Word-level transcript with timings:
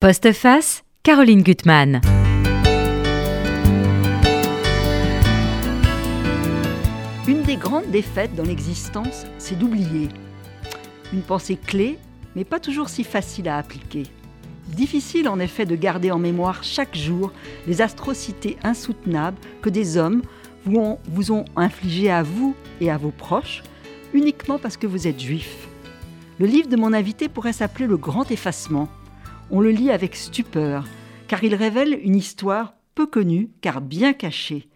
Postface, 0.00 0.84
Caroline 1.02 1.42
Gutmann. 1.42 2.00
Une 7.26 7.42
des 7.42 7.56
grandes 7.56 7.90
défaites 7.90 8.32
dans 8.36 8.44
l'existence, 8.44 9.26
c'est 9.38 9.58
d'oublier. 9.58 10.06
Une 11.12 11.22
pensée 11.22 11.56
clé, 11.56 11.98
mais 12.36 12.44
pas 12.44 12.60
toujours 12.60 12.88
si 12.88 13.02
facile 13.02 13.48
à 13.48 13.58
appliquer. 13.58 14.04
Difficile 14.68 15.28
en 15.28 15.40
effet 15.40 15.66
de 15.66 15.74
garder 15.74 16.12
en 16.12 16.20
mémoire 16.20 16.62
chaque 16.62 16.96
jour 16.96 17.32
les 17.66 17.82
atrocités 17.82 18.56
insoutenables 18.62 19.38
que 19.62 19.68
des 19.68 19.96
hommes 19.96 20.22
vous 20.64 20.78
ont, 20.78 20.98
vous 21.08 21.32
ont 21.32 21.44
infligées 21.56 22.12
à 22.12 22.22
vous 22.22 22.54
et 22.80 22.88
à 22.88 22.98
vos 22.98 23.10
proches, 23.10 23.64
uniquement 24.14 24.60
parce 24.60 24.76
que 24.76 24.86
vous 24.86 25.08
êtes 25.08 25.18
juif. 25.18 25.66
Le 26.38 26.46
livre 26.46 26.68
de 26.68 26.76
mon 26.76 26.92
invité 26.92 27.28
pourrait 27.28 27.52
s'appeler 27.52 27.88
Le 27.88 27.96
Grand 27.96 28.30
Effacement 28.30 28.88
on 29.50 29.60
le 29.60 29.70
lit 29.70 29.90
avec 29.90 30.14
stupeur, 30.14 30.86
car 31.26 31.42
il 31.44 31.54
révèle 31.54 31.98
une 32.02 32.16
histoire 32.16 32.74
peu 32.94 33.06
connue, 33.06 33.50
car 33.60 33.80
bien 33.80 34.12
cachée. 34.12 34.68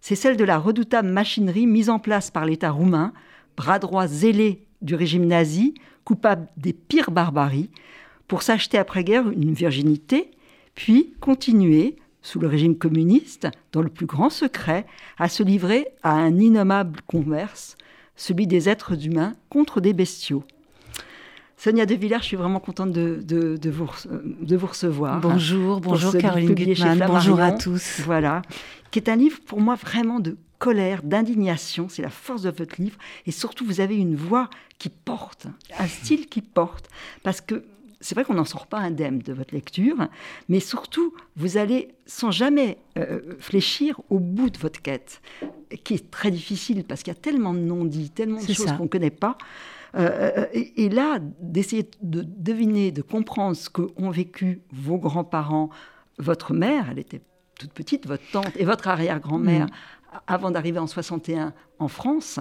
C'est 0.00 0.14
celle 0.14 0.36
de 0.36 0.44
la 0.44 0.58
redoutable 0.58 1.08
machinerie 1.08 1.66
mise 1.66 1.90
en 1.90 1.98
place 1.98 2.30
par 2.30 2.46
l'État 2.46 2.70
roumain, 2.70 3.12
bras 3.56 3.78
droit 3.78 4.06
zélé 4.06 4.66
du 4.80 4.94
régime 4.94 5.26
nazi, 5.26 5.74
coupable 6.04 6.48
des 6.56 6.72
pires 6.72 7.10
barbaries, 7.10 7.70
pour 8.28 8.42
s'acheter 8.42 8.78
après-guerre 8.78 9.28
une 9.28 9.52
virginité, 9.52 10.30
puis 10.74 11.14
continuer, 11.20 11.96
sous 12.22 12.38
le 12.38 12.46
régime 12.46 12.78
communiste, 12.78 13.48
dans 13.72 13.82
le 13.82 13.88
plus 13.88 14.06
grand 14.06 14.30
secret, 14.30 14.86
à 15.18 15.28
se 15.28 15.42
livrer 15.42 15.88
à 16.02 16.12
un 16.12 16.38
innommable 16.38 17.00
commerce, 17.06 17.76
celui 18.16 18.46
des 18.46 18.68
êtres 18.68 19.06
humains 19.06 19.34
contre 19.48 19.80
des 19.80 19.92
bestiaux. 19.92 20.44
Sonia 21.62 21.84
De 21.84 21.94
Villers, 21.94 22.20
je 22.20 22.24
suis 22.24 22.36
vraiment 22.38 22.58
contente 22.58 22.90
de, 22.90 23.20
de, 23.22 23.70
vous, 23.70 23.86
de 24.08 24.56
vous 24.56 24.66
recevoir. 24.66 25.20
Bonjour, 25.20 25.78
bonjour 25.82 26.16
Caroline 26.16 26.54
Gutmann, 26.54 27.04
bonjour 27.06 27.38
à 27.38 27.52
tous. 27.52 28.00
Voilà, 28.06 28.40
qui 28.90 28.98
est 28.98 29.10
un 29.10 29.16
livre 29.16 29.38
pour 29.44 29.60
moi 29.60 29.74
vraiment 29.74 30.20
de 30.20 30.38
colère, 30.58 31.02
d'indignation, 31.02 31.90
c'est 31.90 32.00
la 32.00 32.08
force 32.08 32.40
de 32.40 32.50
votre 32.50 32.80
livre, 32.80 32.96
et 33.26 33.30
surtout 33.30 33.66
vous 33.66 33.82
avez 33.82 33.94
une 33.94 34.16
voix 34.16 34.48
qui 34.78 34.88
porte, 34.88 35.48
un 35.78 35.86
style 35.86 36.28
qui 36.28 36.40
porte, 36.40 36.88
parce 37.24 37.42
que 37.42 37.62
c'est 38.00 38.14
vrai 38.14 38.24
qu'on 38.24 38.32
n'en 38.32 38.46
sort 38.46 38.66
pas 38.66 38.78
indemne 38.78 39.18
de 39.18 39.34
votre 39.34 39.54
lecture, 39.54 40.08
mais 40.48 40.60
surtout, 40.60 41.12
vous 41.36 41.58
allez 41.58 41.88
sans 42.06 42.30
jamais 42.30 42.78
euh, 42.96 43.20
fléchir 43.38 44.00
au 44.08 44.18
bout 44.18 44.48
de 44.48 44.56
votre 44.56 44.80
quête, 44.80 45.20
qui 45.84 45.92
est 45.92 46.10
très 46.10 46.30
difficile 46.30 46.84
parce 46.84 47.02
qu'il 47.02 47.12
y 47.12 47.16
a 47.16 47.20
tellement 47.20 47.52
de 47.52 47.58
non-dits, 47.58 48.08
tellement 48.08 48.40
de 48.40 48.50
choses 48.50 48.72
qu'on 48.78 48.84
ne 48.84 48.88
connaît 48.88 49.10
pas. 49.10 49.36
Euh, 49.96 50.30
euh, 50.36 50.46
et, 50.52 50.88
là, 50.88 51.18
d'essayer 51.40 51.88
de 52.02 52.22
deviner, 52.22 52.92
de 52.92 53.02
comprendre 53.02 53.56
ce 53.56 53.68
qu'ont 53.70 54.10
vécu 54.10 54.62
vos 54.72 54.98
grands-parents, 54.98 55.70
votre 56.18 56.52
mère, 56.52 56.88
elle 56.90 56.98
était 56.98 57.22
toute 57.58 57.72
petite, 57.72 58.06
votre 58.06 58.22
tante 58.32 58.52
et 58.56 58.64
votre 58.64 58.88
arrière-grand-mère, 58.88 59.66
mm. 59.66 60.18
avant 60.26 60.50
d'arriver 60.50 60.78
en 60.78 60.86
61 60.86 61.52
en 61.78 61.88
France, 61.88 62.40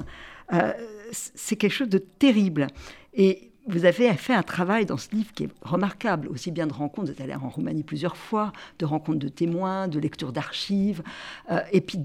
euh, 0.53 0.73
c'est 1.11 1.55
quelque 1.55 1.73
chose 1.73 1.89
de 1.89 1.97
terrible. 1.97 2.67
Et 3.13 3.51
vous 3.67 3.85
avez 3.85 4.13
fait 4.13 4.33
un 4.33 4.43
travail 4.43 4.85
dans 4.85 4.97
ce 4.97 5.11
livre 5.11 5.31
qui 5.33 5.43
est 5.43 5.49
remarquable, 5.61 6.27
aussi 6.27 6.51
bien 6.51 6.67
de 6.67 6.73
rencontres, 6.73 7.07
vous 7.07 7.11
êtes 7.11 7.21
allé 7.21 7.35
en 7.35 7.49
Roumanie 7.49 7.83
plusieurs 7.83 8.17
fois, 8.17 8.51
de 8.79 8.85
rencontres 8.85 9.19
de 9.19 9.27
témoins, 9.27 9.87
de 9.87 9.99
lectures 9.99 10.31
d'archives, 10.31 11.03
et 11.71 11.81
puis 11.81 11.99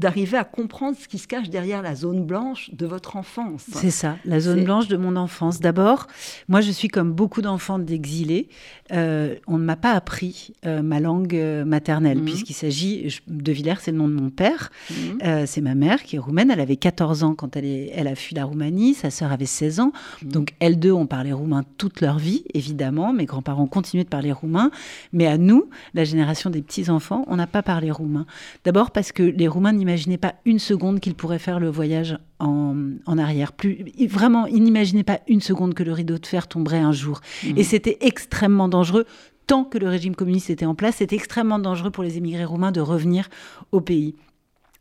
d'arriver 0.00 0.38
à 0.38 0.44
comprendre 0.44 0.96
ce 0.98 1.06
qui 1.06 1.18
se 1.18 1.28
cache 1.28 1.50
derrière 1.50 1.82
la 1.82 1.94
zone 1.94 2.24
blanche 2.24 2.70
de 2.72 2.86
votre 2.86 3.16
enfance. 3.16 3.66
C'est 3.72 3.90
ça, 3.90 4.16
la 4.24 4.40
zone 4.40 4.64
blanche 4.64 4.88
de 4.88 4.96
mon 4.96 5.14
enfance. 5.14 5.60
D'abord, 5.60 6.06
moi 6.48 6.60
je 6.62 6.70
suis 6.70 6.88
comme 6.88 7.12
beaucoup 7.12 7.42
d'enfants 7.42 7.78
d'exilés. 7.78 8.48
Euh, 8.92 9.36
on 9.46 9.58
ne 9.58 9.64
m'a 9.64 9.76
pas 9.76 9.92
appris 9.92 10.52
euh, 10.66 10.82
ma 10.82 11.00
langue 11.00 11.34
euh, 11.34 11.64
maternelle, 11.64 12.18
mhm. 12.18 12.24
puisqu'il 12.24 12.54
s'agit, 12.54 13.20
de 13.26 13.52
Villers, 13.52 13.76
c'est 13.80 13.92
le 13.92 13.98
nom 13.98 14.08
de 14.08 14.14
mon 14.14 14.30
père. 14.30 14.70
Mhm. 14.90 15.46
c'est 15.46 15.60
ma 15.60 15.74
mère 15.74 16.02
qui 16.02 16.16
est 16.16 16.18
roumaine. 16.18 16.50
Elle 16.50 16.60
avait 16.60 16.76
14 16.76 17.22
ans 17.22 17.34
quand 17.34 17.56
elle, 17.56 17.64
est, 17.64 17.90
elle 17.94 18.08
a 18.08 18.14
fui 18.14 18.34
la 18.34 18.44
Roumanie. 18.44 18.94
Sa 18.94 19.10
sœur 19.10 19.32
avait 19.32 19.46
16 19.46 19.80
ans. 19.80 19.92
Mhm. 20.22 20.32
Donc 20.32 20.50
elles 20.60 20.78
deux 20.78 20.92
ont 20.92 21.06
parlé 21.06 21.32
roumain 21.32 21.62
toute 21.78 22.00
leur 22.00 22.18
vie, 22.18 22.44
évidemment. 22.54 23.12
Mes 23.12 23.26
grands-parents 23.26 23.64
ont 23.64 23.68
continué 23.68 24.04
de 24.04 24.08
parler 24.08 24.32
roumain. 24.32 24.70
Mais 25.12 25.26
à 25.26 25.38
nous, 25.38 25.68
la 25.94 26.04
génération 26.04 26.50
des 26.50 26.62
petits-enfants, 26.62 27.24
on 27.28 27.36
n'a 27.36 27.46
pas 27.46 27.62
parlé 27.62 27.90
roumain. 27.90 28.26
D'abord 28.64 28.90
parce 28.90 29.12
que 29.12 29.22
les 29.22 29.48
Roumains 29.48 29.72
n'imaginaient 29.72 30.18
pas 30.18 30.34
une 30.44 30.58
seconde 30.58 31.00
qu'ils 31.00 31.14
pourraient 31.14 31.38
faire 31.38 31.60
le 31.60 31.68
voyage 31.68 32.18
en, 32.40 33.18
arrière. 33.18 33.52
Plus, 33.52 33.84
vraiment, 34.08 34.46
ils 34.46 34.62
n'imaginaient 34.62 35.04
pas 35.04 35.20
une 35.28 35.40
seconde 35.40 35.74
que 35.74 35.82
le 35.82 35.92
rideau 35.92 36.18
de 36.18 36.26
fer 36.26 36.48
tomberait 36.48 36.78
un 36.78 36.92
jour. 36.92 37.20
Mmh. 37.44 37.58
Et 37.58 37.64
c'était 37.64 37.98
extrêmement 38.00 38.68
dangereux. 38.68 39.06
Tant 39.46 39.64
que 39.64 39.78
le 39.78 39.88
régime 39.88 40.14
communiste 40.14 40.50
était 40.50 40.66
en 40.66 40.74
place, 40.74 40.96
c'était 40.96 41.16
extrêmement 41.16 41.58
dangereux 41.58 41.90
pour 41.90 42.04
les 42.04 42.16
émigrés 42.16 42.44
roumains 42.44 42.72
de 42.72 42.80
revenir 42.80 43.28
au 43.72 43.80
pays. 43.80 44.14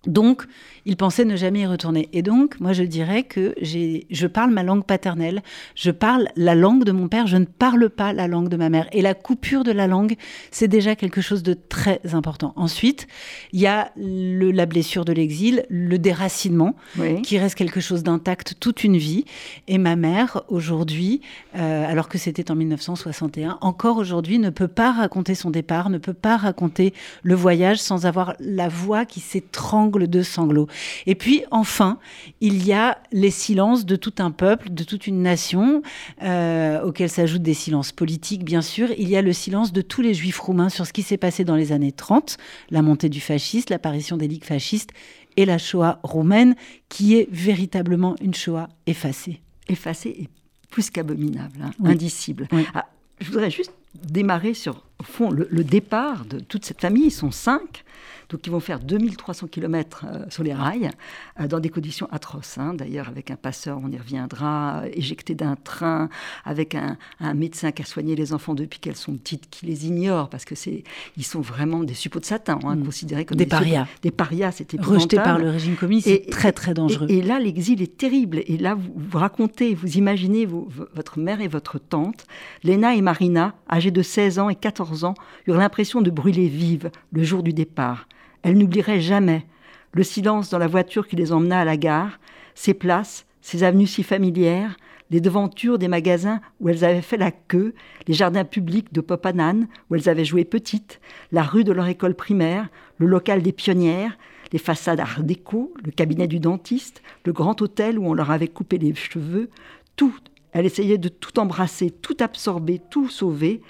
Donc, 0.08 0.44
il 0.86 0.96
pensait 0.96 1.26
ne 1.26 1.36
jamais 1.36 1.62
y 1.62 1.66
retourner. 1.66 2.08
Et 2.14 2.22
donc, 2.22 2.58
moi, 2.62 2.72
je 2.72 2.84
dirais 2.84 3.24
que 3.24 3.54
je 3.62 4.28
parle 4.28 4.52
ma 4.52 4.64
langue 4.64 4.86
paternelle, 4.86 5.44
je 5.76 5.92
parle 5.92 6.30
la 6.38 6.56
langue 6.56 6.86
de 6.86 6.94
mon 6.94 7.10
père, 7.10 7.28
je 7.28 7.36
ne 7.36 7.44
parle 7.44 7.90
pas 7.90 8.14
la 8.14 8.28
langue 8.30 8.48
de 8.48 8.56
ma 8.56 8.70
mère. 8.70 8.88
Et 8.94 9.02
la 9.02 9.14
coupure 9.14 9.66
de 9.66 9.72
la 9.72 9.88
langue, 9.88 10.16
c'est 10.52 10.70
déjà 10.70 10.96
quelque 10.96 11.20
chose 11.20 11.44
de 11.44 11.54
très 11.54 12.00
important. 12.14 12.54
Ensuite, 12.56 13.08
il 13.52 13.59
y 13.59 13.68
a 13.68 13.92
la 13.98 14.66
blessure 14.66 15.04
de 15.04 15.12
l'exil, 15.12 15.66
le 15.70 16.00
déracinement, 16.00 16.76
qui 17.24 17.38
reste 17.38 17.56
quelque 17.56 17.82
chose 17.82 18.02
d'intact 18.02 18.56
toute 18.62 18.86
une 18.86 18.98
vie. 18.98 19.26
Et 19.68 19.78
ma 19.78 19.98
mère, 19.98 20.44
aujourd'hui, 20.48 21.20
euh, 21.58 21.86
alors 21.86 22.08
que 22.08 22.18
c'était 22.18 22.52
en 22.52 22.56
1961, 22.56 23.58
encore 23.59 23.98
aujourd'hui, 23.98 24.40
ne 24.40 24.50
peut 24.50 24.70
pas 24.70 24.94
raconter 24.94 25.36
son 25.36 25.50
départ, 25.50 25.90
ne 25.90 25.98
peut 25.98 26.14
pas 26.14 26.38
raconter 26.38 26.94
le 27.22 27.36
voyage 27.36 27.80
sans 27.80 28.06
avoir 28.06 28.36
la 28.40 28.70
voix 28.70 29.06
qui 29.06 29.20
s'étrangle 29.20 29.89
de 29.90 30.22
sanglots. 30.24 30.68
Et 31.06 31.16
puis 31.16 31.44
enfin, 31.52 31.98
il 32.42 32.66
y 32.66 32.74
a 32.74 33.00
les 33.12 33.32
silences 33.32 33.86
de 33.86 33.96
tout 33.96 34.14
un 34.20 34.32
peuple, 34.32 34.70
de 34.70 34.84
toute 34.84 35.08
une 35.08 35.22
nation, 35.22 35.82
euh, 36.24 36.82
auxquels 36.84 37.10
s'ajoutent 37.10 37.42
des 37.42 37.54
silences 37.54 37.92
politiques, 37.92 38.44
bien 38.44 38.62
sûr. 38.62 38.90
Il 38.98 39.10
y 39.10 39.16
a 39.16 39.22
le 39.22 39.34
silence 39.34 39.74
de 39.74 39.82
tous 39.82 40.02
les 40.02 40.14
juifs 40.14 40.40
roumains 40.40 40.70
sur 40.70 40.86
ce 40.86 40.94
qui 40.94 41.02
s'est 41.02 41.18
passé 41.18 41.44
dans 41.44 41.56
les 41.56 41.72
années 41.72 41.92
30, 41.92 42.38
la 42.70 42.82
montée 42.82 43.10
du 43.10 43.22
fascisme, 43.22 43.68
l'apparition 43.70 44.18
des 44.18 44.28
ligues 44.28 44.46
fascistes 44.46 44.92
et 45.38 45.46
la 45.46 45.58
Shoah 45.58 46.00
roumaine, 46.04 46.56
qui 46.90 47.16
est 47.16 47.28
véritablement 47.32 48.16
une 48.22 48.34
Shoah 48.34 48.70
effacée. 48.88 49.42
Effacée 49.68 50.10
et 50.10 50.30
plus 50.70 50.90
qu'abominable, 50.90 51.60
hein, 51.64 51.72
indicible. 51.84 52.48
Ah, 52.74 52.88
je 53.20 53.28
voudrais 53.28 53.52
juste 53.52 53.74
démarrer 53.94 54.54
sur, 54.54 54.86
au 55.00 55.04
fond, 55.04 55.32
le, 55.32 55.48
le, 55.50 55.64
départ 55.64 56.26
de 56.26 56.40
toute 56.40 56.66
cette 56.66 56.82
famille. 56.82 57.06
Ils 57.06 57.12
sont 57.12 57.32
cinq. 57.32 57.84
Donc 58.29 58.45
ils 58.45 58.51
vont 58.51 58.59
faire 58.59 58.79
2300 58.79 59.47
km 59.47 60.06
euh, 60.06 60.25
sur 60.29 60.44
les 60.44 60.53
rails, 60.53 60.91
euh, 61.40 61.47
dans 61.47 61.59
des 61.59 61.69
conditions 61.69 62.07
atroces. 62.12 62.57
Hein. 62.59 62.75
D'ailleurs, 62.75 63.09
avec 63.09 63.31
un 63.31 63.35
passeur, 63.35 63.79
on 63.84 63.90
y 63.90 63.97
reviendra, 63.97 64.84
éjecté 64.94 65.34
d'un 65.34 65.56
train, 65.56 66.09
avec 66.45 66.75
un, 66.75 66.97
médecin 67.34 67.72
qui 67.72 67.81
a 67.81 67.85
soigné 67.85 68.16
les 68.16 68.34
enfants 68.34 68.53
depuis 68.53 68.79
qu'elles 68.79 68.95
sont 68.95 69.13
petites, 69.13 69.50
qui 69.50 69.66
les 69.66 69.88
ignore, 69.88 70.29
parce 70.29 70.45
que 70.45 70.56
c'est, 70.56 70.84
ils 71.17 71.25
sont 71.25 71.41
vraiment 71.41 71.84
des 71.84 71.94
suppôts 71.94 72.19
de 72.19 72.25
Satan, 72.25 72.59
hein, 72.63 72.75
mm. 72.75 72.85
considérés 72.85 73.25
comme 73.25 73.38
des, 73.38 73.45
parias. 73.45 73.88
des 74.03 74.12
parias, 74.12 74.51
c'était 74.51 74.79
rejeté 74.79 75.17
par 75.17 75.40
le 75.40 75.50
régime 75.50 75.75
communiste, 75.75 76.07
c'est 76.07 76.29
très 76.29 76.51
très 76.51 76.73
dangereux. 76.73 77.07
Et, 77.09 77.22
là, 77.22 77.40
l'exil 77.40 77.81
est 77.81 77.97
terrible. 77.97 78.41
Et 78.46 78.57
là, 78.57 78.75
vous, 78.75 78.94
vous 78.96 79.17
racontez, 79.17 79.73
vous 79.73 79.97
imaginez 79.97 80.46
votre 80.46 81.19
mère 81.19 81.41
et 81.41 81.47
votre 81.47 81.79
tante, 81.79 82.25
Léna 82.63 82.96
et 82.96 83.01
Marina, 83.01 83.56
âgées 83.69 83.91
de 83.91 84.01
16 84.01 84.40
ans 84.40 84.50
et 84.50 84.56
14 84.56 85.03
ans, 85.03 85.16
eurent 85.47 85.57
l'impression 85.57 86.01
de 86.01 86.11
brûler 86.11 86.47
vives 86.47 86.91
le 87.11 87.23
jour 87.23 87.44
du 87.44 87.53
départ. 87.53 88.07
Elle 88.44 88.58
n'oublierait 88.58 89.02
jamais 89.02 89.46
le 89.94 90.04
silence 90.04 90.50
dans 90.50 90.60
la 90.60 90.68
voiture 90.68 91.08
qui 91.08 91.16
les 91.16 91.32
emmena 91.32 91.62
à 91.62 91.66
la 91.66 91.78
gare, 91.78 92.20
ces 92.56 92.74
places, 92.74 93.26
ces 93.42 93.64
avenues 93.64 93.88
si 93.88 94.04
familières, 94.04 94.78
les 95.10 95.22
devantures 95.22 95.80
des 95.80 95.88
magasins 95.88 96.40
où 96.60 96.70
elles 96.70 96.86
avaient 96.86 97.02
fait 97.02 97.18
la 97.18 97.32
queue, 97.32 97.74
les 98.08 98.14
jardins 98.14 98.46
publics 98.46 98.94
de 98.94 99.02
Popanan 99.02 99.68
où 99.90 99.96
elles 99.96 100.10
avaient 100.10 100.26
joué 100.26 100.46
petites, 100.46 101.00
la 101.32 101.41
rue 101.41 101.64
de 101.64 101.72
leur 101.72 101.88
école 101.88 102.14
primaire, 102.14 102.70
le 102.97 103.08
local 103.08 103.41
des 103.41 103.52
pionnières, 103.52 104.18
les 104.52 104.59
façades 104.59 105.00
art 105.00 105.24
déco, 105.24 105.74
le 105.84 105.92
cabinet 105.92 106.28
du 106.28 106.40
dentiste, 106.40 107.02
le 107.26 107.34
grand 107.34 107.62
hôtel 107.62 107.97
où 107.97 108.08
on 108.08 108.14
leur 108.14 108.32
avait 108.32 108.47
coupé 108.47 108.78
les 108.78 108.94
cheveux, 108.94 109.50
tout. 109.96 110.16
Elle 110.52 110.66
essayait 110.66 110.97
de 110.97 111.09
tout 111.09 111.40
embrasser, 111.40 111.92
tout 111.92 112.18
absorber, 112.20 112.82
tout 112.90 113.08
sauver, 113.08 113.62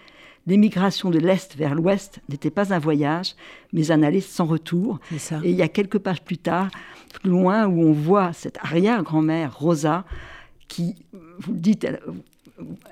l'émigration 0.50 1.10
de 1.12 1.20
l'Est 1.20 1.56
vers 1.56 1.76
l'Ouest 1.76 2.20
n'était 2.28 2.50
pas 2.50 2.74
un 2.74 2.80
voyage, 2.80 3.36
mais 3.72 3.92
un 3.92 4.04
aller 4.04 4.20
sans 4.20 4.46
retour. 4.46 5.00
Et 5.44 5.52
il 5.52 5.56
y 5.56 5.62
a 5.62 5.68
quelques 5.68 6.00
pages 6.00 6.22
plus 6.22 6.38
tard, 6.38 6.70
plus 7.14 7.30
loin, 7.30 7.68
où 7.68 7.82
on 7.82 7.94
voit 7.94 8.34
cette 8.34 8.58
arrière-grand-mère, 8.58 9.58
Rosa, 9.58 10.06
qui, 10.68 10.96
vous 11.40 11.54
le 11.54 11.60
dites, 11.60 11.88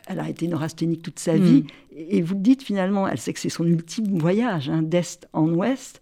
elle, 0.08 0.20
a 0.20 0.30
été 0.30 0.48
neurasthénique 0.48 1.02
toute 1.02 1.20
sa 1.20 1.36
vie, 1.36 1.64
mm. 1.64 1.98
et 1.98 2.22
vous 2.22 2.36
le 2.36 2.42
dites 2.42 2.64
finalement, 2.64 3.08
elle 3.08 3.18
sait 3.18 3.34
que 3.34 3.40
c'est 3.40 3.50
son 3.50 3.66
ultime 3.66 4.18
voyage, 4.18 4.70
hein, 4.70 4.82
d'Est 4.84 5.28
en 5.34 5.50
Ouest, 5.50 6.00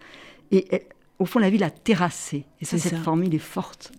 et 0.52 0.68
au 1.18 1.25
fond, 1.25 1.40
la 1.40 1.50
ville 1.50 1.63
a 1.63 1.69
terrassé. 1.69 2.46
Et 2.60 2.66
ça, 2.66 2.78
cette 2.78 2.98
formule 2.98 3.34
est 3.34 3.40
forte 3.40 3.94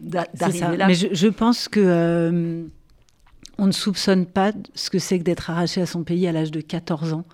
d'arriver 0.00 0.76
là. 0.76 0.86
Mais 0.86 0.94
je, 0.94 1.28
pense 1.28 1.68
que... 1.68 1.80
Euh, 1.84 2.64
on 3.58 3.66
ne 3.66 3.72
soupçonne 3.72 4.26
pas 4.26 4.52
ce 4.74 4.90
que 4.90 4.98
c'est 4.98 5.18
que 5.18 5.24
d'être 5.24 5.50
arraché 5.50 5.80
à 5.80 5.86
son 5.86 6.04
pays 6.04 6.26
à 6.26 6.32
l'âge 6.32 6.50
de 6.50 6.60
14 6.60 7.12
ans, 7.12 7.24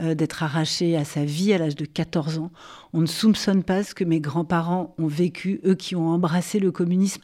euh, 0.00 0.14
d'être 0.14 0.42
arraché 0.42 0.96
à 0.96 1.04
sa 1.04 1.24
vie 1.24 1.52
à 1.52 1.58
l'âge 1.58 1.74
de 1.74 1.84
14 1.84 2.38
ans. 2.38 2.50
On 2.96 3.02
ne 3.02 3.06
soupçonne 3.06 3.62
pas 3.62 3.82
ce 3.82 3.94
que 3.94 4.04
mes 4.04 4.20
grands-parents 4.20 4.94
ont 4.96 5.06
vécu, 5.06 5.60
eux 5.66 5.74
qui 5.74 5.94
ont 5.94 6.08
embrassé 6.08 6.58
le 6.58 6.72
communisme 6.72 7.20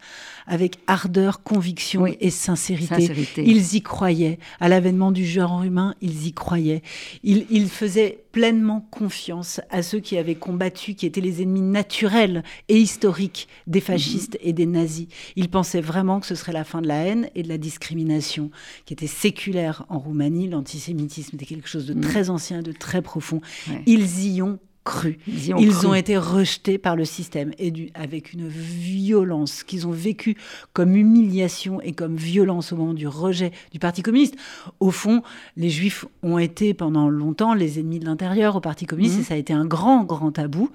avec 0.46 0.76
ardeur, 0.86 1.42
conviction 1.42 2.04
et 2.04 2.28
sincérité. 2.28 3.10
Ils 3.38 3.74
y 3.74 3.80
croyaient. 3.80 4.38
À 4.60 4.68
l'avènement 4.68 5.12
du 5.12 5.24
genre 5.24 5.62
humain, 5.62 5.94
ils 6.02 6.26
y 6.26 6.34
croyaient. 6.34 6.82
Ils, 7.22 7.46
ils 7.48 7.70
faisaient 7.70 8.22
pleinement 8.32 8.86
confiance 8.90 9.62
à 9.70 9.82
ceux 9.82 10.00
qui 10.00 10.18
avaient 10.18 10.34
combattu, 10.34 10.94
qui 10.94 11.06
étaient 11.06 11.22
les 11.22 11.40
ennemis 11.40 11.62
naturels 11.62 12.42
et 12.68 12.76
historiques 12.78 13.48
des 13.66 13.80
fascistes 13.80 14.36
et 14.42 14.52
des 14.52 14.66
nazis. 14.66 15.06
Ils 15.36 15.48
pensaient 15.48 15.80
vraiment 15.80 16.20
que 16.20 16.26
ce 16.26 16.34
serait 16.34 16.52
la 16.52 16.64
fin 16.64 16.82
de 16.82 16.88
la 16.88 16.96
haine 16.96 17.30
et 17.34 17.42
de 17.42 17.48
la 17.48 17.56
discrimination, 17.56 18.50
qui 18.84 18.92
était 18.92 19.06
séculaire 19.06 19.86
en 19.88 19.98
Roumanie. 19.98 20.48
L'antisémitisme 20.48 21.36
était 21.36 21.46
quelque 21.46 21.68
chose 21.68 21.86
de 21.86 21.98
très 21.98 22.28
ancien, 22.28 22.60
de 22.60 22.72
très 22.72 23.00
profond. 23.00 23.40
Ils 23.86 24.34
y 24.34 24.42
ont 24.42 24.58
cru. 24.84 25.18
Ils, 25.28 25.86
ont, 25.86 25.94
été 25.94 26.16
rejetés 26.16 26.76
par 26.76 26.96
le 26.96 27.04
système 27.04 27.52
et 27.58 27.70
du, 27.70 27.90
avec 27.94 28.32
une 28.32 28.48
violence 28.48 29.62
qu'ils 29.62 29.86
ont 29.86 29.92
vécue 29.92 30.36
comme 30.72 30.96
humiliation 30.96 31.80
et 31.80 31.92
comme 31.92 32.16
violence 32.16 32.72
au 32.72 32.76
moment 32.76 32.94
du 32.94 33.06
rejet 33.06 33.52
du 33.70 33.78
Parti 33.78 34.02
communiste. 34.02 34.34
Au 34.80 34.90
fond, 34.90 35.22
les 35.56 35.70
Juifs 35.70 36.04
ont 36.22 36.38
été 36.38 36.74
pendant 36.74 37.08
longtemps 37.08 37.54
les 37.54 37.78
ennemis 37.78 38.00
de 38.00 38.06
l'intérieur 38.06 38.56
au 38.56 38.60
Parti 38.60 38.86
communiste 38.86 39.18
et 39.18 39.20
mmh. 39.20 39.24
ça 39.24 39.34
a 39.34 39.36
été 39.36 39.52
un 39.52 39.64
grand, 39.64 40.04
grand 40.04 40.32
tabou 40.32 40.70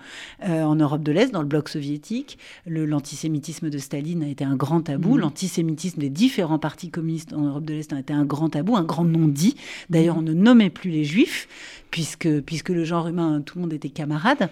euh, 0.48 0.64
en 0.64 0.76
Europe 0.76 1.04
de 1.04 1.12
l'Est, 1.12 1.32
dans 1.32 1.42
le 1.42 1.48
bloc 1.48 1.68
soviétique. 1.68 2.38
L'antisémitisme 2.66 3.70
de 3.70 3.78
Staline 3.78 4.24
a 4.24 4.28
été 4.30 4.46
un 4.46 4.56
grand 4.56 4.82
tabou. 4.82 5.16
Mmh. 5.16 5.20
L'antisémitisme 5.20 6.00
des 6.00 6.10
différents 6.10 6.60
partis 6.60 6.90
communistes 6.90 7.34
en 7.34 7.42
Europe 7.42 7.66
de 7.66 7.74
l'Est 7.74 7.92
a 7.92 8.00
été 8.00 8.14
un 8.14 8.26
grand 8.26 8.50
tabou, 8.50 8.78
un 8.78 8.84
grand 8.84 9.06
non-dit. 9.06 9.56
D'ailleurs, 9.90 10.18
on 10.18 10.22
ne 10.22 10.34
nommait 10.34 10.70
plus 10.70 10.92
les 10.92 11.04
Juifs 11.04 11.48
puisque, 11.92 12.42
puisque 12.42 12.70
le 12.70 12.84
genre 12.84 13.08
humain, 13.08 13.42
tout 13.46 13.58
le 13.58 13.64
monde 13.64 13.74
était 13.74 13.90
camarade. 13.90 14.50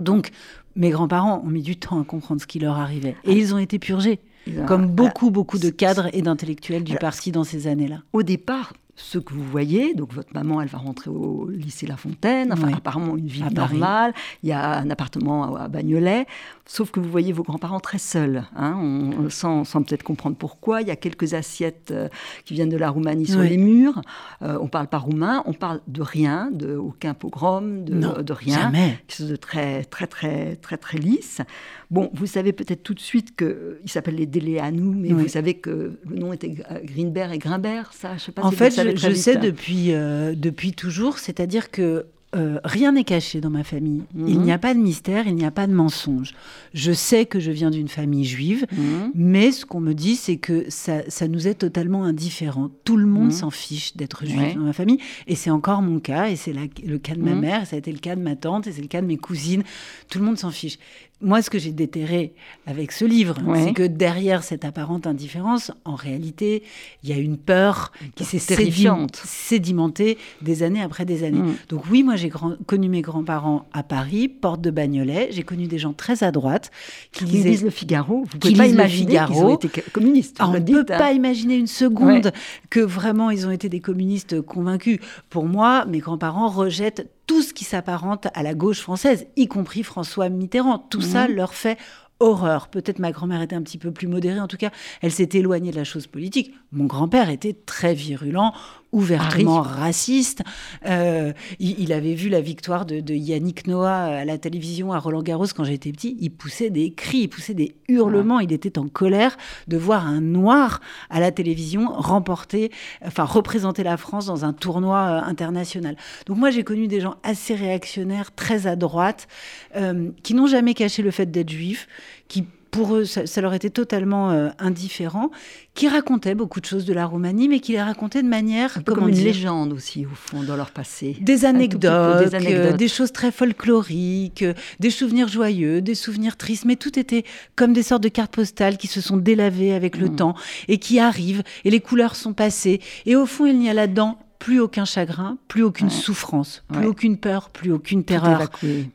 Donc, 0.00 0.30
mes 0.74 0.90
grands-parents 0.90 1.42
ont 1.44 1.48
mis 1.48 1.62
du 1.62 1.76
temps 1.76 2.00
à 2.00 2.04
comprendre 2.04 2.40
ce 2.40 2.46
qui 2.46 2.58
leur 2.58 2.78
arrivait. 2.78 3.16
Et 3.24 3.32
ils 3.32 3.54
ont 3.54 3.58
été 3.58 3.78
purgés, 3.78 4.20
comme 4.66 4.86
beaucoup, 4.86 5.30
beaucoup 5.30 5.58
de 5.58 5.70
cadres 5.70 6.08
et 6.12 6.22
d'intellectuels 6.22 6.84
du 6.84 6.96
parti 6.96 7.32
dans 7.32 7.44
ces 7.44 7.66
années-là. 7.66 8.02
Au 8.12 8.22
départ, 8.22 8.74
ce 8.96 9.18
que 9.18 9.34
vous 9.34 9.44
voyez. 9.44 9.94
Donc 9.94 10.12
votre 10.12 10.32
maman, 10.32 10.62
elle 10.62 10.68
va 10.68 10.78
rentrer 10.78 11.10
au 11.10 11.48
lycée 11.50 11.86
La 11.86 11.96
Fontaine, 11.96 12.52
enfin 12.52 12.72
apparemment 12.72 13.16
une 13.16 13.26
vie 13.26 13.44
normale. 13.54 14.14
Il 14.42 14.48
y 14.48 14.52
a 14.52 14.78
un 14.78 14.90
appartement 14.90 15.54
à, 15.56 15.68
Bagnolet, 15.68 16.26
sauf 16.64 16.90
que 16.90 16.98
vous 16.98 17.10
voyez 17.10 17.32
vos 17.32 17.42
grands-parents 17.42 17.80
très 17.80 17.98
seuls, 17.98 18.44
hein, 18.56 18.74
on, 18.74 19.28
sans, 19.28 19.64
peut-être 19.82 20.02
comprendre 20.02 20.36
pourquoi. 20.36 20.80
Il 20.80 20.88
y 20.88 20.90
a 20.90 20.96
quelques 20.96 21.34
assiettes 21.34 21.90
euh, 21.90 22.08
qui 22.44 22.54
viennent 22.54 22.70
de 22.70 22.76
la 22.76 22.90
Roumanie 22.90 23.26
sur 23.26 23.40
les 23.40 23.58
murs. 23.58 24.00
Euh, 24.42 24.58
on 24.60 24.68
parle 24.68 24.88
pas 24.88 24.98
roumain, 24.98 25.42
on 25.46 25.52
parle 25.52 25.80
de 25.86 26.02
rien, 26.02 26.50
de 26.50 26.74
aucun 26.74 27.12
pogrom, 27.12 27.84
de, 27.84 28.22
de 28.22 28.32
rien. 28.32 28.60
Jamais. 28.60 28.98
Quelque 29.06 29.16
chose 29.18 29.28
de 29.28 29.36
très 29.36 29.84
très 29.84 30.06
très 30.06 30.56
très 30.56 30.78
très 30.78 30.98
lisse. 30.98 31.42
Bon, 31.90 32.10
vous 32.14 32.26
savez 32.26 32.52
peut-être 32.52 32.82
tout 32.82 32.94
de 32.94 33.00
suite 33.00 33.36
qu'il 33.36 33.90
s'appelle 33.90 34.16
les 34.16 34.26
Déléanou, 34.26 34.92
mais 34.92 35.12
vous 35.12 35.28
savez 35.28 35.54
que 35.54 36.00
le 36.04 36.16
nom 36.16 36.32
était 36.32 36.54
Greenberg 36.84 37.32
et 37.34 37.38
Grimbert, 37.38 37.92
ça, 37.92 38.16
je 38.16 38.24
sais 38.24 38.32
pas 38.32 38.42
en 38.42 38.50
fait, 38.50 38.70
je, 38.94 39.12
sais 39.14 39.36
depuis, 39.36 39.92
euh, 39.92 40.34
depuis 40.36 40.72
toujours, 40.72 41.18
c'est-à-dire 41.18 41.70
que 41.70 42.06
euh, 42.34 42.58
rien 42.64 42.92
n'est 42.92 43.04
caché 43.04 43.40
dans 43.40 43.50
ma 43.50 43.64
famille. 43.64 44.02
Il 44.14 44.40
n'y 44.40 44.50
a 44.50 44.56
mhm. 44.56 44.60
pas 44.60 44.74
de 44.74 44.80
mystère, 44.80 45.26
il 45.26 45.36
n'y 45.36 45.44
a 45.44 45.50
pas 45.50 45.66
de 45.66 45.72
mensonge. 45.72 46.34
Je 46.74 46.92
sais 46.92 47.24
que 47.24 47.40
je 47.40 47.50
viens 47.50 47.70
d'une 47.70 47.88
famille 47.88 48.24
juive, 48.24 48.66
mhm. 48.72 49.12
mais 49.14 49.52
ce 49.52 49.64
qu'on 49.64 49.80
me 49.80 49.94
dit, 49.94 50.16
c'est 50.16 50.36
que 50.36 50.66
ça, 50.68 51.02
nous 51.28 51.48
est 51.48 51.54
totalement 51.54 52.04
indifférent. 52.04 52.70
Tout 52.84 52.96
le 52.96 53.06
monde 53.06 53.26
mhm. 53.26 53.30
s'en 53.30 53.50
fiche 53.50 53.96
d'être 53.96 54.26
juif 54.26 54.54
dans 54.54 54.62
ma 54.62 54.72
famille, 54.72 54.98
et 55.26 55.34
c'est 55.34 55.50
encore 55.50 55.82
mon 55.82 55.98
cas, 56.00 56.28
et 56.28 56.36
c'est 56.36 56.52
le 56.52 56.98
cas 56.98 57.14
de 57.14 57.22
ma 57.22 57.34
mère, 57.34 57.66
ça 57.66 57.76
a 57.76 57.78
été 57.78 57.92
le 57.92 57.98
cas 57.98 58.16
de 58.16 58.22
ma 58.22 58.36
tante, 58.36 58.66
et 58.66 58.72
c'est 58.72 58.82
le 58.82 58.88
cas 58.88 59.00
de 59.00 59.06
mes 59.06 59.16
cousines. 59.16 59.62
Tout 60.10 60.18
le 60.18 60.24
monde 60.24 60.38
s'en 60.38 60.50
fiche 60.50 60.78
moi, 61.22 61.40
ce 61.40 61.48
que 61.48 61.58
j'ai 61.58 61.72
déterré 61.72 62.34
avec 62.66 62.92
ce 62.92 63.06
livre, 63.06 63.36
c'est 63.54 63.72
que 63.72 63.86
derrière 63.86 64.42
cette 64.44 64.66
apparente 64.66 65.06
indifférence, 65.06 65.72
en 65.86 65.94
réalité, 65.94 66.62
il 67.02 67.08
y 67.08 67.12
a 67.14 67.16
une 67.16 67.38
peur 67.38 67.90
qui 68.14 68.24
s'est 68.24 68.38
sédimentée 68.38 70.18
des 70.42 70.62
années 70.62 70.82
après 70.82 71.06
des 71.06 71.24
années. 71.24 71.38
Mm. 71.38 71.56
Donc 71.70 71.84
oui, 71.90 72.02
moi, 72.02 72.16
j'ai 72.16 72.30
connu 72.66 72.90
mes 72.90 73.00
grands-parents 73.00 73.66
à 73.72 73.82
Paris, 73.82 74.28
porte 74.28 74.60
de 74.60 74.70
Bagnolet. 74.70 75.28
J'ai 75.30 75.42
connu 75.42 75.68
des 75.68 75.78
gens 75.78 75.94
très 75.94 76.22
à 76.22 76.30
droite 76.30 76.70
qui 77.12 77.24
lisent 77.24 77.64
le 77.64 77.70
Figaro. 77.70 78.24
Vous 78.30 78.38
pouvez 78.38 78.54
pas 78.54 78.66
imaginer 78.66 79.18
qu'ils 79.26 79.36
ont 79.36 79.56
été 79.56 79.68
communistes. 79.90 80.36
on 80.40 80.52
ne 80.52 80.58
peut 80.58 80.80
hein. 80.80 80.98
pas 80.98 81.12
imaginer 81.12 81.56
une 81.56 81.66
seconde 81.66 82.30
que 82.68 82.80
vraiment 82.80 83.30
ils 83.30 83.46
ont 83.46 83.50
été 83.50 83.70
des 83.70 83.80
communistes 83.80 84.42
convaincus. 84.42 84.98
Pour 85.30 85.46
moi, 85.46 85.86
mes 85.86 85.98
grands-parents 85.98 86.48
rejettent 86.48 87.08
tout 87.26 87.42
ce 87.42 87.52
qui 87.52 87.64
s'apparente 87.64 88.28
à 88.34 88.42
la 88.42 88.54
gauche 88.54 88.80
française, 88.80 89.26
y 89.36 89.48
compris 89.48 89.82
François 89.82 90.28
Mitterrand. 90.28 90.78
Tout 90.78 91.00
ça 91.00 91.28
mhm. 91.28 91.34
leur 91.34 91.54
fait 91.54 91.78
horreur. 92.20 92.68
Peut-être 92.68 92.98
ma 92.98 93.12
grand-mère 93.12 93.42
était 93.42 93.56
un 93.56 93.62
petit 93.62 93.78
peu 93.78 93.90
plus 93.90 94.06
modérée, 94.06 94.40
en 94.40 94.46
tout 94.46 94.56
cas, 94.56 94.70
elle 95.02 95.12
s'est 95.12 95.28
éloignée 95.34 95.70
de 95.70 95.76
la 95.76 95.84
chose 95.84 96.06
politique. 96.06 96.54
Mon 96.72 96.86
grand-père 96.86 97.28
était 97.30 97.52
très 97.52 97.94
virulent, 97.94 98.54
ouvertement 98.96 99.60
raciste. 99.60 100.42
Euh, 100.86 101.34
il, 101.58 101.92
avait 101.92 102.14
vu 102.14 102.30
la 102.30 102.40
victoire 102.40 102.86
de, 102.86 103.14
Yannick 103.14 103.66
Noah 103.66 104.20
à 104.20 104.24
la 104.24 104.38
télévision 104.38 104.92
à 104.92 104.98
Roland 104.98 105.22
Garros 105.22 105.46
quand 105.54 105.64
j'étais 105.64 105.92
petit. 105.92 106.16
Il 106.18 106.30
poussait 106.30 106.70
des 106.70 106.92
cris, 106.92 107.18
il 107.18 107.28
poussait 107.28 107.52
des 107.52 107.76
hurlements. 107.88 108.40
Il 108.40 108.52
était 108.54 108.78
en 108.78 108.88
colère 108.88 109.36
de 109.68 109.76
voir 109.76 110.06
un 110.06 110.22
noir 110.22 110.80
à 111.10 111.20
la 111.20 111.30
télévision 111.30 111.88
remporter, 111.92 112.72
enfin 113.04 113.24
représenter 113.24 113.82
la 113.82 113.98
France 113.98 114.26
dans 114.26 114.46
un 114.46 114.54
tournoi 114.54 114.98
euh, 114.98 115.28
international. 115.28 115.96
Donc 116.24 116.38
moi 116.38 116.50
j'ai 116.50 116.64
connu 116.64 116.88
des 116.88 117.00
gens 117.00 117.16
assez 117.22 117.54
réactionnaires, 117.54 118.34
très 118.34 118.66
à 118.66 118.76
droite, 118.76 119.28
euh, 119.76 120.10
qui 120.22 120.32
n'ont 120.32 120.46
jamais 120.46 120.72
caché 120.72 121.02
le 121.02 121.10
fait 121.10 121.30
d'être 121.30 121.50
juifs, 121.50 121.86
qui 122.28 122.46
pour 122.76 122.94
eux, 122.94 123.04
ça, 123.06 123.40
leur 123.40 123.54
était 123.54 123.70
totalement 123.70 124.30
euh, 124.30 124.50
indifférent, 124.58 125.30
qui 125.72 125.88
racontaient 125.88 126.34
beaucoup 126.34 126.60
de 126.60 126.66
choses 126.66 126.84
de 126.84 126.92
la 126.92 127.06
Roumanie, 127.06 127.48
mais 127.48 127.60
qui 127.60 127.72
les 127.72 127.80
racontaient 127.82 128.22
de 128.22 128.28
manière 128.28 128.84
comme 128.84 129.08
une 129.08 129.14
légende 129.14 129.72
aussi, 129.72 130.04
au 130.04 130.14
fond, 130.14 130.42
dans 130.42 130.56
leur 130.56 130.70
passé. 130.72 131.16
Des 131.22 131.46
anecdotes, 131.46 132.28
des, 132.30 132.54
euh, 132.54 132.72
des, 132.72 132.88
choses 132.88 133.12
très 133.12 133.32
folkloriques, 133.32 134.42
euh, 134.42 134.52
des 134.78 134.90
souvenirs 134.90 135.28
joyeux, 135.28 135.80
des 135.80 135.94
souvenirs 135.94 136.36
tristes, 136.36 136.66
mais 136.66 136.76
tout 136.76 136.98
était 136.98 137.24
comme 137.56 137.72
des 137.72 137.82
sortes 137.82 138.02
de 138.02 138.10
cartes 138.10 138.32
postales 138.32 138.76
qui 138.76 138.88
se 138.88 139.00
sont 139.00 139.16
délavées 139.16 139.72
avec 139.72 139.96
le 139.96 140.10
mm. 140.10 140.16
temps 140.16 140.34
et 140.68 140.76
qui 140.76 141.00
arrivent, 141.00 141.42
et 141.64 141.70
les 141.70 141.80
couleurs 141.80 142.14
sont 142.14 142.34
passées. 142.34 142.82
Et 143.06 143.16
au 143.16 143.24
fond, 143.24 143.46
il 143.46 143.58
n'y 143.58 143.70
a 143.70 143.74
là-dedans 143.74 144.18
plus 144.38 144.60
aucun 144.60 144.84
chagrin, 144.84 145.38
plus 145.48 145.62
aucune 145.62 145.88
souffrance, 145.88 146.62
plus 146.70 146.86
aucune 146.86 147.16
peur, 147.16 147.48
plus 147.48 147.72
aucune 147.72 148.04
terreur. 148.04 148.50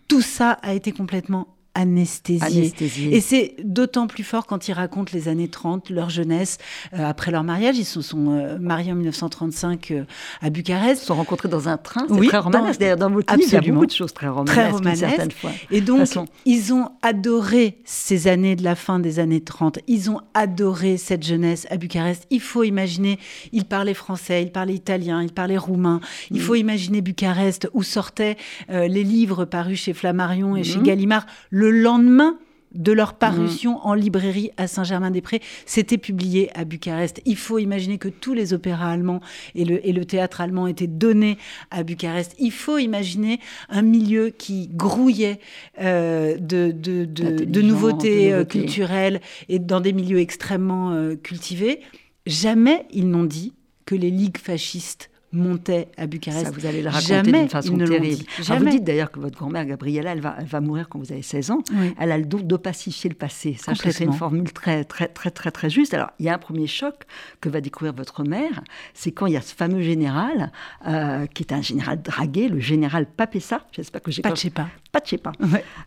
Tout 0.08 0.22
ça 0.22 0.51
a 0.62 0.75
été 0.75 0.91
complètement 0.91 1.48
anesthésiés. 1.74 2.74
Et 3.16 3.22
c'est 3.22 3.56
d'autant 3.63 4.08
plus 4.08 4.24
fort 4.24 4.46
quand 4.46 4.68
ils 4.68 4.74
racontent 4.74 5.12
les 5.13 5.28
années 5.28 5.48
30, 5.48 5.90
leur 5.90 6.10
jeunesse, 6.10 6.58
euh, 6.94 7.06
après 7.06 7.32
leur 7.32 7.44
mariage. 7.44 7.78
Ils 7.78 7.86
se 7.86 8.01
sont 8.01 8.32
euh, 8.32 8.58
mariés 8.60 8.92
en 8.92 8.96
1935 8.96 9.92
euh, 9.92 10.04
à 10.42 10.50
Bucarest. 10.50 10.98
Ils 10.98 11.01
se 11.01 11.06
sont 11.06 11.16
rencontrés 11.16 11.48
dans 11.48 11.70
un 11.70 11.78
train. 11.78 12.06
C'est 12.10 12.28
très 12.28 12.38
romanesque. 12.38 12.80
D'ailleurs, 12.80 12.98
dans 12.98 13.10
votre 13.10 13.34
livre, 13.36 13.48
il 13.50 13.54
y 13.54 13.58
a 13.70 13.74
beaucoup 13.74 13.86
de 13.86 13.92
choses 13.92 14.13
très 14.13 14.28
romanesques. 14.28 14.54
Très 14.54 14.70
romanesques. 14.70 15.34
Fois. 15.34 15.51
Et 15.72 15.82
donc, 15.82 16.08
ils 16.46 16.74
ont 16.74 16.90
adoré 17.01 17.80
ces 17.86 18.28
années 18.28 18.56
de 18.56 18.63
la 18.63 18.75
fin 18.75 19.00
des 19.00 19.20
années 19.20 19.42
30. 19.42 19.80
Ils 19.88 20.10
ont 20.10 20.20
adoré 20.34 20.98
cette 20.98 21.24
jeunesse 21.24 21.68
à 21.70 21.78
Bucarest. 21.78 22.28
Il 22.30 22.42
faut 22.42 22.63
imaginer, 22.63 23.18
ils 23.54 23.66
parlaient 23.66 23.94
français, 23.94 24.44
ils 24.44 24.51
parlaient 24.51 24.74
italien, 24.74 25.24
ils 25.24 25.32
parlaient 25.32 25.58
roumain. 25.58 26.01
Il 26.32 26.38
mm. 26.38 26.42
faut 26.42 26.56
imaginer 26.56 27.01
Bucarest 27.01 27.70
où 27.74 27.84
sortaient 27.84 28.38
les 28.70 29.04
livres 29.04 29.46
parus 29.46 29.82
chez 29.82 29.94
Flammarion 29.94 30.56
et 30.56 30.63
chez 30.63 30.80
mm. 30.80 30.84
Gallimard 30.84 31.25
le 31.62 31.70
lendemain 31.70 32.38
de 32.74 32.91
leur 32.91 33.15
parution 33.15 33.86
en 33.86 33.94
librairie 33.94 34.51
à 34.58 34.65
Saint-Germain-des-Prés. 34.65 35.41
C'était 35.65 35.98
publié 35.98 36.50
à 36.58 36.63
Bucarest. 36.63 37.22
Il 37.25 37.36
faut 37.36 37.60
imaginer 37.60 37.98
que 37.98 38.08
tous 38.08 38.34
les 38.34 38.53
opéras 38.53 38.91
allemands 38.91 39.20
et 39.56 39.65
le, 39.65 39.86
et 39.86 39.91
le 39.91 40.06
théâtre 40.06 40.41
allemand 40.41 40.68
étaient 40.68 40.88
donnés 40.88 41.38
à 41.70 41.84
Bucarest. 41.84 42.34
Il 42.39 42.51
faut 42.51 42.77
imaginer 42.77 43.39
un 43.70 43.82
milieu 43.82 44.30
qui 44.30 44.70
grouillait 44.70 45.39
euh, 45.82 46.38
de, 46.38 46.72
de, 46.72 47.62
nouveautés 47.62 48.32
euh, 48.32 48.46
culturelles 48.46 49.22
et 49.50 49.60
dans 49.60 49.82
des 49.82 49.94
milieux 49.94 50.20
extrêmement 50.20 50.91
euh, 50.91 51.15
cultivés. 51.15 51.82
Jamais 52.25 52.86
ils 52.91 53.10
n'ont 53.10 53.25
dit 53.25 53.53
que 53.86 53.96
les 53.96 54.10
ligues 54.10 54.38
fascistes 54.38 55.11
montait 55.33 55.88
à 55.97 56.07
Bucarest. 56.07 56.45
Ça, 56.45 56.51
vous 56.51 56.65
allez 56.65 56.81
le 56.81 56.89
raconter 56.89 57.31
d'une 57.31 57.50
façon 57.50 57.77
terrible. 57.77 58.23
vous 58.39 58.69
dites 58.69 58.83
d'ailleurs 58.83 59.11
que 59.11 59.19
votre 59.19 59.38
grand-mère, 59.38 59.65
Gabriella, 59.65 60.11
elle 60.11 60.21
va, 60.21 60.35
elle 60.39 60.45
va 60.45 60.61
mourir 60.61 60.89
quand 60.89 61.00
vous 61.00 61.11
avez 61.11 61.21
16 61.21 61.51
ans. 61.51 61.63
Elle 62.00 62.11
a 62.11 62.17
le 62.17 62.25
don 62.25 62.39
d'opacifier 62.39 63.09
le 63.09 63.15
passé. 63.15 63.55
Ça, 63.59 63.73
c'est 63.75 64.03
une 64.03 64.13
formule 64.13 64.51
très, 64.51 64.83
très, 64.83 65.07
très, 65.07 65.31
très, 65.31 65.51
très 65.51 65.69
juste. 65.69 65.93
Alors, 65.93 66.09
il 66.19 66.25
y 66.25 66.29
a 66.29 66.33
un 66.33 66.39
premier 66.39 66.67
choc 66.67 67.05
que 67.39 67.50
va 67.50 67.61
découvrir 67.61 67.93
votre 67.93 68.23
mère, 68.23 68.61
c'est 68.93 69.11
quand 69.11 69.25
il 69.25 69.33
y 69.33 69.38
a 69.38 69.41
ce 69.41 69.53
fameux 69.53 69.81
général, 69.81 70.51
euh, 70.88 71.25
qui 71.27 71.43
est 71.43 71.53
un 71.53 71.61
général 71.61 72.01
dragué, 72.01 72.47
le 72.47 72.59
général 72.59 73.05
Papessa, 73.05 73.65
j'espère 73.71 74.01
que 74.01 74.11
j'ai 74.11 74.21
pas... 74.21 74.29
Pachepa. 74.29 74.67
Pachepa, 74.91 75.31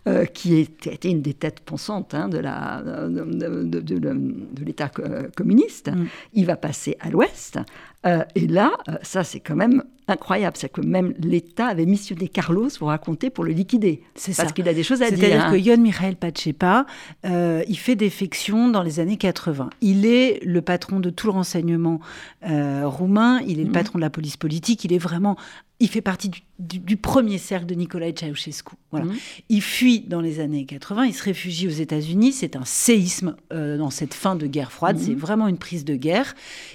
euh, 0.09 0.25
qui 0.25 0.59
était 0.59 1.11
une 1.11 1.21
des 1.21 1.35
têtes 1.35 1.61
pensantes 1.61 2.15
hein, 2.15 2.29
de, 2.29 2.39
la, 2.39 2.83
de, 2.83 3.81
de, 3.81 4.65
l'État 4.65 4.91
communiste. 5.37 5.91
Mm. 5.91 6.07
Il 6.33 6.47
va 6.47 6.57
passer 6.57 6.97
à 7.01 7.11
l'ouest. 7.11 7.59
Euh, 8.07 8.23
et 8.35 8.47
là, 8.47 8.73
ça 9.03 9.25
c'est 9.25 9.41
quand 9.41 9.57
même 9.57 9.83
incroyable. 10.09 10.57
C'est 10.57 10.71
que 10.71 10.81
même 10.81 11.15
l'État 11.19 11.67
avait 11.67 11.87
missionné 11.87 12.29
Carlos, 12.29 12.69
pour 12.79 12.89
raconter, 12.89 13.31
pour 13.31 13.45
le 13.45 13.53
liquider. 13.53 14.03
C'est 14.15 14.37
Parce 14.37 14.53
qu'il 14.53 14.69
a 14.69 14.75
des 14.75 14.83
choses 14.83 15.03
à 15.03 15.11
dire. 15.11 15.19
C'est-à-dire 15.19 15.51
que 15.51 15.57
Yon 15.57 15.79
Mikhail 15.79 16.17
Pachepa, 16.17 16.87
euh, 17.25 17.63
il 17.69 17.79
fait 17.79 17.97
défection 17.97 18.69
dans 18.69 18.83
les 18.83 19.01
années 19.01 19.17
80. 19.17 19.71
Il 19.81 20.07
est 20.07 20.41
le 20.45 20.63
patron 20.63 21.01
de 21.01 21.11
tout 21.11 21.27
le 21.27 21.33
renseignement 21.33 22.01
euh, 22.49 22.83
roumain, 22.87 23.41
il 23.47 23.61
est 23.61 23.65
le 23.65 23.69
mhm. 23.69 23.73
patron 23.73 23.99
de 23.99 24.03
la 24.03 24.11
police 24.11 24.37
politique, 24.37 24.85
il 24.85 24.93
est 24.93 24.99
vraiment 24.99 25.37
il 25.81 25.89
fait 25.89 26.01
partie 26.01 26.31
du, 26.59 26.97
premier 26.97 27.37
cercle 27.37 27.67
de 27.67 27.75
Nicolae 27.75 28.13
Ceausescu. 28.17 28.77
Voilà. 28.93 29.07
Mhm. 29.07 29.17
Il 29.49 29.61
fuit 29.61 30.01
dans 30.01 30.21
les 30.21 30.39
années 30.39 30.67
80, 30.67 31.07
il 31.07 31.15
se 31.15 31.25
réfugie 31.25 31.67
aux 31.67 31.73
États-Unis. 31.73 32.33
C'est 32.33 32.55
un 32.55 32.65
séisme 32.65 33.35
euh, 33.53 33.77
dans 33.77 33.91
cette 33.91 34.15
fin 34.15 34.37
de 34.37 34.47
guerre 34.47 34.71
froide. 34.71 34.97
C'est 34.99 35.11
mhm. 35.11 35.19
vraiment 35.19 35.49
une 35.49 35.59
prise 35.59 35.85
de 35.85 35.97
guerre. 35.97 36.35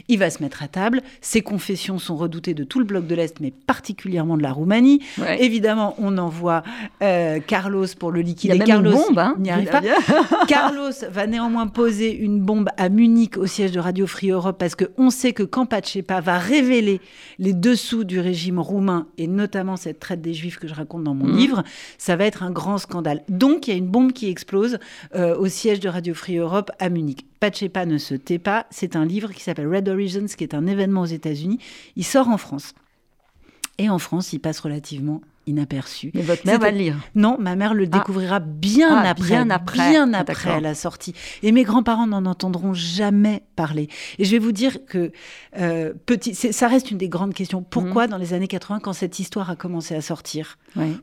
Il 0.09 0.19
va 0.19 0.29
se 0.29 0.43
mettre 0.43 0.63
à 0.63 0.67
table. 0.67 1.01
Ses 1.21 1.41
confessions 1.41 1.97
sont 1.97 2.17
redoutées 2.17 2.53
de 2.53 2.65
tout 2.65 2.79
le 2.79 2.85
bloc 2.85 3.07
de 3.07 3.15
l'Est, 3.19 3.39
mais 3.39 3.51
particulièrement 3.51 4.37
de 4.37 4.43
la 4.43 4.51
Roumanie. 4.51 5.01
Évidemment, 5.39 5.95
on 5.99 6.17
envoie 6.17 6.63
euh, 7.01 7.39
Carlos 7.45 7.85
pour 7.97 8.11
le 8.11 8.21
liquider. 8.21 8.55
Il 8.55 8.59
y 8.59 8.61
a 8.61 8.65
Carlos 8.65 8.91
une 8.91 8.97
bombe, 8.97 9.19
hein. 9.19 9.35
n'y 9.39 9.51
arrive 9.51 9.69
pas. 9.69 9.81
Carlos 10.47 10.91
va 11.11 11.27
néanmoins 11.27 11.67
poser 11.67 12.15
une 12.15 12.39
bombe 12.39 12.69
à 12.77 12.89
Munich 12.89 13.37
au 13.37 13.45
siège 13.45 13.71
de 13.71 13.79
Radio 13.79 14.07
Free 14.07 14.29
Europe 14.29 14.57
parce 14.57 14.75
qu'on 14.75 15.09
sait 15.09 15.33
que 15.33 15.43
quand 15.43 15.65
Pachepa 15.65 16.21
va 16.21 16.37
révéler 16.37 17.01
les 17.37 17.53
dessous 17.53 18.03
du 18.03 18.19
régime 18.19 18.59
roumain 18.59 19.07
et 19.17 19.27
notamment 19.27 19.75
cette 19.75 19.99
traite 19.99 20.21
des 20.21 20.33
Juifs 20.33 20.57
que 20.57 20.67
je 20.67 20.73
raconte 20.73 21.03
dans 21.03 21.15
mon 21.15 21.27
mhm. 21.27 21.37
livre, 21.37 21.63
ça 21.97 22.15
va 22.15 22.25
être 22.25 22.43
un 22.43 22.51
grand 22.51 22.77
scandale. 22.77 23.23
Donc, 23.29 23.67
il 23.67 23.71
y 23.71 23.73
a 23.73 23.77
une 23.77 23.87
bombe 23.87 24.13
qui 24.13 24.29
explose 24.29 24.79
euh, 25.15 25.37
au 25.37 25.47
siège 25.47 25.79
de 25.79 25.89
Radio 25.89 26.13
Free 26.13 26.37
Europe 26.37 26.71
à 26.79 26.89
Munich. 26.89 27.25
Pachepa 27.39 27.85
ne 27.85 27.97
se 27.97 28.15
tait 28.15 28.39
pas. 28.39 28.65
C'est 28.69 28.95
un 28.95 29.05
livre 29.05 29.31
qui 29.31 29.41
s'appelle 29.41 29.73
Red 29.73 29.87
Horizons, 29.87 30.25
qui 30.25 30.43
est 30.43 30.53
un 30.53 30.67
événement 30.67 31.01
aux 31.01 31.05
États-Unis. 31.05 31.59
Il 31.95 32.03
sort 32.03 32.29
en 32.29 32.37
France. 32.37 32.73
Et 33.79 33.89
en 33.89 33.97
France, 33.97 34.33
il 34.33 34.39
passe 34.39 34.59
relativement 34.59 35.21
inaperçu. 35.49 36.11
Mais 36.13 36.21
votre 36.21 36.45
mère 36.45 36.59
va 36.59 36.71
le 36.71 36.77
lire 36.77 36.95
Non, 37.15 37.37
ma 37.39 37.55
mère 37.55 37.73
le 37.73 37.83
ah. 37.91 37.97
découvrira 37.97 38.39
bien, 38.39 38.95
ah, 39.03 39.09
après, 39.09 39.27
bien 39.27 39.49
après, 39.49 39.89
bien 39.89 40.13
ah, 40.13 40.19
après 40.19 40.61
la 40.61 40.75
sortie. 40.75 41.13
Et 41.43 41.51
mes 41.51 41.63
grands-parents 41.63 42.07
n'en 42.07 42.25
entendront 42.25 42.73
jamais 42.73 43.43
parler. 43.55 43.89
Et 44.17 44.25
je 44.25 44.31
vais 44.31 44.39
vous 44.39 44.51
dire 44.51 44.85
que 44.85 45.11
euh, 45.57 45.93
petit, 46.05 46.33
ça 46.35 46.67
reste 46.67 46.91
une 46.91 46.97
des 46.97 47.09
grandes 47.09 47.33
questions. 47.33 47.63
Pourquoi 47.63 48.05
mhm. 48.05 48.11
dans 48.11 48.17
les 48.17 48.33
années 48.33 48.47
80, 48.47 48.79
quand 48.79 48.93
cette 48.93 49.19
histoire 49.19 49.49
a 49.49 49.55
commencé 49.55 49.95
à 49.95 50.01
sortir, 50.01 50.57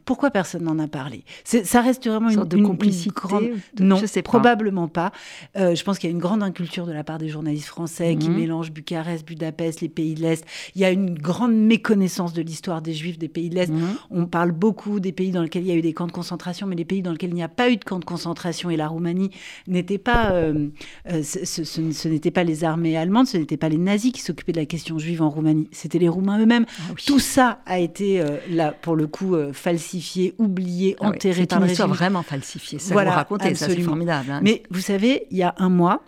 pourquoi 0.04 0.30
personne 0.30 0.62
n'en 0.62 0.78
a 0.78 0.88
parlé? 0.88 1.24
Ça 1.44 1.80
reste 1.80 2.06
vraiment 2.08 2.30
une, 2.30 2.44
de 2.44 2.62
complicité. 2.62 3.10
grande... 3.14 3.50
non, 3.78 3.96
je 3.96 4.06
sais 4.06 4.22
probablement 4.22 4.88
pas. 4.88 5.12
Euh, 5.56 5.74
je 5.74 5.84
pense 5.84 5.98
qu'il 5.98 6.08
y 6.08 6.12
a 6.12 6.14
une 6.14 6.20
grande 6.20 6.42
inculture 6.42 6.86
de 6.86 6.92
la 6.92 7.04
part 7.04 7.18
des 7.18 7.28
journalistes 7.28 7.66
français 7.66 8.16
qui 8.16 8.30
mhm. 8.30 8.36
mélangent 8.36 8.72
Bucarest, 8.72 9.26
Budapest, 9.26 9.80
les 9.80 9.88
pays 9.88 10.14
de 10.14 10.22
l'Est. 10.22 10.44
Il 10.74 10.80
y 10.80 10.84
a 10.84 10.90
une 10.90 11.14
grande 11.14 11.54
méconnaissance 11.54 12.32
de 12.32 12.42
l'histoire 12.42 12.82
des 12.82 12.94
Juifs 12.94 13.18
des 13.18 13.28
pays 13.28 13.50
de 13.50 13.56
l'Est. 13.56 13.72
On 14.10 14.26
parle 14.36 14.52
beaucoup 14.52 15.00
des 15.00 15.12
pays 15.12 15.30
dans 15.30 15.40
lesquels 15.40 15.62
il 15.62 15.68
y 15.68 15.72
a 15.72 15.76
eu 15.76 15.80
des 15.80 15.94
camps 15.94 16.06
de 16.06 16.12
concentration, 16.12 16.66
mais 16.66 16.76
les 16.76 16.84
pays 16.84 17.00
dans 17.00 17.10
lesquels 17.10 17.30
il 17.30 17.36
n'y 17.36 17.42
a 17.42 17.48
pas 17.48 17.70
eu 17.70 17.78
de 17.78 17.84
camps 17.84 17.98
de 17.98 18.04
concentration 18.04 18.68
et 18.68 18.76
la 18.76 18.86
Roumanie 18.86 19.30
n'était 19.66 19.96
pas, 19.96 20.32
euh, 20.32 20.68
euh, 21.10 21.22
ce, 21.22 22.06
n'était 22.06 22.30
pas 22.30 22.44
les 22.44 22.62
armées 22.62 22.98
allemandes, 22.98 23.28
ce 23.28 23.38
n'était 23.38 23.56
pas 23.56 23.70
les 23.70 23.78
nazis 23.78 24.12
qui 24.12 24.20
s'occupaient 24.20 24.52
de 24.52 24.58
la 24.60 24.66
question 24.66 24.98
juive 24.98 25.22
en 25.22 25.30
Roumanie, 25.30 25.70
c'était 25.72 25.98
les 25.98 26.10
Roumains 26.10 26.38
eux-mêmes. 26.38 26.66
Ah 26.68 26.92
Tout 27.06 27.18
ça 27.18 27.60
a 27.64 27.78
été 27.78 28.20
euh, 28.20 28.36
là 28.50 28.72
pour 28.72 28.94
le 28.94 29.06
coup 29.06 29.34
falsifié, 29.54 30.34
oublié, 30.36 30.96
ah 31.00 31.06
enterré. 31.06 31.46
C'est 31.48 31.54
une 31.54 31.64
histoire 31.64 31.88
vraiment 31.88 32.22
falsifiée. 32.22 32.78
Ça 32.78 32.92
voilà, 32.92 33.12
vous 33.12 33.16
racontez, 33.16 33.54
ça 33.54 33.70
c'est 33.70 33.80
formidable. 33.80 34.30
Hein. 34.30 34.40
Mais 34.42 34.64
vous 34.68 34.82
savez, 34.82 35.28
il 35.30 35.38
y 35.38 35.44
a 35.44 35.54
un 35.56 35.70
mois. 35.70 36.02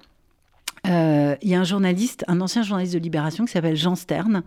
il 0.84 1.48
y 1.48 1.54
a 1.54 1.60
un 1.60 1.64
journaliste, 1.64 2.26
un 2.28 2.42
ancien 2.42 2.62
journaliste 2.62 2.92
de 2.92 2.98
Libération 2.98 3.46
qui 3.46 3.52
s'appelle 3.52 3.76
Jean 3.76 3.94
Stern, 3.94 4.42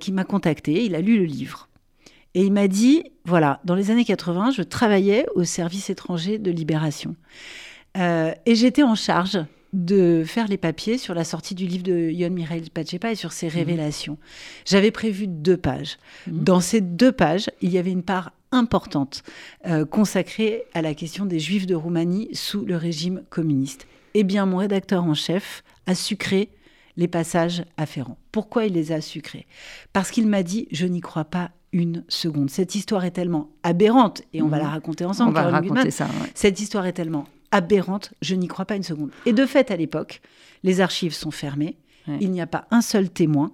qui 0.00 0.10
m'a 0.10 0.24
contacté. 0.24 0.84
Il 0.84 0.96
a 0.96 1.00
lu 1.00 1.16
le 1.16 1.26
livre. 1.26 1.67
Et 2.34 2.44
il 2.44 2.52
m'a 2.52 2.68
dit, 2.68 3.04
voilà, 3.24 3.60
dans 3.64 3.74
les 3.74 3.90
années 3.90 4.04
80, 4.04 4.52
je 4.52 4.62
travaillais 4.62 5.26
au 5.34 5.44
service 5.44 5.90
étranger 5.90 6.38
de 6.38 6.50
Libération. 6.50 7.16
Euh, 7.96 8.32
et 8.46 8.54
j'étais 8.54 8.82
en 8.82 8.94
charge 8.94 9.38
de 9.72 10.24
faire 10.26 10.48
les 10.48 10.56
papiers 10.56 10.98
sur 10.98 11.14
la 11.14 11.24
sortie 11.24 11.54
du 11.54 11.66
livre 11.66 11.82
de 11.82 12.10
Yon 12.10 12.30
Mireille 12.30 12.70
Pachepa 12.70 13.12
et 13.12 13.14
sur 13.14 13.32
ses 13.32 13.46
mhm. 13.46 13.52
révélations. 13.52 14.18
J'avais 14.64 14.90
prévu 14.90 15.26
deux 15.26 15.56
pages. 15.56 15.98
Mhm. 16.26 16.44
Dans 16.44 16.60
ces 16.60 16.80
deux 16.80 17.12
pages, 17.12 17.50
il 17.60 17.70
y 17.70 17.78
avait 17.78 17.90
une 17.90 18.02
part 18.02 18.32
importante 18.50 19.22
euh, 19.66 19.84
consacrée 19.84 20.64
à 20.72 20.80
la 20.80 20.94
question 20.94 21.26
des 21.26 21.38
Juifs 21.38 21.66
de 21.66 21.74
Roumanie 21.74 22.30
sous 22.32 22.64
le 22.64 22.76
régime 22.76 23.22
communiste. 23.28 23.86
Eh 24.14 24.24
bien, 24.24 24.46
mon 24.46 24.56
rédacteur 24.56 25.04
en 25.04 25.14
chef 25.14 25.62
a 25.86 25.94
sucré 25.94 26.50
les 26.96 27.08
passages 27.08 27.64
afférents. 27.76 28.18
Pourquoi 28.32 28.64
il 28.64 28.72
les 28.72 28.90
a 28.90 29.00
sucrés? 29.00 29.46
Parce 29.92 30.10
qu'il 30.10 30.26
m'a 30.26 30.42
dit, 30.42 30.66
je 30.72 30.86
n'y 30.86 31.00
crois 31.00 31.26
pas 31.26 31.50
une 31.72 32.04
seconde. 32.08 32.50
Cette 32.50 32.74
histoire 32.74 33.04
est 33.04 33.10
tellement 33.10 33.50
aberrante, 33.62 34.22
et 34.32 34.42
on 34.42 34.48
va 34.48 34.56
mhm. 34.56 34.62
la 34.62 34.68
raconter 34.70 35.04
ensemble. 35.04 35.30
On 35.30 35.32
va 35.32 35.50
raconter 35.50 35.90
ça. 35.90 36.08
Cette 36.34 36.60
histoire 36.60 36.86
est 36.86 36.92
tellement 36.92 37.26
aberrante, 37.50 38.12
je 38.20 38.34
n'y 38.34 38.48
crois 38.48 38.64
pas 38.64 38.76
une 38.76 38.82
seconde. 38.82 39.10
Et 39.26 39.32
de 39.32 39.46
fait, 39.46 39.70
à 39.70 39.76
l'époque, 39.76 40.20
les 40.62 40.80
archives 40.80 41.14
sont 41.14 41.30
fermées, 41.30 41.76
il 42.20 42.30
n'y 42.30 42.40
a 42.40 42.46
pas 42.46 42.66
un 42.70 42.80
seul 42.80 43.10
témoin, 43.10 43.52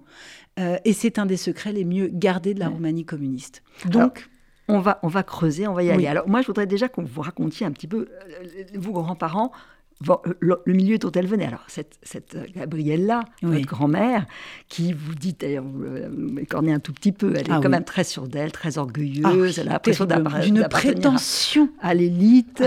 euh, 0.59 0.77
et 0.85 0.93
c'est 0.93 1.19
un 1.19 1.25
des 1.25 1.35
secrets 1.35 1.73
les 1.73 1.83
mieux 1.83 2.07
gardés 2.07 2.53
de 2.53 2.59
la 2.59 2.69
Roumanie 2.69 3.03
communiste. 3.03 3.63
Donc, 3.85 4.29
on 4.67 4.79
va, 4.79 4.99
on 5.03 5.07
va 5.07 5.23
creuser, 5.23 5.67
on 5.67 5.73
va 5.73 5.83
y 5.83 5.91
aller. 5.91 6.07
Alors 6.07 6.27
moi, 6.27 6.41
je 6.41 6.47
voudrais 6.47 6.65
déjà 6.65 6.87
qu'on 6.87 7.03
vous 7.03 7.21
racontiez 7.21 7.65
un 7.65 7.71
petit 7.71 7.87
peu, 7.87 8.07
euh, 8.09 8.63
vous 8.75 8.93
grands-parents, 8.93 9.51
le, 10.39 10.57
milieu 10.65 10.97
dont 10.97 11.11
elle 11.11 11.27
venait. 11.27 11.45
Alors, 11.45 11.63
cette, 11.67 11.97
cette 12.03 12.37
Gabrielle-là, 12.53 13.21
votre 13.41 13.65
grand-mère, 13.65 14.25
qui 14.67 14.93
vous 14.93 15.15
dit, 15.15 15.35
d'ailleurs, 15.39 15.63
vous 15.63 16.33
m'écornez 16.33 16.73
un 16.73 16.79
tout 16.79 16.93
petit 16.93 17.11
peu, 17.11 17.33
elle 17.35 17.47
est 17.47 17.53
ah 17.53 17.59
quand 17.61 17.69
même 17.69 17.83
très 17.83 18.03
sûre 18.03 18.27
d'elle, 18.27 18.51
très 18.51 18.77
orgueilleuse, 18.77 19.59
ah, 19.59 19.61
elle 19.61 19.69
a 19.69 19.71
l'impression 19.73 20.05
d'une 20.05 20.67
prétention 20.67 21.69
à, 21.81 21.93
l'élite. 21.93 22.63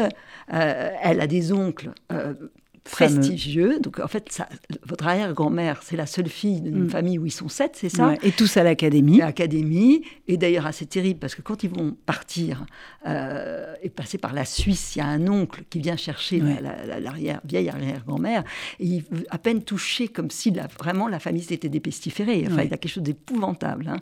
Euh, 0.53 0.91
elle 1.03 1.21
a 1.21 1.27
des 1.27 1.53
oncles 1.53 1.91
euh, 2.11 2.33
prestigieux. 2.91 3.79
Donc 3.81 4.01
en 4.01 4.09
fait, 4.09 4.31
ça, 4.31 4.49
votre 4.87 5.07
arrière-grand-mère, 5.07 5.81
c'est 5.83 5.97
la 5.97 6.07
seule 6.07 6.29
fille 6.29 6.61
d'une 6.61 6.85
mm. 6.85 6.91
famille 6.91 7.19
où 7.19 7.27
ils 7.27 7.33
sont 7.33 7.49
sept, 7.49 7.73
c'est 7.75 7.89
ça 7.89 8.15
Et 8.23 8.33
tous 8.33 8.57
à 8.57 8.63
l'académie. 8.63 9.19
L'académie. 9.19 10.03
Et 10.27 10.37
d'ailleurs, 10.37 10.67
assez 10.67 10.87
terrible 10.87 11.19
parce 11.21 11.35
que 11.35 11.43
quand 11.43 11.63
ils 11.63 11.71
vont 11.71 11.97
partir 12.07 12.65
euh, 13.07 13.75
et 13.83 13.89
passer 13.89 14.19
par 14.19 14.33
la 14.33 14.45
Suisse, 14.45 14.97
il 14.97 14.99
y 15.01 15.03
a 15.03 15.07
un 15.07 15.27
oncle 15.29 15.63
qui 15.71 15.79
vient 15.79 15.97
chercher 15.97 16.41
la, 16.41 17.41
vieille 17.45 17.69
arrière-grand-mère 17.69 18.45
et 18.81 18.87
il 18.87 19.05
à 19.31 19.39
peine 19.39 19.63
touché 19.63 20.09
comme 20.09 20.31
si 20.31 20.53
vraiment 20.79 21.09
la 21.09 21.19
famille 21.19 21.43
s'était 21.43 21.69
dépestiférée. 21.69 22.45
Enfin, 22.47 22.63
il 22.63 22.71
y 22.71 22.75
a 22.75 22.77
quelque 22.77 22.93
chose 22.93 23.03
d'épouvantable. 23.03 23.89
Hein. 23.89 23.99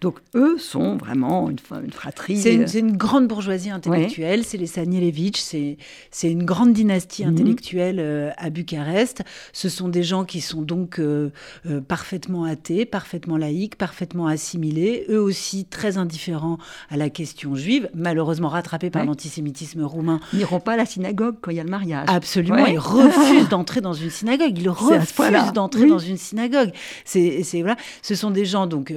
Donc 0.00 0.18
eux 0.34 0.58
sont 0.58 0.96
vraiment 0.96 1.50
une, 1.50 1.58
une 1.82 1.92
fratrie. 1.92 2.38
C'est 2.38 2.54
une, 2.78 2.96
grande 2.96 3.28
bourgeoisie 3.28 3.70
intellectuelle. 3.70 4.44
C'est 4.44 4.56
les 4.56 4.66
Sanielevitch. 4.66 5.40
C'est 5.40 6.30
une 6.30 6.44
grande 6.44 6.72
dynastie 6.72 7.24
mhm. 7.24 7.32
intellectuelle. 7.32 8.00
Euh, 8.00 8.27
euh, 8.27 8.27
à 8.36 8.50
Bucarest. 8.50 9.22
Ce 9.52 9.68
sont 9.68 9.88
des 9.88 10.02
gens 10.02 10.24
qui 10.24 10.40
sont 10.40 10.62
donc 10.62 10.98
euh, 10.98 11.30
euh, 11.66 11.80
parfaitement 11.80 12.44
athées, 12.44 12.84
parfaitement 12.84 13.36
laïcs, 13.36 13.76
parfaitement 13.76 14.26
assimilés, 14.26 15.06
eux 15.08 15.20
aussi 15.20 15.64
très 15.64 15.98
indifférents 15.98 16.58
à 16.90 16.96
la 16.96 17.10
question 17.10 17.54
juive, 17.54 17.88
malheureusement 17.94 18.48
rattrapés 18.48 18.90
par 18.90 19.04
l'antisémitisme 19.04 19.82
roumain. 19.82 20.20
Ils 20.32 20.40
n'iront 20.40 20.60
pas 20.60 20.72
à 20.72 20.76
la 20.76 20.86
synagogue 20.86 21.36
quand 21.40 21.50
il 21.50 21.56
y 21.56 21.60
a 21.60 21.64
le 21.64 21.70
mariage. 21.70 22.06
Absolument, 22.08 22.66
ils 22.66 22.78
refusent 22.78 23.48
d'entrer 23.50 23.80
dans 23.80 23.92
une 23.92 24.10
synagogue. 24.10 24.56
Ils 24.56 24.68
refusent 24.68 25.52
d'entrer 25.52 25.86
dans 25.86 25.98
une 25.98 26.16
synagogue. 26.16 26.70
C'est 27.04 27.42
voilà. 27.60 27.76
Ce 28.02 28.14
sont 28.14 28.30
des 28.30 28.44
gens 28.44 28.66
donc 28.66 28.92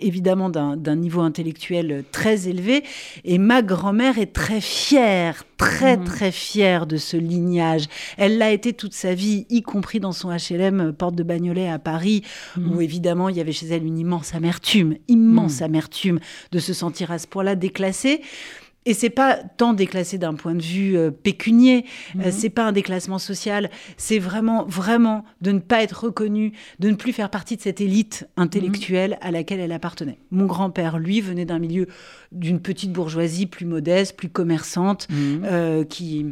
évidemment 0.00 0.50
d'un 0.50 0.96
niveau 0.96 1.20
intellectuel 1.20 2.04
très 2.12 2.48
élevé. 2.48 2.84
Et 3.24 3.38
ma 3.38 3.62
grand-mère 3.62 4.18
est 4.18 4.32
très 4.32 4.60
fière, 4.60 5.44
très 5.56 5.96
mmh. 5.96 6.04
très 6.04 6.32
fière 6.32 6.86
de 6.86 6.96
ce 6.96 7.16
lignage. 7.16 7.86
Elle 8.16 8.38
l'a 8.38 8.51
été 8.52 8.72
toute 8.72 8.94
sa 8.94 9.14
vie, 9.14 9.46
y 9.50 9.62
compris 9.62 10.00
dans 10.00 10.12
son 10.12 10.30
HLM 10.30 10.80
euh, 10.80 10.92
Porte 10.92 11.14
de 11.14 11.22
Bagnolet 11.22 11.68
à 11.68 11.78
Paris, 11.78 12.22
mm. 12.56 12.72
où 12.72 12.80
évidemment 12.80 13.28
il 13.28 13.36
y 13.36 13.40
avait 13.40 13.52
chez 13.52 13.66
elle 13.66 13.84
une 13.84 13.98
immense 13.98 14.34
amertume, 14.34 14.96
immense 15.08 15.60
mm. 15.60 15.64
amertume 15.64 16.20
de 16.50 16.58
se 16.58 16.72
sentir 16.72 17.10
à 17.10 17.18
ce 17.18 17.26
point-là 17.26 17.54
déclassée. 17.54 18.22
et 18.84 18.94
c'est 18.94 19.10
pas 19.10 19.38
tant 19.56 19.74
déclassé 19.74 20.18
d'un 20.18 20.34
point 20.34 20.54
de 20.54 20.62
vue 20.62 20.96
euh, 20.96 21.10
pécunier, 21.10 21.84
euh, 22.16 22.26
mhm. 22.26 22.32
c'est 22.32 22.50
pas 22.50 22.64
un 22.64 22.72
déclassement 22.72 23.18
social, 23.18 23.70
c'est 23.96 24.18
vraiment, 24.18 24.64
vraiment 24.64 25.24
de 25.40 25.52
ne 25.52 25.60
pas 25.60 25.82
être 25.82 26.04
reconnue, 26.04 26.52
de 26.80 26.90
ne 26.90 26.96
plus 26.96 27.12
faire 27.12 27.30
partie 27.30 27.56
de 27.56 27.62
cette 27.62 27.80
élite 27.80 28.26
intellectuelle 28.36 29.18
à 29.20 29.30
laquelle 29.30 29.60
elle 29.60 29.72
appartenait. 29.72 30.18
Mon 30.30 30.46
grand-père, 30.46 30.98
lui, 30.98 31.20
venait 31.20 31.44
d'un 31.44 31.58
milieu 31.58 31.86
d'une 32.32 32.60
petite 32.60 32.92
bourgeoisie 32.92 33.46
plus 33.46 33.66
modeste, 33.66 34.16
plus 34.16 34.28
commerçante, 34.28 35.06
mhm. 35.10 35.42
euh, 35.44 35.84
qui 35.84 36.26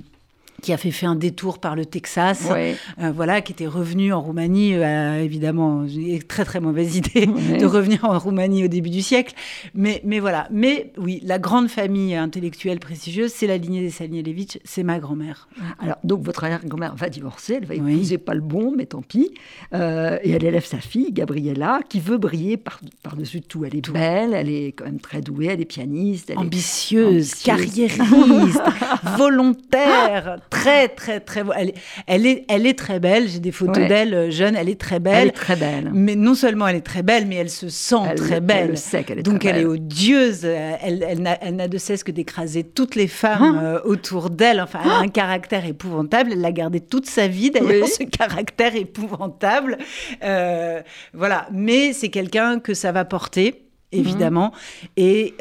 qui 0.60 0.72
a 0.72 0.76
fait, 0.76 0.90
un 1.06 1.14
détour 1.14 1.58
par 1.58 1.76
le 1.76 1.86
Texas, 1.86 2.48
euh, 2.50 3.12
voilà, 3.14 3.40
qui 3.40 3.52
était 3.52 3.66
revenu 3.66 4.12
en 4.12 4.20
Roumanie, 4.20 4.74
euh, 4.74 5.22
évidemment, 5.22 5.86
très 6.28 6.44
très 6.44 6.60
mauvaise 6.60 6.96
idée 7.00 7.26
de 7.26 7.66
revenir 7.66 8.04
en 8.04 8.18
Roumanie 8.18 8.64
au 8.64 8.68
début 8.68 8.90
du 8.90 9.02
siècle, 9.02 9.34
mais, 9.74 10.00
mais 10.04 10.20
voilà. 10.20 10.48
Mais 10.50 10.92
oui, 10.98 11.20
la 11.24 11.38
grande 11.38 11.68
famille 11.68 12.14
intellectuelle 12.14 12.78
prestigieuse, 12.78 13.32
c'est 13.34 13.46
la 13.46 13.56
lignée 13.56 13.80
des 13.80 13.90
Salielevitch, 13.90 14.58
c'est 14.64 14.82
ma 14.82 14.98
grand-mère. 14.98 15.48
Alors, 15.78 15.96
donc 16.04 16.22
votre 16.22 16.44
arrière-grand-mère 16.44 16.94
va 16.94 17.08
divorcer, 17.08 17.54
elle 17.54 17.66
va 17.66 17.74
épouser 17.74 18.18
pas 18.18 18.34
le 18.34 18.40
bon, 18.40 18.74
mais 18.76 18.86
tant 18.86 19.02
pis, 19.02 19.34
euh, 19.74 20.18
et 20.22 20.30
elle 20.30 20.44
élève 20.44 20.64
sa 20.64 20.78
fille, 20.78 21.12
Gabriella, 21.12 21.80
qui 21.88 22.00
veut 22.00 22.18
briller 22.18 22.56
par, 22.56 22.80
par-dessus 23.02 23.40
tout. 23.40 23.64
Elle 23.64 23.76
est 23.76 23.90
belle, 23.90 24.34
elle 24.34 24.48
est 24.48 24.72
quand 24.72 24.84
même 24.84 25.00
très 25.00 25.20
douée, 25.20 25.46
elle 25.46 25.60
est 25.60 25.64
pianiste. 25.64 26.30
Elle 26.30 26.38
ambitieuse, 26.38 27.32
est 27.32 27.44
carriériste, 27.44 28.62
volontaire, 29.16 30.38
très, 30.50 30.88
très, 30.88 31.20
très. 31.20 31.42
Elle, 31.56 31.72
elle, 32.06 32.26
est, 32.26 32.44
elle 32.48 32.66
est 32.66 32.78
très 32.78 33.00
belle. 33.00 33.28
J'ai 33.28 33.38
des 33.38 33.52
photos 33.52 33.88
d'elle 33.88 34.12
euh, 34.12 34.30
jeune. 34.30 34.56
Elle 34.56 34.68
est 34.68 34.80
très 34.80 34.98
belle. 34.98 35.22
Elle 35.22 35.28
est 35.28 35.32
très 35.32 35.56
belle. 35.56 35.90
Mais 35.94 36.16
non 36.16 36.34
seulement 36.34 36.68
elle 36.68 36.76
est 36.76 36.80
très 36.80 37.02
belle, 37.02 37.26
mais 37.26 37.36
elle 37.36 37.50
se 37.50 37.68
sent 37.68 38.14
très 38.16 38.40
belle. 38.40 38.70
Elle 38.70 38.78
sait 38.78 39.04
qu'elle 39.04 39.20
est 39.20 39.22
Donc 39.22 39.44
elle 39.44 39.58
est 39.58 39.64
odieuse. 39.64 40.44
Elle, 40.44 41.06
elle, 41.08 41.56
n'a 41.56 41.68
de 41.68 41.78
cesse 41.78 42.04
que 42.04 42.10
d'écraser 42.10 42.64
toutes 42.64 42.96
les 42.96 43.06
femmes 43.06 43.58
ah. 43.58 43.64
euh, 43.64 43.80
autour 43.84 44.28
d'elle. 44.28 44.60
Enfin, 44.60 44.80
elle 44.84 44.90
a 44.90 44.98
un 44.98 45.08
caractère 45.08 45.64
épouvantable. 45.64 46.32
Elle 46.32 46.40
l'a 46.40 46.52
gardé 46.52 46.80
toute 46.80 47.06
sa 47.06 47.28
vie, 47.28 47.50
d'ailleurs, 47.50 47.88
ce 47.88 48.02
caractère 48.04 48.74
épouvantable. 48.74 49.78
Euh, 50.24 50.82
voilà. 51.14 51.46
Mais 51.52 51.92
c'est 51.92 52.10
quelqu'un 52.10 52.58
que 52.58 52.74
ça 52.74 52.92
va 52.92 53.04
porter 53.04 53.66
évidemment, 53.92 54.52
et 54.96 55.34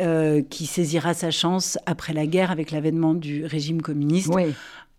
qui 0.50 0.66
saisira 0.66 1.14
sa 1.14 1.30
chance 1.30 1.78
après 1.86 2.14
la 2.14 2.26
guerre 2.26 2.50
avec 2.50 2.72
l'avènement 2.72 3.14
du 3.14 3.46
régime 3.46 3.80
communiste. 3.80 4.32
Oui 4.34 4.56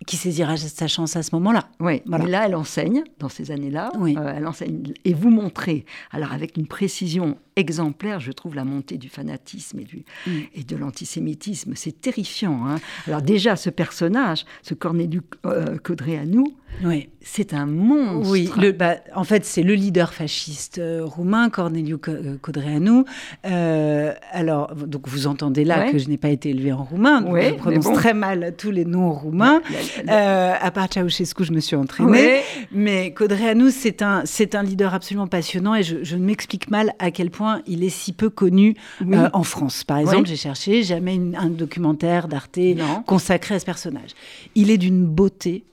qui 0.07 0.17
saisira 0.17 0.57
sa 0.57 0.89
chance 0.89 1.17
à 1.17 1.23
ce 1.23 1.35
moment-là. 1.35 1.69
Oui, 1.79 2.03
voilà. 2.07 2.25
mais 2.25 2.31
là, 2.31 2.47
elle 2.47 2.55
enseigne, 2.55 3.05
dans 3.19 3.29
ces 3.29 3.51
années-là, 3.51 3.93
oui. 3.99 4.17
Euh, 4.19 4.33
elle 4.35 4.47
enseigne, 4.47 4.95
et 5.05 5.13
vous 5.13 5.31
montrez, 5.31 5.85
alors 6.11 6.33
avec 6.33 6.57
une 6.57 6.67
précision 6.67 7.37
exemplaire, 7.57 8.19
je 8.19 8.33
trouve, 8.33 8.55
la 8.55 8.65
montée 8.65 8.97
du 8.97 9.09
fanatisme 9.09 9.79
et, 9.81 9.85
du, 9.85 10.05
mm. 10.27 10.31
et 10.55 10.65
de 10.65 10.77
l'antisémitisme. 10.77 11.75
C'est 11.77 12.01
terrifiant. 12.01 12.67
Hein. 12.67 12.77
alors 13.07 13.23
déjà, 13.23 13.57
ce 13.57 13.69
personnage, 13.69 14.47
ce 14.63 14.75
Corneliu 14.75 15.21
euh, 15.45 15.77
Codreanu, 15.79 16.45
oui. 16.85 17.09
C'est 17.23 17.55
un 17.55 17.67
monstre. 17.67 18.31
Oui, 18.31 18.51
le, 18.57 18.73
bah, 18.73 18.97
en 19.15 19.25
fait, 19.25 19.45
c'est 19.45 19.63
le 19.63 19.75
leader 19.75 20.13
fasciste 20.13 20.79
euh, 20.79 21.03
roumain, 21.05 21.51
Corneliu 21.51 21.99
euh, 22.09 22.37
Codreanu. 22.41 23.05
alors, 23.45 24.75
donc 24.75 25.09
vous 25.09 25.27
entendez 25.27 25.65
là 25.65 25.91
que 25.91 25.99
je 25.99 26.09
n'ai 26.09 26.17
pas 26.19 26.31
été 26.31 26.51
élevée 26.51 26.73
en 26.73 26.85
roumain, 26.85 27.21
donc 27.21 27.41
je 27.41 27.55
prononce 27.55 27.93
très 27.93 28.15
mal 28.15 28.55
tous 28.57 28.71
les 28.71 28.85
noms 28.85 29.13
roumains. 29.13 29.61
à 30.09 30.71
part 30.71 30.89
Ceausescu, 30.93 31.45
je 31.45 31.53
me 31.53 31.61
suis 31.61 31.77
entraînée. 31.77 32.41
Mais 32.73 33.13
Codreanu, 33.13 33.71
c'est 33.71 34.03
un, 34.03 34.23
c'est 34.25 34.55
un 34.55 34.63
leader 34.63 34.95
absolument 34.95 35.27
passionnant 35.27 35.75
et 35.75 35.83
je, 35.83 36.03
je 36.03 36.17
m'explique 36.17 36.71
mal 36.71 36.93
à 36.99 37.11
quel 37.11 37.31
point 37.31 37.63
il 37.67 37.85
est 37.85 37.91
si 37.91 38.13
peu 38.13 38.31
connu 38.31 38.77
euh, 39.03 39.29
en 39.33 39.43
France. 39.43 39.85
Par 39.85 39.99
exemple, 39.99 40.27
j'ai 40.29 40.37
cherché 40.37 40.83
jamais 40.83 41.21
un 41.37 41.49
documentaire 41.49 42.29
d'Arte 42.29 42.59
consacré 43.07 43.55
à 43.55 43.59
ce 43.59 43.65
personnage. 43.65 44.11
Il 44.55 44.71
est 44.71 44.79
d'une 44.79 45.05
beauté 45.05 45.65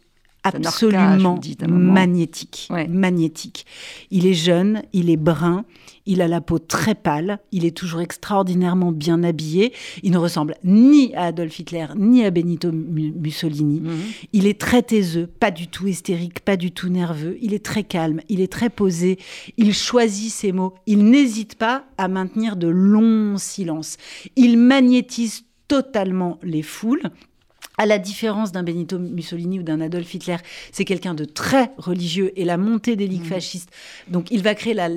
absolument 0.48 1.40
magnétique. 1.68 2.70
Magnétique. 2.90 3.66
Il 4.12 4.26
est 4.26 4.34
jeune, 4.34 4.82
il 4.94 5.10
est 5.10 5.18
brun, 5.18 5.66
il 6.06 6.22
a 6.22 6.28
la 6.28 6.42
peau 6.42 6.58
très 6.58 6.96
pâle, 6.96 7.40
il 7.52 7.66
est 7.66 7.76
toujours 7.76 8.02
extraordinairement 8.02 8.92
bien 8.92 9.24
habillé. 9.24 9.74
Il 10.04 10.12
ne 10.12 10.18
ressemble 10.18 10.56
ni 10.64 11.14
à 11.16 11.26
Adolf 11.26 11.60
Hitler 11.60 11.88
ni 11.98 12.24
à 12.24 12.32
Benito 12.32 12.72
Mussolini. 12.72 13.82
Mhm. 13.82 13.98
Il 14.34 14.48
est 14.48 14.60
très 14.60 14.82
taiseux, 14.82 15.28
pas 15.28 15.52
du 15.52 15.68
tout 15.68 15.88
hystérique, 15.88 16.40
pas 16.40 16.56
du 16.56 16.72
tout 16.72 16.90
nerveux. 16.90 17.38
Il 17.42 17.54
est 17.54 17.64
très 17.64 17.84
calme, 17.84 18.22
il 18.30 18.42
est 18.42 18.52
très 18.52 18.70
posé. 18.70 19.20
Il 19.58 19.74
choisit 19.74 20.32
ses 20.32 20.52
mots. 20.52 20.74
Il 20.86 21.04
n'hésite 21.04 21.56
pas 21.56 21.84
à 21.98 22.08
maintenir 22.08 22.56
de 22.56 22.68
longs 22.68 23.38
silences. 23.38 23.98
Il 24.36 24.58
magnétise 24.58 25.44
totalement 25.68 26.40
les 26.44 26.62
foules 26.62 27.12
à 27.78 27.86
la 27.86 28.00
différence 28.00 28.52
d'un 28.52 28.64
Benito 28.64 28.98
Mussolini 28.98 29.60
ou 29.60 29.64
d'un 29.64 29.82
Adolf 29.82 30.14
Hitler, 30.14 30.38
c'est 30.72 30.86
quelqu'un 30.86 31.14
de 31.14 31.26
très 31.26 31.72
religieux 31.78 32.32
et 32.36 32.44
la 32.44 32.58
montée 32.58 32.96
des 32.96 33.08
ligues 33.08 33.26
mmh. 33.26 33.34
fascistes. 33.34 33.70
Donc, 34.08 34.32
il 34.32 34.42
va 34.42 34.56
créer 34.56 34.74
la, 34.74 34.90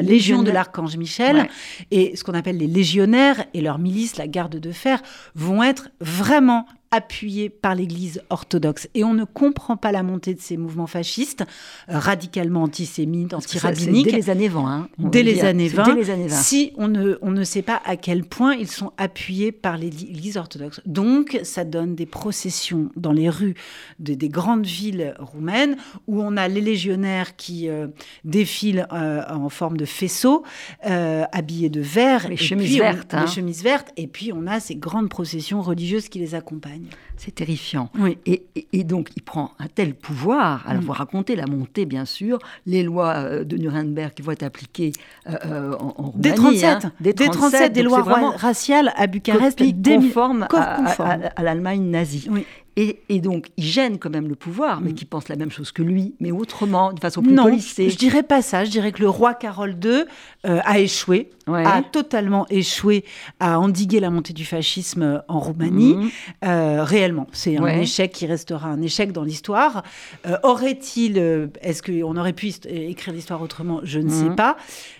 Légion 0.00 0.42
de 0.42 0.50
l'Archange 0.50 0.96
Michel 0.96 1.48
et 1.90 2.16
ce 2.16 2.24
qu'on 2.24 2.34
appelle 2.34 2.56
les 2.56 2.66
légionnaires 2.66 3.44
et 3.54 3.60
leurs 3.60 3.78
milices, 3.78 4.16
la 4.16 4.26
garde 4.26 4.56
de 4.58 4.72
fer, 4.72 5.02
vont 5.34 5.62
être 5.62 5.90
vraiment 6.00 6.66
appuyé 6.90 7.50
par 7.50 7.74
l'Église 7.74 8.22
orthodoxe. 8.30 8.88
Et 8.94 9.04
on 9.04 9.14
ne 9.14 9.24
comprend 9.24 9.76
pas 9.76 9.92
la 9.92 10.02
montée 10.02 10.34
de 10.34 10.40
ces 10.40 10.56
mouvements 10.56 10.86
fascistes, 10.86 11.44
euh, 11.88 11.98
radicalement 11.98 12.62
antisémites, 12.62 13.34
anti-rabbiniques. 13.34 14.06
Dès 14.06 14.12
les 14.12 14.30
années 14.30 14.48
20. 14.48 14.66
Hein, 14.66 14.88
dès, 14.98 15.22
les 15.22 15.44
années 15.44 15.68
20, 15.68 15.94
les 15.94 16.10
années 16.10 16.28
20. 16.28 16.36
Si 16.36 16.72
on 16.76 16.88
ne, 16.88 17.18
on 17.22 17.30
ne 17.30 17.44
sait 17.44 17.62
pas 17.62 17.80
à 17.84 17.96
quel 17.96 18.24
point 18.24 18.54
ils 18.54 18.70
sont 18.70 18.92
appuyés 18.96 19.52
par 19.52 19.76
l'Église 19.76 20.36
orthodoxe. 20.36 20.80
Donc, 20.86 21.38
ça 21.42 21.64
donne 21.64 21.94
des 21.94 22.06
processions 22.06 22.90
dans 22.96 23.12
les 23.12 23.28
rues 23.28 23.54
de, 23.98 24.14
des 24.14 24.28
grandes 24.28 24.66
villes 24.66 25.14
roumaines 25.18 25.76
où 26.06 26.22
on 26.22 26.36
a 26.36 26.48
les 26.48 26.60
légionnaires 26.60 27.36
qui 27.36 27.68
euh, 27.68 27.88
défilent 28.24 28.86
euh, 28.92 29.22
en 29.28 29.48
forme 29.48 29.76
de 29.76 29.84
faisceau, 29.84 30.44
habillés 30.82 31.70
de 31.70 31.80
vert. 31.80 32.28
Les 32.28 32.36
chemises 32.36 32.78
vertes. 32.78 33.12
Les 33.12 33.18
hein. 33.18 33.26
chemises 33.26 33.62
vertes. 33.62 33.92
Et 33.96 34.06
puis, 34.06 34.32
on 34.32 34.46
a 34.46 34.60
ces 34.60 34.76
grandes 34.76 35.08
processions 35.08 35.60
religieuses 35.62 36.08
qui 36.08 36.18
les 36.18 36.34
accompagnent. 36.34 36.75
C'est 37.16 37.34
terrifiant. 37.34 37.90
Et, 38.26 38.84
donc, 38.84 39.10
il 39.16 39.22
prend 39.22 39.52
un 39.58 39.68
tel 39.68 39.94
pouvoir. 39.94 40.64
Alors, 40.66 40.82
mm. 40.82 40.86
vous 40.86 40.92
racontez 40.92 41.36
la 41.36 41.46
montée, 41.46 41.86
bien 41.86 42.04
sûr, 42.04 42.38
les 42.66 42.82
lois 42.82 43.14
euh, 43.14 43.44
de 43.44 43.56
Nuremberg 43.56 44.12
qui 44.12 44.22
vont 44.22 44.32
être 44.32 44.42
appliquées 44.42 44.92
euh, 45.28 45.36
euh, 45.46 45.76
en, 45.78 45.88
Roumanie. 45.88 46.20
Des 46.20 46.34
37, 46.34 46.84
hein. 46.84 46.92
des 47.00 47.14
37, 47.14 47.72
des 47.72 47.82
lois 47.82 48.02
raciales 48.36 48.92
à 48.96 49.06
Bucarest, 49.06 49.58
conformes 49.58 50.46
à, 50.50 51.42
l'Allemagne 51.42 51.82
nazie. 51.90 52.28
Et, 52.76 53.20
donc, 53.20 53.46
il 53.56 53.64
gêne 53.64 53.98
quand 53.98 54.10
même 54.10 54.28
le 54.28 54.34
pouvoir, 54.34 54.80
mais 54.82 54.90
mm. 54.90 54.94
qui 54.94 55.04
pense 55.06 55.28
la 55.28 55.36
même 55.36 55.50
chose 55.50 55.72
que 55.72 55.82
lui, 55.82 56.14
mais 56.20 56.30
autrement, 56.30 56.92
de 56.92 57.00
façon 57.00 57.22
plus 57.22 57.32
non, 57.32 57.44
policée. 57.44 57.88
Je 57.88 57.96
dirais 57.96 58.22
pas 58.22 58.42
ça. 58.42 58.64
Je 58.64 58.70
dirais 58.70 58.92
que 58.92 59.00
le 59.00 59.08
roi 59.08 59.34
Carole 59.34 59.76
II 59.82 60.04
a 60.44 60.78
échoué 60.78 61.30
a 61.54 61.82
totalement 61.82 62.46
échoué 62.50 63.04
à 63.40 63.60
endiguer 63.60 64.00
la 64.00 64.10
montée 64.10 64.32
du 64.32 64.44
fascisme 64.44 65.02
euh, 65.02 65.18
en 65.28 65.38
Roumanie. 65.38 65.94
Mhm. 65.94 66.10
Euh, 66.44 66.84
réellement, 66.84 67.26
c'est 67.32 67.56
un 67.56 67.66
échec 67.80 68.12
qui 68.12 68.26
restera 68.26 68.68
un 68.68 68.82
échec 68.82 69.12
dans 69.12 69.22
l'histoire. 69.22 69.82
Euh, 70.26 70.36
aurait-il, 70.42 71.18
est-ce 71.60 71.82
qu'on 71.82 72.16
aurait 72.16 72.32
pu 72.32 72.52
écrire 72.68 73.14
l'histoire 73.14 73.42
autrement? 73.42 73.80
Je 73.84 74.00
ne 74.00 74.10
sais 74.10 74.30
mhm. 74.30 74.36
pas. 74.36 74.56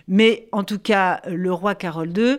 Mais 0.08 0.48
en 0.52 0.64
tout 0.64 0.78
cas, 0.78 1.20
le 1.28 1.52
roi 1.52 1.74
Carole 1.74 2.12
II, 2.16 2.36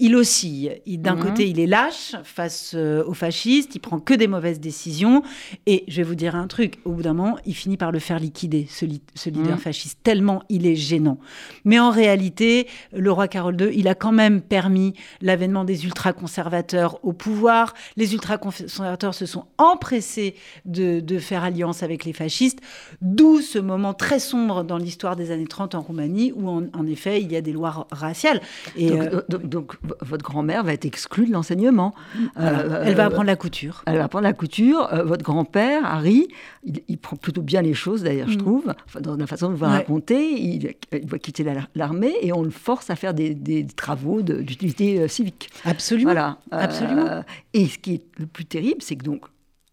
il 0.00 0.16
oscille. 0.16 0.80
D'un 0.86 1.14
mhm. 1.14 1.22
côté, 1.22 1.48
il 1.48 1.60
est 1.60 1.66
lâche 1.66 2.14
face 2.24 2.74
aux 2.74 3.14
fascistes, 3.14 3.74
il 3.74 3.80
prend 3.80 4.00
que 4.00 4.14
des 4.14 4.26
mauvaises 4.26 4.60
décisions. 4.60 5.22
Et 5.66 5.84
je 5.88 5.98
vais 5.98 6.02
vous 6.02 6.14
dire 6.14 6.34
un 6.34 6.46
truc, 6.46 6.78
au 6.84 6.92
bout 6.92 7.02
d'un 7.02 7.14
moment, 7.14 7.36
il 7.44 7.54
finit 7.54 7.76
par 7.76 7.92
le 7.92 7.98
faire 7.98 8.18
liquider, 8.18 8.66
ce, 8.70 8.86
ce 9.14 9.30
leader 9.30 9.58
fasciste, 9.58 9.98
tellement 10.02 10.42
il 10.48 10.66
est 10.66 10.76
gênant. 10.76 11.18
Mais 11.64 11.78
en 11.78 11.90
réalité, 11.90 12.66
le 12.92 13.10
roi 13.12 13.28
Carole 13.28 13.60
II, 13.60 13.70
il 13.74 13.88
a 13.88 13.94
quand 13.94 14.12
même 14.12 14.40
permis 14.40 14.94
l'avènement 15.20 15.64
des 15.64 15.84
ultra-conservateurs 15.84 16.98
au 17.04 17.12
pouvoir. 17.12 17.74
Les 17.96 18.14
ultra-conservateurs 18.14 19.14
se 19.14 19.26
sont 19.26 19.46
empressés 19.58 20.34
de, 20.64 21.02
faire 21.18 21.44
alliance 21.44 21.82
avec 21.82 22.04
les 22.04 22.12
fascistes, 22.12 22.60
d'où 23.00 23.40
ce 23.40 23.58
moment 23.58 23.94
très 23.94 24.18
sombre 24.18 24.64
dans 24.64 24.76
l'histoire 24.76 25.16
des 25.16 25.30
années 25.30 25.46
30 25.46 25.74
en 25.74 25.80
Roumanie, 25.80 26.32
où 26.34 26.45
en, 26.48 26.86
effet, 26.86 27.20
il 27.20 27.32
y 27.32 27.36
a 27.36 27.40
des 27.40 27.52
lois 27.52 27.86
raciales. 27.90 28.40
Et 28.76 28.90
donc, 29.28 29.74
euh, 29.74 29.94
votre 30.00 30.24
grand-mère 30.24 30.64
va 30.64 30.72
être 30.72 30.84
exclue 30.84 31.26
de 31.26 31.32
l'enseignement. 31.32 31.94
Euh, 32.38 32.82
elle 32.84 32.94
va 32.94 33.04
euh, 33.04 33.06
apprendre 33.06 33.26
la 33.26 33.36
couture. 33.36 33.82
Elle 33.86 33.98
va 33.98 34.04
apprendre 34.04 34.24
la 34.24 34.32
couture. 34.32 34.88
votre 35.04 35.24
grand-père, 35.24 35.84
Harry, 35.84 36.28
il, 36.64 36.98
prend 36.98 37.16
plutôt 37.16 37.42
bien 37.42 37.62
les 37.62 37.74
choses, 37.74 38.02
d'ailleurs, 38.02 38.28
je 38.28 38.36
mm. 38.36 38.38
trouve, 38.38 38.74
dans 39.00 39.16
la 39.16 39.26
façon 39.26 39.50
de 39.50 39.54
vous 39.54 39.64
raconter. 39.64 40.32
Il, 40.32 40.74
il 40.92 41.06
va 41.06 41.18
quitter 41.18 41.44
l'armée 41.74 42.14
et 42.22 42.32
on 42.32 42.42
le 42.42 42.50
force 42.50 42.90
à 42.90 42.96
faire 42.96 43.14
des, 43.14 43.66
travaux 43.76 44.22
d'utilité 44.22 45.00
euh, 45.00 45.08
civique. 45.08 45.50
Absolument. 45.64 46.12
Voilà. 46.12 46.38
Absolument. 46.50 47.06
Euh, 47.06 47.22
et 47.52 47.66
ce 47.66 47.78
qui 47.78 47.94
est 47.94 48.02
le 48.18 48.26
plus 48.26 48.44
terrible, 48.44 48.80
c'est 48.80 48.96
que 48.96 49.04
donc 49.04 49.24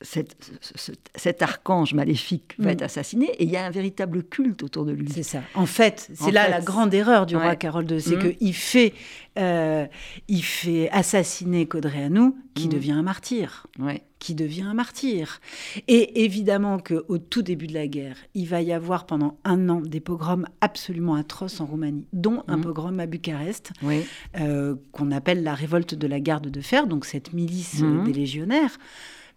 cet 0.04 1.42
archange 1.42 1.94
maléfique 1.94 2.56
va 2.60 2.66
mm. 2.66 2.74
être 2.74 2.82
assassiné 2.84 3.26
et 3.40 3.44
il 3.44 3.50
y 3.50 3.58
a 3.58 3.66
un 3.66 3.70
véritable 3.72 4.24
culte 4.24 4.64
autour 4.64 4.86
de 4.86 4.92
lui. 4.92 5.10
C'est 5.10 5.24
ça. 5.24 5.42
En 5.56 5.66
fait, 5.66 6.10
c'est 6.14 6.32
là 6.32 6.50
la 6.50 6.62
grande 6.62 6.94
erreur 6.94 7.26
du 7.26 7.38
roi 7.38 7.56
Carole 7.56 7.90
II, 7.90 8.02
c'est 8.02 8.18
mm. 8.18 8.36
qu'il 8.36 8.54
fait, 8.54 8.94
euh, 9.40 9.86
il 10.28 10.44
fait 10.44 10.90
assassiner 10.92 11.66
Codréanou 11.66 12.38
qui 12.54 12.68
mm. 12.68 12.72
devient 12.72 12.92
un 12.92 13.02
martyr. 13.02 13.68
Qui 14.20 14.36
devient 14.36 14.64
un 14.64 14.74
martyr. 14.74 15.42
Et 15.88 16.24
évidemment 16.24 16.80
qu'au 16.80 17.18
tout 17.18 17.42
début 17.42 17.68
de 17.68 17.74
la 17.74 17.88
guerre, 17.88 18.16
il 18.36 18.48
va 18.48 18.62
y 18.62 18.72
avoir 18.72 19.06
pendant 19.06 19.38
un 19.44 19.70
an 19.70 19.82
des 19.82 20.00
pogroms 20.00 20.46
absolument 20.62 21.16
atroces 21.16 21.60
en 21.60 21.66
Roumanie, 21.66 22.08
dont 22.14 22.44
un 22.48 22.60
pogrom 22.60 23.00
à 23.00 23.06
Bucarest, 23.06 23.74
euh, 24.40 24.76
qu'on 24.92 25.12
appelle 25.12 25.44
la 25.44 25.54
révolte 25.54 25.96
de 25.96 26.08
la 26.08 26.20
garde 26.20 26.50
de 26.50 26.62
fer, 26.62 26.88
donc 26.88 27.06
cette 27.06 27.34
milice 27.34 27.84
des 28.06 28.14
légionnaires. 28.14 28.78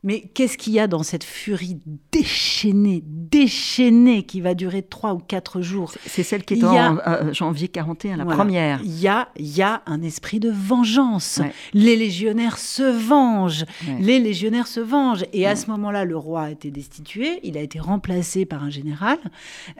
Mais 0.06 0.20
qu'est-ce 0.20 0.56
qu'il 0.56 0.72
y 0.72 0.78
a 0.78 0.86
dans 0.86 1.02
cette 1.02 1.24
furie 1.24 1.80
déchaînée, 2.12 3.02
déchaînée, 3.04 4.22
qui 4.22 4.40
va 4.40 4.54
durer 4.54 4.84
trois 4.84 5.14
ou 5.14 5.18
quatre 5.18 5.62
jours? 5.62 5.92
C'est 6.06 6.22
celle 6.22 6.44
qui 6.44 6.54
est 6.54 6.64
en 6.64 6.98
euh, 7.04 7.32
janvier 7.32 7.66
41, 7.66 8.18
la 8.18 8.24
première. 8.24 8.80
Il 8.84 9.00
y 9.00 9.08
a, 9.08 9.28
y 9.36 9.62
a 9.62 9.82
un 9.84 10.02
esprit 10.02 10.38
de 10.38 10.48
vengeance. 10.48 11.40
Les 11.74 11.96
légionnaires 11.96 12.58
se 12.58 12.84
vengent. 12.84 13.64
Les 13.98 14.20
légionnaires 14.20 14.68
se 14.68 14.78
vengent. 14.78 15.24
Et 15.32 15.44
à 15.44 15.56
ce 15.56 15.68
moment-là, 15.72 16.04
le 16.04 16.16
roi 16.16 16.42
a 16.42 16.50
été 16.52 16.70
destitué. 16.70 17.40
Il 17.42 17.58
a 17.58 17.60
été 17.60 17.80
remplacé 17.80 18.46
par 18.46 18.62
un 18.62 18.70
général, 18.70 19.18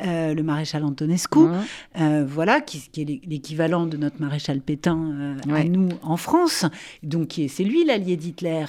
euh, 0.04 0.34
le 0.34 0.42
maréchal 0.42 0.82
Antonescu, 0.82 1.38
euh, 2.00 2.26
voilà, 2.28 2.60
qui, 2.60 2.80
qui 2.90 3.02
est 3.02 3.20
l'équivalent 3.24 3.86
de 3.86 3.96
notre 3.96 4.20
maréchal 4.20 4.60
Pétain 4.60 5.36
à 5.48 5.62
nous 5.62 5.90
en 6.02 6.16
France. 6.16 6.66
Donc 7.04 7.40
c'est 7.48 7.62
lui 7.62 7.84
l'allié 7.84 8.16
d'Hitler. 8.16 8.64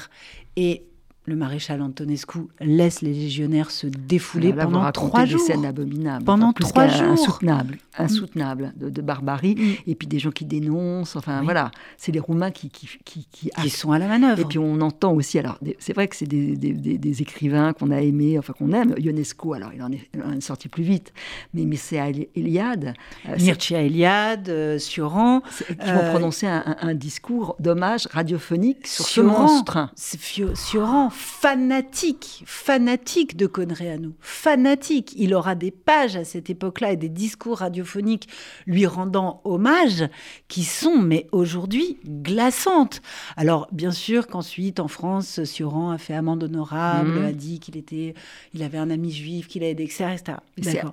Et 0.55 0.83
le 1.27 1.35
maréchal 1.35 1.81
Antonescu 1.81 2.39
laisse 2.61 3.01
les 3.01 3.11
légionnaires 3.11 3.69
se 3.69 3.85
défouler 3.85 4.53
pendant 4.53 4.89
trois 4.91 5.25
jours. 5.25 5.41
Des 5.41 5.53
scènes 5.53 5.65
abominables. 5.65 6.23
Pendant 6.23 6.53
trois 6.53 6.87
jours. 6.87 7.11
Insoutenables, 7.11 7.77
insoutenables 7.97 8.73
de, 8.77 9.01
barbarie. 9.01 9.55
Mm. 9.55 9.89
Et 9.91 9.95
puis 9.95 10.07
des 10.07 10.19
gens 10.19 10.31
qui 10.31 10.45
dénoncent. 10.45 11.17
Enfin 11.17 11.41
voilà, 11.43 11.71
c'est 11.97 12.13
les 12.13 12.21
Roumains 12.21 12.51
qui 12.51 12.69
qui, 12.69 12.87
qui, 13.03 13.27
qui, 13.29 13.69
sont 13.69 13.91
à 13.91 13.99
la 13.99 14.07
manœuvre. 14.07 14.39
Et 14.39 14.45
puis 14.45 14.57
on 14.57 14.79
entend 14.79 15.13
aussi. 15.13 15.37
Alors 15.37 15.59
c'est 15.79 15.93
vrai 15.93 16.07
que 16.07 16.15
c'est 16.15 16.25
des, 16.25 16.55
des, 16.55 16.73
des, 16.73 17.21
écrivains 17.21 17.73
qu'on 17.73 17.91
a 17.91 17.99
aimés, 17.99 18.39
enfin 18.39 18.53
qu'on 18.53 18.71
aime. 18.71 18.95
Ionesco, 18.97 19.53
alors 19.53 19.71
il 19.75 19.83
en 19.83 19.91
est, 19.91 20.41
sorti 20.41 20.69
plus 20.69 20.83
vite. 20.83 21.11
Mais, 21.53 21.65
mais 21.65 21.75
c'est 21.75 21.97
Eliade. 22.35 22.93
Euh, 23.27 23.35
Mircea 23.37 23.81
Eliade, 23.81 24.47
euh, 24.47 24.79
Sioran. 24.79 25.41
Qui 25.41 25.73
vont 25.73 25.75
euh, 25.87 26.11
prononcer 26.11 26.47
un, 26.47 26.95
discours 26.95 27.57
d'hommage 27.59 28.07
radiophonique 28.11 28.87
sur 28.87 29.05
ce 29.05 29.21
monstre. 29.21 29.89
Sioran 29.95 31.09
fanatique, 31.17 32.43
fanatique 32.45 33.35
de 33.35 33.47
Conréanou, 33.47 34.13
fanatique. 34.19 35.13
Il 35.17 35.33
aura 35.33 35.55
des 35.55 35.71
pages 35.71 36.15
à 36.15 36.23
cette 36.23 36.49
époque-là 36.49 36.91
et 36.91 36.95
des 36.95 37.09
discours 37.09 37.57
radiophoniques 37.57 38.29
lui 38.65 38.85
rendant 38.85 39.41
hommage 39.43 40.07
qui 40.47 40.63
sont, 40.63 40.97
mais 40.99 41.27
aujourd'hui, 41.31 41.97
glaçantes. 42.05 43.01
Alors, 43.35 43.67
bien 43.71 43.91
sûr 43.91 44.27
qu'ensuite, 44.27 44.79
en 44.79 44.87
France, 44.87 45.43
Sioran 45.43 45.91
a 45.91 45.97
fait 45.97 46.13
amende 46.13 46.43
honorable, 46.43 47.19
mmh. 47.19 47.25
a 47.25 47.31
dit 47.31 47.59
qu'il 47.59 47.77
était, 47.77 48.13
il 48.53 48.61
avait 48.61 48.77
un 48.77 48.89
ami 48.89 49.11
juif, 49.11 49.47
qu'il 49.47 49.63
a 49.63 49.69
aidé, 49.69 49.83
etc. 49.83 50.83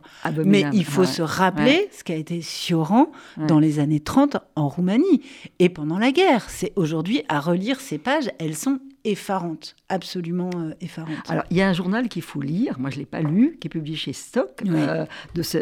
Mais 0.45 0.65
il 0.73 0.85
faut 0.85 1.05
se 1.05 1.23
rappeler 1.23 1.89
ce 1.97 2.03
qu'a 2.03 2.17
été 2.17 2.41
Sioran 2.41 3.13
dans 3.37 3.59
les 3.59 3.79
années 3.79 4.01
30 4.01 4.39
en 4.57 4.69
Roumanie 4.69 5.23
et 5.59 5.69
pendant 5.69 5.99
la 5.99 6.13
guerre. 6.13 6.49
C'est 6.49 6.73
aujourd'hui 6.77 7.23
à 7.29 7.41
relire 7.41 7.81
ces 7.81 7.99
pages, 7.99 8.31
elles 8.39 8.57
sont 8.57 8.79
effarante, 9.05 9.77
absolument 9.88 10.51
euh, 10.57 10.73
effarante. 10.81 11.14
Alors, 11.29 11.45
il 11.51 11.57
y 11.57 11.62
a 11.62 11.69
un 11.69 11.73
journal 11.73 12.09
qu'il 12.09 12.23
faut 12.23 12.40
lire, 12.40 12.79
moi 12.79 12.90
je 12.90 12.97
ne 12.97 13.01
l'ai 13.01 13.07
pas 13.07 13.21
lu, 13.21 13.59
qui 13.61 13.69
est 13.69 13.71
publié 13.71 13.97
chez 13.97 14.14
Stock, 14.14 14.62
euh, 14.67 15.05
de 15.35 15.43
ce, 15.43 15.59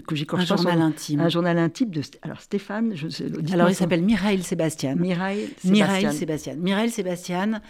que 0.00 0.16
j'ai 0.16 0.26
Un 0.32 0.44
journal 0.44 0.80
intime. 0.80 1.20
Un 1.20 1.28
journal 1.28 1.58
intime 1.58 1.90
de 1.90 2.02
alors, 2.22 2.40
Stéphane. 2.40 2.94
Je, 2.94 3.06
alors, 3.52 3.70
il 3.70 3.74
s'appelle 3.74 4.02
Mireille 4.02 4.42
Sébastien. 4.42 4.96
Mireille 4.96 5.48
Sébastien. 5.58 6.54
Mireille 6.56 6.90
Sébastien. 6.90 7.60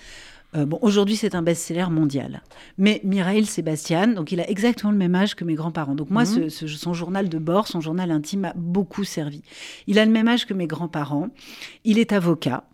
Euh, 0.55 0.67
bon, 0.67 0.79
aujourd'hui, 0.83 1.17
c'est 1.17 1.35
un 1.35 1.43
best-seller 1.43 1.87
mondial. 1.91 2.43
Mais 2.77 3.01
Mireille 3.05 3.47
Sébastien, 3.47 4.09
donc 4.09 4.33
il 4.33 4.41
a 4.41 4.49
exactement 4.49 4.93
le 4.93 4.99
même 4.99 5.15
âge 5.15 5.35
que 5.35 5.45
mes 5.45 5.55
grands-parents. 5.55 5.95
Donc 5.95 6.11
moi, 6.11 6.25
mhm. 6.25 6.51
son 6.51 6.93
journal 6.93 7.29
de 7.29 7.39
bord, 7.39 7.69
son 7.69 7.81
journal 7.81 8.11
intime 8.11 8.41
m'a 8.41 8.53
beaucoup 8.55 9.05
servi. 9.05 9.43
Il 9.87 9.99
a 9.99 10.05
le 10.05 10.11
même 10.11 10.29
âge 10.29 10.47
que 10.47 10.53
mes 10.53 10.67
grands-parents. 10.67 11.29
Il 11.85 11.99
est 11.99 12.13
avocat. 12.13 12.65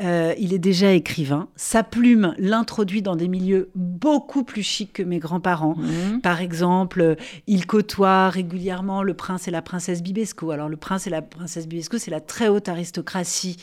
Euh, 0.00 0.34
il 0.38 0.52
est 0.52 0.58
déjà 0.58 0.92
écrivain. 0.92 1.48
Sa 1.54 1.82
plume 1.82 2.34
l'introduit 2.38 3.02
dans 3.02 3.14
des 3.14 3.28
milieux 3.28 3.70
beaucoup 3.74 4.42
plus 4.42 4.62
chics 4.62 4.92
que 4.92 5.02
mes 5.02 5.18
grands-parents. 5.18 5.76
Mhm. 5.76 6.20
Par 6.20 6.40
exemple, 6.40 7.16
il 7.46 7.66
côtoie 7.66 8.30
régulièrement 8.30 9.02
le 9.02 9.14
prince 9.14 9.46
et 9.46 9.50
la 9.52 9.62
princesse 9.62 10.02
Bibesco. 10.02 10.50
Alors 10.50 10.68
le 10.68 10.76
prince 10.76 11.06
et 11.06 11.10
la 11.10 11.22
princesse 11.22 11.68
Bibesco, 11.68 11.98
c'est 11.98 12.10
la 12.10 12.20
très 12.20 12.48
haute 12.48 12.68
aristocratie 12.68 13.58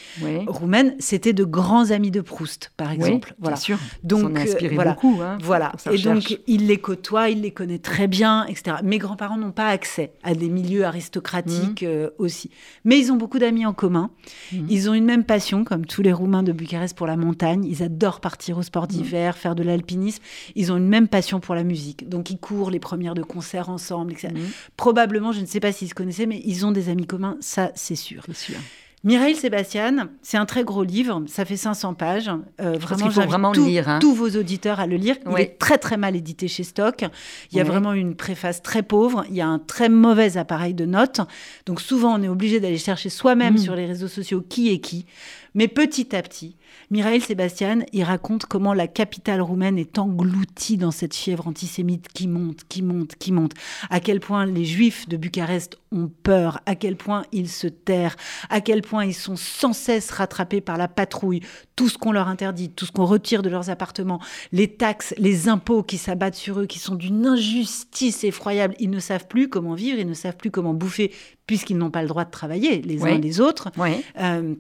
roumaine. 0.48 0.96
C'était 1.00 1.34
de 1.34 1.44
grands 1.44 1.92
amis 1.92 2.12
de 2.12 2.22
Proust, 2.22 2.72
par 2.78 2.92
exemple. 2.92 3.36
voilà. 3.40 3.58
Donc, 4.04 4.38
euh, 4.38 4.70
voilà. 4.74 4.94
beaucoup. 4.94 5.20
Hein, 5.22 5.38
voilà. 5.42 5.72
Et 5.92 5.98
donc, 5.98 6.40
il 6.48 6.68
les 6.68 6.78
côtoie, 6.78 7.30
il 7.30 7.42
les 7.42 7.52
connaît 7.52 7.80
très 7.80 8.08
bien, 8.08 8.46
etc. 8.46 8.78
Mes 8.84 8.98
grands-parents 8.98 9.38
n'ont 9.38 9.52
pas 9.52 9.68
accès 9.68 10.12
à 10.24 10.36
des 10.36 10.50
milieux 10.50 10.86
aristocratiques 10.86 11.84
mmh. 11.84 11.88
euh, 11.88 12.10
aussi. 12.18 12.50
Mais 12.84 13.00
ils 13.00 13.12
ont 13.12 13.16
beaucoup 13.16 13.40
d'amis 13.40 13.66
en 13.66 13.74
commun. 13.74 14.12
Mmh. 14.52 14.66
Ils 14.70 14.90
ont 14.90 14.94
une 14.94 15.06
même 15.06 15.24
passion, 15.24 15.64
comme 15.64 15.86
tous 15.86 16.02
les 16.02 16.14
Roumains 16.14 16.44
de 16.44 16.52
Bucarest, 16.52 16.96
pour 16.96 17.08
la 17.08 17.18
montagne. 17.18 17.66
Ils 17.66 17.84
adorent 17.84 18.22
partir 18.22 18.58
au 18.58 18.64
sport 18.64 18.84
mmh. 18.84 18.88
d'hiver, 18.88 19.38
faire 19.38 19.56
de 19.56 19.64
l'alpinisme. 19.64 20.22
Ils 20.56 20.72
ont 20.72 20.78
une 20.78 20.88
même 20.88 21.08
passion 21.08 21.40
pour 21.40 21.56
la 21.56 21.64
musique. 21.64 22.08
Donc, 22.10 22.30
ils 22.30 22.38
courent 22.38 22.72
les 22.72 22.80
premières 22.80 23.16
de 23.16 23.24
concerts 23.24 23.70
ensemble, 23.70 24.14
etc. 24.14 24.34
Probablement, 24.78 25.32
je 25.32 25.42
ne 25.42 25.46
sais 25.46 25.60
pas 25.60 25.72
s'ils 25.72 25.90
se 25.90 25.96
connaissaient, 25.96 26.26
mais 26.26 26.42
ils 26.46 26.66
ont 26.66 26.72
des 26.72 26.90
amis 26.90 27.08
communs, 27.08 27.38
ça, 27.40 27.72
c'est 27.76 27.96
sûr. 27.96 28.24
C'est 28.28 28.36
sûr. 28.36 28.58
Mireille 29.06 29.36
Sébastien, 29.36 30.10
c'est 30.24 30.38
un 30.38 30.48
très 30.48 30.64
gros 30.64 30.84
livre, 30.84 31.22
ça 31.28 31.46
fait 31.46 31.58
500 31.58 31.94
pages. 31.94 32.32
Euh, 32.60 32.72
vraiment, 32.72 33.12
j'invite 33.12 33.30
vraiment 33.30 33.52
lire. 33.52 33.88
Hein. 33.88 34.00
Tous 34.00 34.16
vos 34.16 34.32
auditeurs 34.32 34.80
à 34.80 34.88
le 34.88 34.96
lire. 34.96 35.16
Il 35.30 35.40
est 35.40 35.60
très 35.60 35.78
très 35.78 35.96
mal 35.96 36.16
édité 36.16 36.48
chez 36.48 36.64
Stock. 36.64 37.06
Il 37.52 37.58
y 37.58 37.62
a 37.62 37.64
vraiment 37.64 37.94
une 37.94 38.16
préface 38.16 38.64
très 38.64 38.82
pauvre. 38.82 39.24
Il 39.30 39.36
y 39.36 39.42
a 39.42 39.48
un 39.48 39.60
très 39.60 39.90
mauvais 39.90 40.38
appareil 40.38 40.74
de 40.74 40.86
notes. 40.86 41.22
Donc 41.68 41.82
souvent, 41.82 42.20
on 42.20 42.24
est 42.24 42.28
obligé 42.28 42.60
d'aller 42.60 42.80
chercher 42.80 43.10
soi-même 43.10 43.54
mm. 43.54 43.60
sur 43.60 43.76
les 43.76 43.86
réseaux 43.86 44.08
sociaux 44.08 44.44
qui 44.48 44.72
est 44.74 44.80
qui. 44.80 45.06
Mais 45.54 45.68
petit 45.68 46.16
à 46.16 46.24
petit, 46.24 46.56
Mireille 46.92 47.22
Sébastien, 47.22 47.80
il 47.94 48.04
raconte 48.04 48.46
comment 48.46 48.74
la 48.74 48.88
capitale 48.88 49.42
roumaine 49.42 49.80
est 49.80 49.98
engloutie 49.98 50.78
dans 50.78 50.92
cette 50.92 51.16
fièvre 51.16 51.48
antisémite 51.48 52.08
qui 52.10 52.28
monte, 52.28 52.60
qui 52.70 52.84
monte, 52.84 53.16
qui 53.16 53.32
monte. 53.32 53.54
À 53.90 54.00
quel 54.00 54.20
point 54.20 54.46
les 54.46 54.66
juifs 54.66 55.10
de 55.10 55.18
Bucarest 55.18 55.80
ont 55.92 56.12
peur, 56.22 56.60
à 56.68 56.76
quel 56.76 56.96
point 56.96 57.24
ils 57.32 57.50
se 57.50 57.66
terrent, 57.66 58.16
à 58.50 58.62
quel 58.62 58.84
point 58.84 59.04
ils 59.06 59.16
sont 59.16 59.36
sans 59.36 59.74
cesse 59.74 60.12
rattrapés 60.12 60.62
par 60.62 60.78
la 60.78 60.88
patrouille. 60.88 61.42
Tout 61.76 61.90
ce 61.90 61.98
qu'on 61.98 62.12
leur 62.12 62.28
interdit, 62.28 62.70
tout 62.70 62.86
ce 62.86 62.92
qu'on 62.92 63.06
retire 63.06 63.42
de 63.42 63.50
leurs 63.50 63.72
appartements, 63.72 64.22
les 64.52 64.68
taxes, 64.68 65.16
les 65.18 65.50
impôts 65.50 65.82
qui 65.82 65.98
s'abattent 65.98 66.36
sur 66.36 66.60
eux, 66.60 66.68
qui 66.68 66.80
sont 66.80 66.96
d'une 66.96 67.26
injustice 67.26 68.24
effroyable. 68.24 68.76
Ils 68.80 68.92
ne 68.92 69.00
savent 69.00 69.28
plus 69.28 69.50
comment 69.50 69.74
vivre, 69.74 69.98
ils 69.98 70.08
ne 70.08 70.14
savent 70.14 70.38
plus 70.38 70.52
comment 70.52 70.76
bouffer, 70.76 71.12
puisqu'ils 71.48 71.78
n'ont 71.78 71.92
pas 71.92 72.02
le 72.02 72.08
droit 72.08 72.26
de 72.26 72.32
travailler 72.32 72.82
les 72.82 73.04
uns 73.04 73.18
les 73.18 73.42
autres. 73.42 73.72
Euh, 74.20 74.56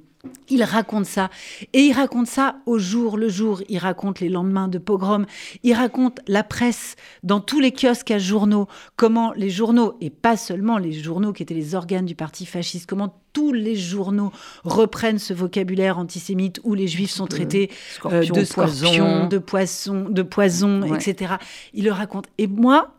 il 0.50 0.64
raconte 0.64 1.06
ça. 1.06 1.30
Et 1.74 1.82
il 1.82 1.94
raconte 1.94 2.28
ça 2.28 2.56
au 2.66 2.80
jour 2.80 3.18
le 3.18 3.30
jour. 3.30 3.62
Il 3.70 3.78
raconte 3.78 4.20
les 4.20 4.30
lendemains 4.30 4.68
de 4.68 4.78
pogrom. 4.78 5.26
Il 5.64 5.74
raconte 5.74 6.20
la 6.28 6.44
presse 6.44 6.96
dans 7.24 7.40
tous 7.40 7.60
les 7.60 7.72
kiosques 7.72 8.12
à 8.12 8.20
journaux. 8.20 8.68
Comment 8.96 9.34
les 9.34 9.50
journaux, 9.50 9.96
et 10.02 10.10
pas 10.10 10.38
seulement 10.38 10.78
les 10.78 10.92
journaux 10.92 11.34
qui 11.34 11.44
étaient 11.44 11.54
les 11.54 11.76
organes 11.76 12.06
du 12.06 12.16
parti 12.16 12.46
fasciste, 12.46 12.88
comment 12.88 13.20
tous 13.34 13.52
les 13.52 13.76
journaux 13.76 14.32
reprennent 14.64 15.20
ce 15.20 15.34
vocabulaire 15.34 15.98
antisémite 15.98 16.60
où 16.64 16.74
les 16.74 16.88
juifs 16.88 17.12
sont 17.12 17.28
traités 17.28 17.70
euh, 18.06 18.26
de 18.26 18.44
scorpions, 18.44 19.28
de 19.28 19.38
poissons, 19.38 20.08
de 20.10 20.22
poisons, 20.22 20.84
etc. 20.96 21.36
Il 21.74 21.86
le 21.86 21.92
raconte. 21.92 22.28
Et 22.38 22.48
moi, 22.48 22.96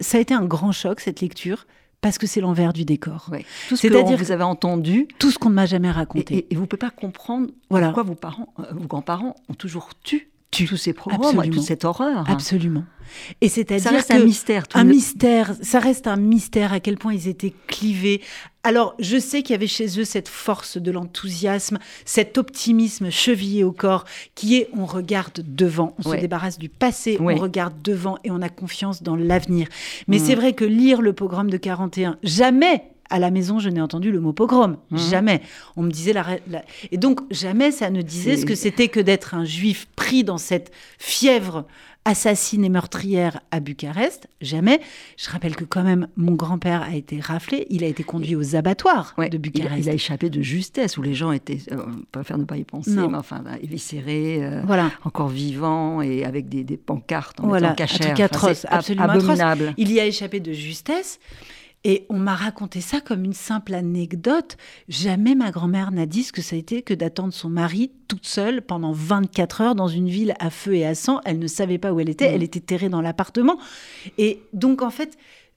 ça 0.00 0.18
a 0.18 0.20
été 0.20 0.34
un 0.34 0.44
grand 0.44 0.72
choc, 0.72 1.00
cette 1.00 1.20
lecture 1.20 1.66
parce 2.02 2.18
que 2.18 2.26
c'est 2.26 2.40
l'envers 2.40 2.74
du 2.74 2.84
décor. 2.84 3.30
C'est-à-dire 3.74 4.18
que 4.18 4.22
vous 4.22 4.32
avez 4.32 4.42
entendu 4.42 5.08
tout 5.18 5.30
ce 5.30 5.38
qu'on 5.38 5.48
ne 5.48 5.54
m'a 5.54 5.66
jamais 5.66 5.90
raconté. 5.90 6.46
Et, 6.50 6.54
vous 6.54 6.62
ne 6.62 6.66
pouvez 6.66 6.78
pas 6.78 6.90
comprendre 6.90 7.48
pourquoi 7.68 8.02
vos 8.02 8.16
parents, 8.16 8.52
euh, 8.58 8.64
vos 8.72 8.88
grands-parents 8.88 9.36
ont 9.48 9.54
toujours 9.54 9.90
tué 10.52 10.66
tous 10.66 10.76
ces 10.76 10.92
programmes, 10.92 11.50
toute 11.50 11.62
cette 11.62 11.84
horreur. 11.84 12.24
Absolument. 12.30 12.84
Et 13.40 13.48
c'est-à-dire 13.48 13.82
ça 13.82 13.90
reste 13.90 14.10
un 14.10 14.24
mystère. 14.24 14.64
un 14.74 14.84
mystère. 14.84 15.54
Ça 15.60 15.80
reste 15.80 16.06
un 16.06 16.16
mystère 16.16 16.72
à 16.72 16.80
quel 16.80 16.96
point 16.96 17.12
ils 17.12 17.28
étaient 17.28 17.52
clivés. 17.66 18.20
Alors, 18.62 18.94
je 19.00 19.18
sais 19.18 19.42
qu'il 19.42 19.54
y 19.54 19.56
avait 19.56 19.66
chez 19.66 19.98
eux 19.98 20.04
cette 20.04 20.28
force 20.28 20.78
de 20.78 20.90
l'enthousiasme, 20.92 21.78
cet 22.04 22.38
optimisme 22.38 23.10
chevillé 23.10 23.64
au 23.64 23.72
corps, 23.72 24.04
qui 24.36 24.56
est 24.56 24.68
on 24.76 24.86
regarde 24.86 25.42
devant, 25.44 25.96
on 25.98 26.02
se 26.02 26.16
débarrasse 26.16 26.58
du 26.58 26.68
passé, 26.68 27.18
on 27.20 27.34
regarde 27.34 27.74
devant 27.82 28.18
et 28.22 28.30
on 28.30 28.40
a 28.40 28.48
confiance 28.48 29.02
dans 29.02 29.16
l'avenir. 29.16 29.66
Mais 30.06 30.18
mm. 30.18 30.24
c'est 30.24 30.34
vrai 30.36 30.52
que 30.52 30.64
lire 30.64 31.02
le 31.02 31.12
programme 31.12 31.50
de 31.50 31.56
41, 31.56 32.18
jamais 32.22 32.91
à 33.12 33.18
la 33.18 33.30
maison, 33.30 33.58
je 33.58 33.68
n'ai 33.68 33.80
entendu 33.80 34.10
le 34.10 34.20
mot 34.20 34.32
pogrom. 34.32 34.78
Mmh. 34.90 34.96
Jamais. 34.96 35.42
On 35.76 35.82
me 35.82 35.90
disait 35.90 36.14
la, 36.14 36.24
Et 36.90 36.96
donc, 36.96 37.20
jamais 37.30 37.70
ça 37.70 37.90
ne 37.90 38.00
disait 38.00 38.38
ce 38.38 38.46
que 38.46 38.54
c'était 38.54 38.88
que 38.88 39.00
d'être 39.00 39.34
un 39.34 39.44
juif 39.44 39.86
pris 39.94 40.24
dans 40.24 40.38
cette 40.38 40.72
fièvre 40.98 41.66
assassine 42.04 42.64
et 42.64 42.68
meurtrière 42.68 43.40
à 43.50 43.60
Bucarest, 43.60 44.28
jamais. 44.40 44.80
Je 45.16 45.30
rappelle 45.30 45.54
que 45.54 45.64
quand 45.64 45.84
même, 45.84 46.08
mon 46.16 46.32
grand-père 46.32 46.82
a 46.82 46.96
été 46.96 47.20
raflé, 47.20 47.66
il 47.70 47.84
a 47.84 47.86
été 47.86 48.02
conduit 48.02 48.34
aux 48.34 48.56
abattoirs 48.56 49.14
de 49.18 49.38
Bucarest. 49.38 49.84
Il 49.84 49.88
a, 49.88 49.92
échappé 49.92 50.28
de 50.28 50.42
justesse, 50.42 50.96
où 50.96 51.02
les 51.02 51.14
gens 51.14 51.30
étaient, 51.30 51.58
euh, 51.70 52.22
faire 52.24 52.38
ne 52.38 52.44
pas 52.44 52.56
y 52.56 52.64
penser, 52.64 52.90
mais 52.90 53.16
enfin, 53.16 53.44
éviscérés, 53.62 54.42
euh, 54.42 54.62
voilà. 54.66 54.90
encore 55.04 55.28
vivants, 55.28 56.02
et 56.02 56.24
avec 56.24 56.48
des, 56.48 56.64
pancartes 56.76 57.38
en 57.40 57.46
voilà. 57.46 57.70
Un 57.70 57.74
truc 57.74 58.20
atroce, 58.20 58.66
absolument 58.68 59.04
abominable. 59.04 59.62
Atroce. 59.62 59.74
Il 59.76 59.92
y 59.92 60.00
a 60.00 60.06
échappé 60.06 60.40
de 60.40 60.52
justesse. 60.52 61.20
Et 61.84 62.06
on 62.08 62.18
m'a 62.18 62.34
raconté 62.34 62.80
ça 62.80 63.00
comme 63.00 63.24
une 63.24 63.32
simple 63.32 63.74
anecdote. 63.74 64.56
Jamais 64.88 65.34
ma 65.34 65.50
grand-mère 65.50 65.90
n'a 65.90 66.06
dit 66.06 66.22
ce 66.22 66.32
que 66.32 66.42
ça 66.42 66.54
a 66.54 66.58
été 66.58 66.82
que 66.82 66.94
d'attendre 66.94 67.32
son 67.32 67.48
mari 67.48 67.90
toute 68.06 68.26
seule 68.26 68.62
pendant 68.62 68.92
24 68.92 69.60
heures 69.60 69.74
dans 69.74 69.88
une 69.88 70.08
ville 70.08 70.34
à 70.38 70.50
feu 70.50 70.74
et 70.74 70.86
à 70.86 70.94
sang. 70.94 71.20
Elle 71.24 71.38
ne 71.38 71.46
savait 71.48 71.78
pas 71.78 71.92
où 71.92 72.00
elle 72.00 72.08
était. 72.08 72.30
Mm. 72.30 72.34
Elle 72.34 72.42
était 72.42 72.60
terrée 72.60 72.88
dans 72.88 73.00
l'appartement. 73.00 73.58
Et 74.16 74.42
donc, 74.52 74.82
en 74.82 74.90
fait, 74.90 75.16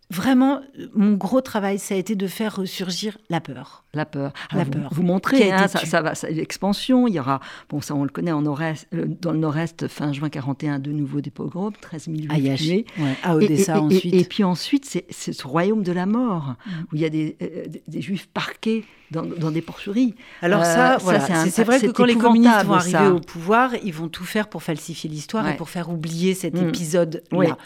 vraiment, 0.09 0.61
mon 0.93 1.13
gros 1.13 1.41
travail, 1.41 1.79
ça 1.79 1.95
a 1.95 1.97
été 1.97 2.15
de 2.15 2.27
faire 2.27 2.55
ressurgir 2.55 3.17
la 3.29 3.41
peur. 3.41 3.84
La 3.95 4.05
peur. 4.05 4.33
la 4.53 4.63
vous, 4.63 4.71
peur. 4.71 4.89
Vous 4.91 5.03
montrez, 5.03 5.51
hein, 5.51 5.67
ça, 5.67 5.85
ça, 5.85 6.01
va, 6.01 6.13
l'expansion. 6.29 7.07
Il 7.07 7.13
y 7.13 7.19
aura, 7.19 7.39
bon, 7.69 7.81
ça 7.81 7.95
on 7.95 8.03
le 8.03 8.09
connaît 8.09 8.31
en 8.31 8.41
nord-est, 8.41 8.87
euh, 8.93 9.05
dans 9.21 9.31
le 9.31 9.39
nord-est, 9.39 9.87
fin 9.87 10.11
juin 10.11 10.29
41, 10.29 10.79
de 10.79 10.91
nouveau 10.91 11.21
des 11.21 11.31
pogroms, 11.31 11.73
13 11.79 12.09
000 12.29 12.55
tués. 12.55 12.85
À 13.23 13.35
Odessa 13.35 13.77
et, 13.77 13.79
ensuite. 13.79 14.13
Et, 14.13 14.23
puis 14.25 14.43
ensuite, 14.43 14.85
c'est 14.85 15.33
ce 15.33 15.47
royaume 15.47 15.83
de 15.83 15.91
la 15.91 16.05
mort, 16.05 16.55
mm. 16.65 16.71
où 16.91 16.95
il 16.95 17.01
y 17.01 17.05
a 17.05 17.09
des, 17.09 17.37
euh, 17.41 17.65
des 17.87 18.01
juifs 18.01 18.27
parqués 18.27 18.83
dans, 19.11 19.51
des 19.51 19.61
porcheries. 19.61 20.15
Alors 20.41 20.65
ça, 20.65 20.97
euh, 20.97 21.45
c'est 21.49 21.63
vrai 21.63 21.79
que 21.79 21.87
quand 21.87 22.05
les 22.05 22.15
communistes 22.15 22.63
vont 22.65 22.73
arriver 22.73 23.07
au 23.07 23.19
pouvoir, 23.19 23.71
ils 23.83 23.93
vont 23.93 24.07
tout 24.07 24.23
faire 24.23 24.47
pour 24.47 24.63
falsifier 24.63 25.09
l'histoire 25.09 25.47
et 25.47 25.55
pour 25.55 25.69
faire 25.69 25.89
oublier 25.89 26.33
cet 26.33 26.55
mm. 26.55 26.67
épisode-là. 26.67 27.57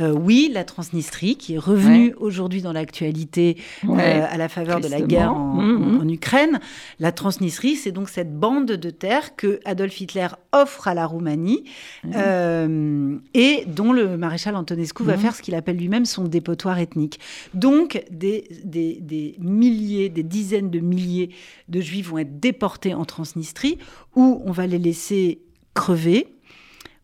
Euh, 0.00 0.12
oui. 0.12 0.50
la 0.52 0.64
Transnistrie, 0.64 1.36
qui 1.36 1.54
est 1.54 1.58
revenue 1.58 2.14
aujourd'hui 2.18 2.62
dans 2.62 2.72
l'actualité 2.72 3.56
euh, 3.84 4.26
à 4.28 4.36
la 4.36 4.48
faveur 4.48 4.80
de 4.80 4.88
la 4.88 5.00
guerre 5.00 5.34
mm, 5.34 5.75
mm. 5.78 6.00
en, 6.00 6.08
Ukraine. 6.08 6.60
La 7.00 7.12
Transnistrie, 7.12 7.76
c'est 7.76 7.92
donc 7.92 8.08
cette 8.08 8.38
bande 8.38 8.66
de 8.66 8.90
terre 8.90 9.36
que 9.36 9.60
Adolf 9.64 10.00
Hitler 10.00 10.28
offre 10.52 10.88
à 10.88 10.94
la 10.94 11.06
Roumanie 11.06 11.64
et 13.34 13.64
dont 13.66 13.92
le 13.92 14.16
maréchal 14.16 14.56
Antonescu 14.56 15.02
va 15.02 15.16
faire 15.16 15.34
ce 15.34 15.42
qu'il 15.42 15.54
appelle 15.54 15.76
lui-même 15.76 16.04
son 16.04 16.24
dépotoir 16.24 16.78
ethnique. 16.78 17.20
Donc 17.54 18.04
des, 18.10 18.44
des, 18.64 18.98
des 19.00 19.36
milliers, 19.38 20.08
des 20.08 20.22
dizaines 20.22 20.70
de 20.70 20.80
milliers 20.80 21.30
de 21.68 21.80
juifs 21.80 22.08
vont 22.08 22.18
être 22.18 22.40
déportés 22.40 22.94
en 22.94 23.04
Transnistrie, 23.04 23.78
où 24.14 24.42
on 24.44 24.52
va 24.52 24.66
les 24.66 24.78
laisser 24.78 25.40
crever. 25.74 26.26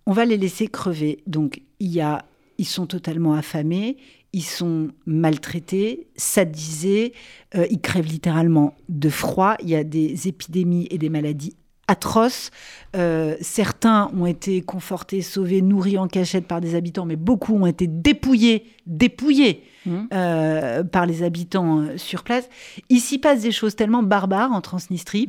On 0.06 0.12
va 0.12 0.24
les 0.24 0.36
laisser 0.36 0.66
crever. 0.66 1.22
Donc, 1.26 1.62
il 1.78 1.92
y 1.92 2.00
a, 2.00 2.24
ils 2.58 2.66
sont 2.66 2.86
totalement 2.86 3.34
affamés, 3.34 3.96
ils 4.32 4.44
sont 4.44 4.88
maltraités, 5.06 6.06
sadisés, 6.16 7.12
euh, 7.54 7.66
ils 7.70 7.80
crèvent 7.80 8.06
littéralement 8.06 8.74
de 8.88 9.08
froid. 9.08 9.56
Il 9.62 9.68
y 9.68 9.76
a 9.76 9.84
des 9.84 10.28
épidémies 10.28 10.88
et 10.90 10.98
des 10.98 11.10
maladies 11.10 11.54
atroces. 11.86 12.50
Euh, 12.96 13.36
certains 13.40 14.10
ont 14.16 14.24
été 14.24 14.62
confortés, 14.62 15.20
sauvés, 15.20 15.60
nourris 15.60 15.98
en 15.98 16.08
cachette 16.08 16.46
par 16.46 16.60
des 16.60 16.74
habitants, 16.74 17.04
mais 17.04 17.16
beaucoup 17.16 17.54
ont 17.54 17.66
été 17.66 17.86
dépouillés, 17.86 18.66
dépouillés 18.86 19.64
Mmh. 19.84 20.02
Euh, 20.14 20.84
par 20.84 21.06
les 21.06 21.24
habitants 21.24 21.84
sur 21.96 22.22
place. 22.22 22.48
Il 22.88 23.00
s'y 23.00 23.18
passe 23.18 23.42
des 23.42 23.50
choses 23.50 23.74
tellement 23.74 24.04
barbares 24.04 24.52
en 24.52 24.60
Transnistrie 24.60 25.28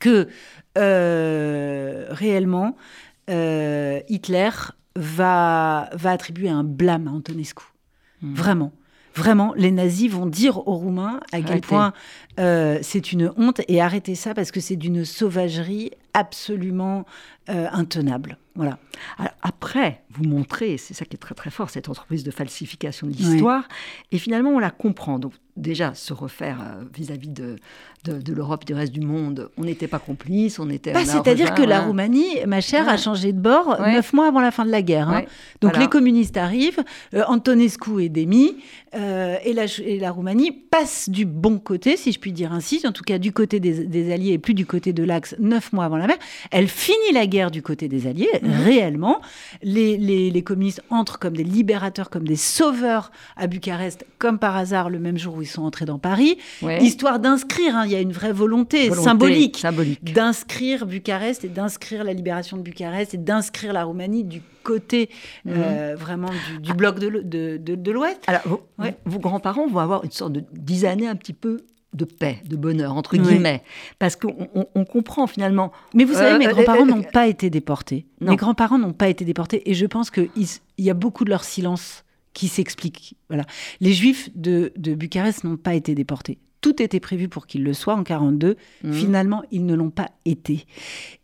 que 0.00 0.26
réellement 2.12 2.74
Hitler 3.28 4.50
va, 4.96 5.90
va 5.92 6.10
attribuer 6.10 6.48
un 6.48 6.64
blâme 6.64 7.06
à 7.06 7.12
Antonescu. 7.12 7.66
Mmh. 8.22 8.34
Vraiment. 8.34 8.72
Vraiment, 9.14 9.52
les 9.56 9.72
nazis 9.72 10.10
vont 10.10 10.26
dire 10.26 10.68
aux 10.68 10.74
Roumains 10.74 11.20
à 11.32 11.40
quel 11.40 11.60
point 11.60 11.92
c'est 12.36 13.12
une 13.12 13.32
honte 13.36 13.60
et 13.66 13.80
arrêtez 13.80 14.14
ça 14.14 14.32
parce 14.32 14.52
que 14.52 14.60
c'est 14.60 14.76
d'une 14.76 15.04
sauvagerie 15.04 15.90
absolument 16.18 17.06
intenable. 17.48 18.36
Voilà. 18.58 18.76
après, 19.42 20.02
vous 20.10 20.24
montrez, 20.24 20.78
c'est 20.78 20.92
ça 20.92 21.04
qui 21.04 21.14
est 21.14 21.18
très 21.18 21.36
très 21.36 21.48
fort, 21.48 21.70
cette 21.70 21.88
entreprise 21.88 22.24
de 22.24 22.32
falsification 22.32 23.06
de 23.06 23.12
l'histoire, 23.12 23.68
et 24.10 24.18
finalement 24.18 24.50
on 24.50 24.58
la 24.58 24.72
comprend. 24.72 25.20
Donc 25.20 25.32
déjà, 25.58 25.94
se 25.94 26.12
refaire 26.12 26.58
euh, 26.60 26.84
vis-à-vis 26.94 27.28
de, 27.28 27.56
de, 28.04 28.32
l'Europe 28.32 28.62
et 28.62 28.66
du 28.66 28.74
reste 28.74 28.92
du 28.92 29.00
monde, 29.00 29.50
on 29.58 29.64
n'était 29.64 29.88
pas 29.88 29.98
complices, 29.98 30.58
on 30.58 30.70
était... 30.70 30.92
Bah, 30.92 31.04
C'est-à-dire 31.04 31.54
que 31.54 31.62
la 31.62 31.80
Roumanie, 31.80 32.44
ma 32.46 32.60
chère, 32.60 32.88
a 32.88 32.96
changé 32.96 33.32
de 33.32 33.40
bord 33.40 33.78
neuf 33.80 34.12
mois 34.12 34.28
avant 34.28 34.40
la 34.40 34.50
fin 34.50 34.64
de 34.64 34.70
la 34.70 34.82
guerre. 34.82 35.08
Hein. 35.08 35.24
Donc 35.60 35.76
les 35.76 35.88
communistes 35.88 36.36
arrivent, 36.36 36.82
euh, 37.14 37.24
Antonescu 37.26 38.02
est 38.02 38.08
démis, 38.08 38.56
euh, 38.94 39.36
et, 39.44 39.52
la, 39.52 39.64
et, 39.84 39.98
la, 39.98 40.10
Roumanie 40.10 40.52
passe 40.52 41.10
du 41.10 41.26
bon 41.26 41.58
côté, 41.58 41.96
si 41.96 42.12
je 42.12 42.18
puis 42.18 42.32
dire 42.32 42.52
ainsi, 42.52 42.80
en 42.86 42.92
tout 42.92 43.04
cas 43.04 43.18
du 43.18 43.32
côté 43.32 43.60
des, 43.60 44.12
Alliés 44.12 44.32
et 44.32 44.38
plus 44.38 44.54
du 44.54 44.64
côté 44.64 44.92
de 44.92 45.02
l'Axe, 45.02 45.34
neuf 45.38 45.72
mois 45.72 45.84
avant 45.84 45.98
la 45.98 46.06
Elle 46.50 46.68
finit 46.68 47.12
la 47.12 47.26
guerre 47.26 47.50
du 47.50 47.62
côté 47.62 47.88
des 47.88 48.06
Alliés, 48.06 48.28
mhm. 48.42 48.50
réellement. 48.64 49.20
Les, 49.62 49.96
les, 49.96 50.30
les, 50.30 50.42
communistes 50.42 50.82
entrent 50.90 51.18
comme 51.18 51.36
des 51.36 51.44
libérateurs, 51.44 52.10
comme 52.10 52.26
des 52.26 52.36
sauveurs 52.36 53.10
à 53.36 53.46
Bucarest, 53.46 54.06
comme 54.18 54.38
par 54.38 54.56
hasard 54.56 54.90
le 54.90 54.98
même 54.98 55.18
jour 55.18 55.34
où 55.36 55.42
ils 55.42 55.46
sont 55.46 55.62
entrés 55.62 55.84
dans 55.84 55.98
Paris, 55.98 56.38
histoire 56.80 57.18
d'inscrire, 57.18 57.76
hein, 57.76 57.84
il 57.86 57.92
y 57.92 57.96
a 57.96 58.00
une 58.00 58.12
vraie 58.12 58.32
volonté, 58.32 58.90
symbolique, 58.92 59.64
d'inscrire 60.02 60.86
Bucarest 60.86 61.44
et 61.44 61.48
d'inscrire 61.48 62.04
la 62.04 62.12
libération 62.12 62.56
de 62.56 62.62
Bucarest 62.62 63.14
et 63.14 63.18
d'inscrire 63.18 63.72
la 63.72 63.84
Roumanie 63.84 64.24
du 64.24 64.42
côté 64.62 65.08
mhm. 65.44 65.54
euh, 65.56 65.96
vraiment 65.96 66.28
du, 66.62 66.74
bloc 66.74 66.98
de, 66.98 67.56
de, 67.58 67.90
l'Ouest. 67.90 68.20
Alors, 68.26 68.60
vos, 69.04 69.18
grands-parents 69.18 69.66
vont 69.66 69.78
avoir 69.78 70.04
une 70.04 70.10
sorte 70.10 70.32
de 70.32 70.44
dix 70.52 70.84
années 70.84 71.08
un 71.08 71.16
petit 71.16 71.32
peu 71.32 71.58
de 71.94 72.04
paix, 72.04 72.42
de 72.46 72.56
bonheur, 72.56 72.96
entre 72.96 73.16
guillemets. 73.16 73.62
Parce 73.98 74.16
qu'on 74.16 74.84
comprend 74.84 75.26
finalement. 75.26 75.72
Mais 75.94 76.04
vous 76.04 76.14
savez, 76.14 76.38
mes 76.38 76.46
euh, 76.46 76.52
grands-parents 76.52 76.82
euh, 76.82 76.90
n'ont 76.90 77.02
pas 77.02 77.26
été 77.26 77.50
déportés. 77.50 78.06
Mes 78.20 78.36
grands-parents 78.36 78.78
n'ont 78.78 78.92
pas 78.92 79.08
été 79.08 79.24
déportés. 79.24 79.68
Et 79.70 79.74
je 79.74 79.86
pense 79.86 80.10
qu'il 80.10 80.28
y 80.78 80.90
a 80.90 80.94
beaucoup 80.94 81.24
de 81.24 81.30
leur 81.30 81.44
silence 81.44 82.04
qui 82.34 82.48
s'explique. 82.48 83.16
Voilà. 83.28 83.44
Les 83.80 83.92
Juifs 83.92 84.30
de, 84.34 84.72
Bucarest 84.76 85.44
n'ont 85.44 85.56
pas 85.56 85.74
été 85.74 85.94
déportés. 85.94 86.38
Tout 86.60 86.82
était 86.82 87.00
prévu 87.00 87.28
pour 87.28 87.46
qu'ils 87.46 87.62
le 87.62 87.72
soient 87.72 87.94
en 87.94 88.02
42. 88.02 88.56
Mmh. 88.82 88.92
Finalement, 88.92 89.42
ils 89.50 89.64
ne 89.64 89.74
l'ont 89.74 89.90
pas 89.90 90.10
été. 90.24 90.66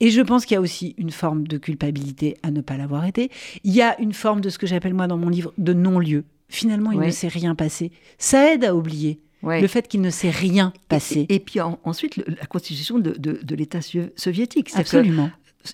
Et 0.00 0.10
je 0.10 0.20
pense 0.20 0.46
qu'il 0.46 0.54
y 0.54 0.58
a 0.58 0.60
aussi 0.60 0.94
une 0.96 1.10
forme 1.10 1.46
de 1.46 1.58
culpabilité 1.58 2.36
à 2.42 2.50
ne 2.50 2.60
pas 2.60 2.76
l'avoir 2.76 3.04
été. 3.04 3.30
Il 3.64 3.74
y 3.74 3.82
a 3.82 4.00
une 4.00 4.12
forme 4.12 4.40
de 4.40 4.48
ce 4.48 4.58
que 4.58 4.66
j'appelle 4.66 4.94
moi 4.94 5.08
dans 5.08 5.18
mon 5.18 5.28
livre 5.28 5.52
de 5.58 5.72
non-lieu. 5.72 6.24
Finalement, 6.48 6.92
il 6.92 7.00
ne 7.00 7.10
s'est 7.10 7.28
rien 7.28 7.54
passé. 7.54 7.90
Ça 8.16 8.52
aide 8.52 8.64
à 8.64 8.76
oublier. 8.76 9.20
Le 9.44 9.66
fait 9.66 9.88
qu'il 9.88 10.00
ne 10.00 10.10
s'est 10.10 10.30
rien 10.30 10.72
passé. 10.88 11.26
Et, 11.28 11.38
puis 11.38 11.60
ensuite, 11.60 12.16
la 12.16 12.46
constitution 12.46 12.98
de, 12.98 13.12
de 13.12 13.54
l'État 13.54 13.80
soviétique. 14.16 14.70
Absolument 14.74 15.30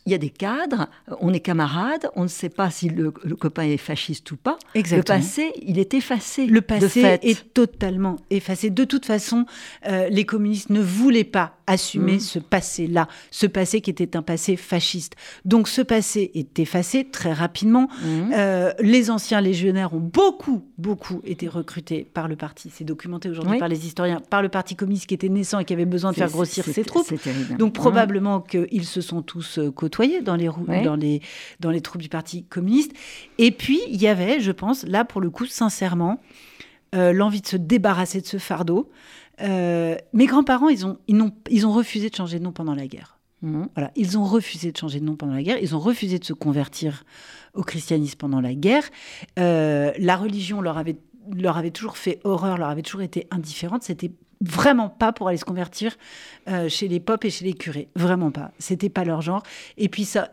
il 0.07 0.13
y 0.13 0.15
a 0.15 0.19
des 0.19 0.31
cadres, 0.31 0.89
on 1.21 1.33
est 1.33 1.41
camarades, 1.41 2.11
on 2.15 2.23
ne 2.23 2.29
sait 2.29 2.49
pas 2.49 2.71
si 2.71 2.89
le, 2.89 3.11
copain 3.11 3.65
est 3.65 3.77
fasciste 3.77 4.31
ou 4.31 4.37
pas. 4.37 4.59
Exactement. 4.75 5.19
Le 5.19 5.23
passé, 5.23 5.53
il 5.63 5.79
est 5.79 5.95
effacé. 5.95 6.47
Le 6.47 6.61
passé 6.61 7.19
est 7.23 7.53
totalement 7.53 8.17
effacé. 8.31 8.71
De 8.71 8.85
toute 8.85 9.05
façon, 9.05 9.47
euh, 9.87 10.09
les 10.09 10.25
communistes 10.25 10.71
ne 10.71 10.81
voulaient 10.81 11.25
pas 11.25 11.57
assumer 11.67 12.17
mm. 12.17 12.21
ce 12.21 12.39
passé-là, 12.39 13.09
ce 13.31 13.47
passé 13.47 13.81
qui 13.81 13.91
était 13.91 14.17
un 14.17 14.23
passé 14.23 14.57
fasciste. 14.57 15.15
Donc 15.45 15.69
ce 15.69 15.83
passé 15.83 16.31
est 16.35 16.59
effacé 16.59 17.09
très 17.11 17.33
rapidement. 17.33 17.89
Mm. 18.03 18.33
Euh, 18.35 18.73
les 18.81 19.11
anciens 19.11 19.41
légionnaires 19.41 19.95
ont 19.95 20.01
beaucoup, 20.01 20.65
beaucoup 20.79 21.21
été 21.25 21.49
recrutés 21.49 22.09
par 22.13 22.29
le 22.29 22.37
parti. 22.37 22.71
C'est 22.73 22.85
documenté 22.85 23.29
aujourd'hui 23.29 23.59
par 23.59 23.69
les 23.69 23.87
historiens, 23.87 24.21
par 24.31 24.43
le 24.43 24.49
parti 24.49 24.77
communiste 24.77 25.07
qui 25.07 25.15
était 25.15 25.29
naissant 25.29 25.59
et 25.59 25.65
qui 25.65 25.73
avait 25.73 25.85
besoin 25.85 26.13
de 26.13 26.17
faire 26.17 26.31
grossir 26.31 26.65
ses 26.65 26.85
troupes. 26.85 27.13
Donc 27.59 27.71
mm. 27.71 27.73
probablement 27.73 28.41
qu'ils 28.41 28.87
se 28.87 29.01
sont 29.01 29.23
tous 29.23 29.59
côtoyés 29.81 30.21
dans 30.21 30.37
les, 30.37 30.49
dans, 30.85 30.95
les, 30.95 31.23
dans 31.59 31.71
les 31.71 31.81
troupes 31.81 32.03
du 32.03 32.09
Parti 32.09 32.45
communiste. 32.45 32.93
Et 33.39 33.51
puis, 33.51 33.81
il 33.89 34.01
y 34.01 34.07
avait, 34.07 34.41
je 34.41 34.53
pense, 34.53 34.85
là 34.85 35.05
pour 35.05 35.21
le 35.21 35.31
coup, 35.31 35.47
sincèrement, 35.47 36.21
euh, 36.95 37.13
l'envie 37.13 37.41
de 37.41 37.47
se 37.47 37.57
débarrasser 37.57 38.21
de 38.21 38.27
ce 38.27 38.39
fardeau. 38.39 38.91
Euh, 39.41 39.97
mes 40.13 40.27
grands-parents, 40.27 40.69
ils 40.69 40.85
ont, 40.85 40.99
ils, 41.09 41.21
ont, 41.21 41.33
ils 41.49 41.67
ont 41.67 41.73
refusé 41.73 42.11
de 42.11 42.15
changer 42.15 42.39
de 42.39 42.45
nom 42.45 42.53
pendant 42.53 42.75
la 42.75 42.87
guerre. 42.87 43.19
Mmh. 43.43 43.65
Voilà, 43.75 43.91
ils 43.97 44.19
ont 44.19 44.25
refusé 44.25 44.71
de 44.71 44.77
changer 44.77 45.01
de 45.01 45.05
nom 45.07 45.17
pendant 45.17 45.33
la 45.33 45.43
guerre. 45.43 45.59
Ils 45.63 45.75
ont 45.75 45.79
refusé 45.79 46.19
de 46.19 46.25
se 46.25 46.35
convertir 46.35 47.05
au 47.55 47.63
christianisme 47.63 48.19
pendant 48.19 48.41
la 48.41 48.55
guerre. 48.55 48.85
Euh, 49.39 49.93
la 49.99 50.17
religion 50.17 50.61
leur 50.61 50.77
avait, 50.77 50.99
leur 51.35 51.57
avait 51.57 51.71
toujours 51.71 51.97
fait 51.97 52.21
horreur, 52.25 52.59
leur 52.59 52.69
avait 52.69 52.83
toujours 52.83 53.03
été 53.03 53.27
indifférente. 53.31 53.83
C'était 53.83 54.13
vraiment 54.41 54.89
pas 54.89 55.13
pour 55.13 55.29
aller 55.29 55.37
se 55.37 55.45
convertir 55.45 55.97
euh, 56.49 56.69
chez 56.69 56.89
les 56.89 57.01
popes 57.01 57.25
et 57.25 57.31
chez 57.31 57.45
les 57.45 57.55
curés. 57.55 57.89
Vraiment 57.95 58.31
pas. 58.31 58.53
C'était 58.59 58.89
pas 58.89 59.05
leur 59.05 59.21
genre. 59.21 59.43
Et 59.77 59.89
puis 59.89 60.05
ça, 60.05 60.31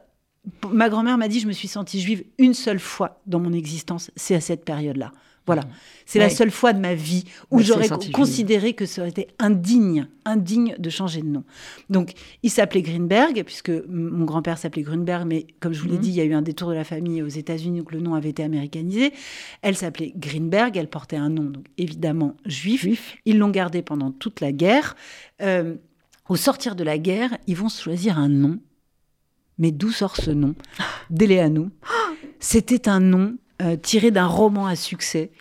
ma 0.71 0.89
grand-mère 0.89 1.17
m'a 1.17 1.27
dit, 1.27 1.39
je 1.39 1.47
me 1.47 1.53
suis 1.53 1.67
sentie 1.67 1.99
juive 1.99 2.23
une 2.37 2.53
seule 2.53 2.79
fois 2.79 3.21
dans 3.25 3.39
mon 3.39 3.53
existence. 3.53 4.11
C'est 4.15 4.35
à 4.35 4.41
cette 4.41 4.65
période-là. 4.65 5.11
Voilà. 5.47 5.63
C'est 6.05 6.19
la 6.19 6.29
seule 6.29 6.51
fois 6.51 6.73
de 6.73 6.79
ma 6.79 6.93
vie 6.93 7.23
où 7.51 7.59
j'aurais 7.59 7.89
considéré 8.13 8.73
que 8.73 8.85
ça 8.85 9.01
aurait 9.01 9.09
été 9.09 9.27
indigne, 9.39 10.07
indigne 10.25 10.75
de 10.77 10.89
changer 10.89 11.21
de 11.21 11.27
nom. 11.27 11.43
Donc, 11.89 12.11
il 12.43 12.49
s'appelait 12.49 12.81
Greenberg, 12.81 13.43
puisque 13.43 13.71
mon 13.89 14.25
grand-père 14.25 14.57
s'appelait 14.57 14.83
Greenberg, 14.83 15.25
mais 15.25 15.47
comme 15.59 15.73
je 15.73 15.81
vous 15.81 15.87
l'ai 15.87 15.95
mhm. 15.95 16.01
dit, 16.01 16.09
il 16.09 16.15
y 16.15 16.21
a 16.21 16.25
eu 16.25 16.33
un 16.33 16.41
détour 16.41 16.69
de 16.69 16.75
la 16.75 16.83
famille 16.83 17.21
aux 17.21 17.27
États-Unis 17.27 17.81
où 17.81 17.85
le 17.89 17.99
nom 17.99 18.13
avait 18.13 18.29
été 18.29 18.43
américanisé. 18.43 19.13
Elle 19.61 19.77
s'appelait 19.77 20.13
Greenberg, 20.15 20.75
elle 20.75 20.89
portait 20.89 21.17
un 21.17 21.29
nom, 21.29 21.43
donc 21.43 21.65
évidemment 21.77 22.35
juif. 22.45 23.17
Ils 23.25 23.37
l'ont 23.37 23.49
gardé 23.49 23.81
pendant 23.81 24.11
toute 24.11 24.41
la 24.41 24.51
guerre. 24.51 24.95
Euh, 25.41 25.75
au 26.27 26.35
sortir 26.35 26.75
de 26.75 26.83
la 26.83 26.97
guerre, 26.97 27.37
ils 27.47 27.55
vont 27.55 27.69
choisir 27.69 28.19
un 28.19 28.29
nom. 28.29 28.59
Mais 29.57 29.71
d'où 29.71 29.91
sort 29.91 30.17
ce 30.17 30.31
nom? 30.31 30.55
Déléanou. 31.09 31.71
C'était 32.39 32.89
un 32.89 32.99
nom 32.99 33.37
euh, 33.61 33.75
tiré 33.75 34.11
d'un 34.11 34.27
roman 34.27 34.67
à 34.67 34.75
succès. 34.75 35.31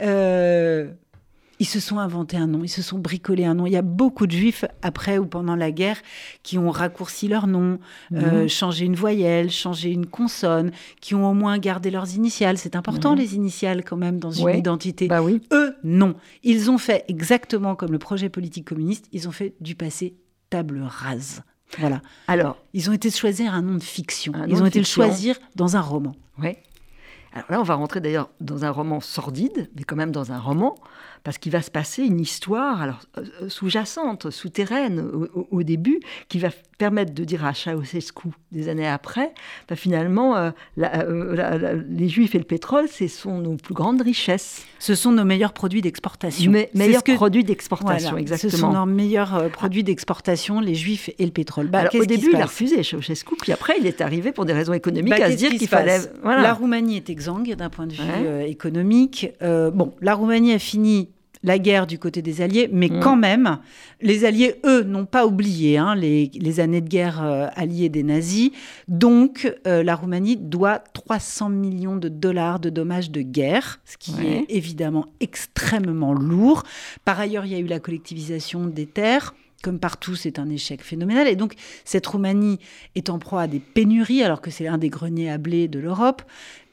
Euh, 0.00 0.90
ils 1.58 1.66
se 1.66 1.80
sont 1.80 1.98
inventés 1.98 2.36
un 2.36 2.46
nom, 2.46 2.64
ils 2.64 2.68
se 2.68 2.82
sont 2.82 2.98
bricolés 2.98 3.44
un 3.44 3.54
nom. 3.54 3.66
Il 3.66 3.72
y 3.72 3.76
a 3.76 3.82
beaucoup 3.82 4.26
de 4.26 4.32
juifs, 4.32 4.64
après 4.82 5.18
ou 5.18 5.26
pendant 5.26 5.56
la 5.56 5.70
guerre, 5.70 5.98
qui 6.42 6.58
ont 6.58 6.70
raccourci 6.70 7.28
leur 7.28 7.46
nom, 7.46 7.78
euh, 8.12 8.42
mhm. 8.42 8.48
changé 8.48 8.84
une 8.84 8.94
voyelle, 8.94 9.50
changé 9.50 9.90
une 9.90 10.06
consonne, 10.06 10.70
qui 11.00 11.14
ont 11.14 11.30
au 11.30 11.34
moins 11.34 11.58
gardé 11.58 11.90
leurs 11.90 12.14
initiales. 12.14 12.58
C'est 12.58 12.76
important, 12.76 13.12
mhm. 13.12 13.18
les 13.18 13.34
initiales, 13.34 13.84
quand 13.84 13.96
même, 13.96 14.18
dans 14.18 14.30
une 14.30 14.56
identité. 14.56 15.08
Bah 15.08 15.22
oui. 15.22 15.40
Eux, 15.52 15.74
non. 15.82 16.14
Ils 16.42 16.70
ont 16.70 16.78
fait 16.78 17.04
exactement 17.08 17.74
comme 17.74 17.92
le 17.92 17.98
projet 17.98 18.28
politique 18.28 18.66
communiste, 18.66 19.06
ils 19.12 19.28
ont 19.28 19.32
fait 19.32 19.54
du 19.60 19.74
passé 19.74 20.14
table 20.50 20.82
rase. 20.86 21.42
Voilà. 21.78 22.00
Alors, 22.28 22.56
ils 22.74 22.88
ont 22.90 22.92
été 22.92 23.10
choisir 23.10 23.52
un 23.52 23.62
nom 23.62 23.74
de 23.74 23.82
fiction. 23.82 24.32
Ils 24.46 24.62
ont 24.62 24.66
été 24.66 24.78
le 24.78 24.84
choisir 24.84 25.36
dans 25.56 25.76
un 25.76 25.80
roman. 25.80 26.14
Oui. 26.38 26.50
Alors 27.36 27.50
là, 27.50 27.60
on 27.60 27.64
va 27.64 27.74
rentrer 27.74 28.00
d'ailleurs 28.00 28.30
dans 28.40 28.64
un 28.64 28.70
roman 28.70 28.98
sordide, 29.00 29.68
mais 29.76 29.84
quand 29.84 29.94
même 29.94 30.10
dans 30.10 30.32
un 30.32 30.38
roman, 30.38 30.74
parce 31.26 31.38
qu'il 31.38 31.50
va 31.50 31.60
se 31.60 31.72
passer 31.72 32.04
une 32.04 32.20
histoire 32.20 32.80
alors 32.80 33.00
euh, 33.18 33.48
sous-jacente, 33.48 34.30
souterraine 34.30 35.04
au, 35.50 35.64
début, 35.64 35.98
qui 36.28 36.38
va 36.38 36.50
permettre 36.78 37.14
de 37.14 37.24
dire 37.24 37.44
à 37.44 37.52
Ceausescu 37.52 38.28
des 38.52 38.68
années 38.68 38.86
après, 38.86 39.34
bah, 39.68 39.74
finalement, 39.74 40.36
euh, 40.36 40.52
euh, 40.78 41.82
les 41.88 42.08
Juifs 42.08 42.36
et 42.36 42.38
le 42.38 42.44
pétrole, 42.44 42.86
ce 42.86 43.08
sont 43.08 43.38
nos 43.38 43.56
plus 43.56 43.74
grandes 43.74 44.02
richesses. 44.02 44.64
Ce 44.78 44.94
sont 44.94 45.10
nos 45.10 45.24
meilleurs 45.24 45.52
produits 45.52 45.82
d'exportation. 45.82 46.52
Meilleurs 46.74 47.02
produits 47.02 47.42
d'exportation, 47.42 48.16
exactement. 48.16 48.50
Ce 48.52 48.56
sont 48.56 48.72
nos 48.72 48.86
meilleurs 48.86 49.50
produits 49.50 49.82
d'exportation, 49.82 50.60
les 50.60 50.76
Juifs 50.76 51.10
et 51.18 51.24
le 51.24 51.32
pétrole. 51.32 51.66
Bah, 51.66 51.88
au 51.92 52.04
début, 52.04 52.30
il 52.34 52.40
a 52.40 52.46
refusé 52.46 52.84
Ceausescu, 52.84 53.34
puis 53.40 53.50
après, 53.50 53.74
il 53.80 53.88
est 53.88 54.00
arrivé 54.00 54.30
pour 54.30 54.44
des 54.44 54.52
raisons 54.52 54.74
économiques 54.74 55.18
bah, 55.18 55.24
à 55.24 55.32
se 55.32 55.36
dire 55.36 55.50
qu'il 55.50 55.66
fallait. 55.66 56.02
La 56.22 56.54
Roumanie 56.54 56.98
est 56.98 57.10
exsangue 57.10 57.52
d'un 57.56 57.68
point 57.68 57.88
de 57.88 57.94
vue 57.94 58.44
économique. 58.46 59.32
bon, 59.40 59.92
la 60.00 60.14
Roumanie 60.14 60.52
a 60.52 60.60
fini 60.60 61.08
la 61.46 61.58
guerre 61.58 61.86
du 61.86 61.98
côté 61.98 62.20
des 62.20 62.42
Alliés, 62.42 62.68
mais 62.70 62.88
mm. 62.88 63.00
quand 63.00 63.16
même, 63.16 63.58
les 64.02 64.24
Alliés, 64.24 64.56
eux, 64.66 64.82
n'ont 64.82 65.06
pas 65.06 65.26
oublié 65.26 65.78
hein, 65.78 65.94
les, 65.94 66.60
années 66.60 66.80
de 66.80 66.88
guerre 66.88 67.22
euh, 67.22 67.46
alliées 67.54 67.88
des 67.88 68.02
nazis. 68.02 68.50
Donc, 68.88 69.50
euh, 69.66 69.82
la 69.82 69.94
Roumanie 69.94 70.36
doit 70.36 70.80
300 70.80 71.48
millions 71.48 71.96
de 71.96 72.08
dollars 72.08 72.58
de 72.58 72.68
dommages 72.68 73.10
de 73.10 73.22
guerre, 73.22 73.80
ce 73.84 73.96
qui 73.96 74.12
est 74.26 74.44
évidemment 74.48 75.06
extrêmement 75.20 76.12
lourd. 76.12 76.64
Par 77.04 77.18
ailleurs, 77.20 77.46
il 77.46 77.52
y 77.52 77.54
a 77.54 77.60
eu 77.60 77.66
la 77.66 77.80
collectivisation 77.80 78.66
des 78.66 78.86
terres 78.86 79.34
comme 79.62 79.78
partout, 79.80 80.14
c'est 80.14 80.38
un 80.38 80.48
échec 80.48 80.82
phénoménal. 80.82 81.26
Et 81.26 81.34
donc, 81.34 81.54
cette 81.84 82.06
Roumanie 82.06 82.60
est 82.94 83.10
en 83.10 83.18
proie 83.18 83.42
à 83.42 83.46
des 83.48 83.58
pénuries, 83.58 84.22
alors 84.22 84.40
que 84.40 84.50
c'est 84.50 84.64
l'un 84.64 84.78
des 84.78 84.90
greniers 84.90 85.30
à 85.30 85.38
blé 85.38 85.66
de 85.66 85.80
l'Europe, 85.80 86.22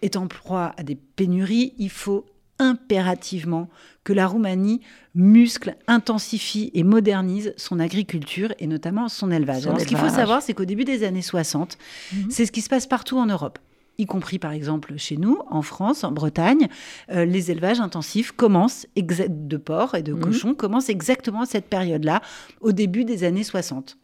est 0.04 0.16
en 0.16 0.28
proie 0.28 0.74
à 0.78 0.84
des 0.84 0.96
pénuries. 0.96 1.74
Il 1.80 1.90
faut 1.90 2.26
impérativement 2.60 3.70
que 4.04 4.14
la 4.14 4.28
Roumanie 4.28 4.82
muscle, 5.16 5.76
intensifie 5.88 6.72
et 6.74 6.84
modernise 6.84 7.54
son 7.58 7.80
agriculture 7.80 8.54
et 8.60 8.68
notamment 8.68 9.10
son 9.10 9.32
élevage. 9.32 9.64
ce 9.64 9.86
qu'il 9.86 9.98
faut 9.98 10.10
savoir, 10.10 10.42
c'est 10.42 10.54
qu'au 10.54 10.66
début 10.66 10.86
des 10.86 11.04
années 11.04 11.22
60, 11.22 11.78
mhm. 12.14 12.32
c'est 12.32 12.46
ce 12.46 12.52
qui 12.52 12.62
se 12.62 12.70
passe 12.70 12.88
partout 12.88 13.18
en 13.18 13.26
Europe 13.26 13.60
y 14.00 14.06
compris 14.06 14.40
par 14.40 14.52
exemple 14.52 14.98
chez 14.98 15.18
nous, 15.18 15.40
en 15.50 15.62
France, 15.62 16.04
en 16.04 16.12
Bretagne, 16.12 16.68
euh, 17.12 17.26
les 17.26 17.52
élevages 17.52 17.80
intensifs 17.80 18.32
commencent, 18.32 18.88
de 18.96 19.58
porcs 19.58 19.96
et 19.96 20.02
de 20.02 20.14
mhm. 20.14 20.20
cochons, 20.20 20.56
commencent 20.56 20.90
exactement 20.90 21.42
à 21.42 21.46
cette 21.46 21.68
période-là, 21.68 22.22
au 22.62 22.72
début 22.72 23.06
des 23.06 23.24
années 23.24 23.44
60. 23.44 23.98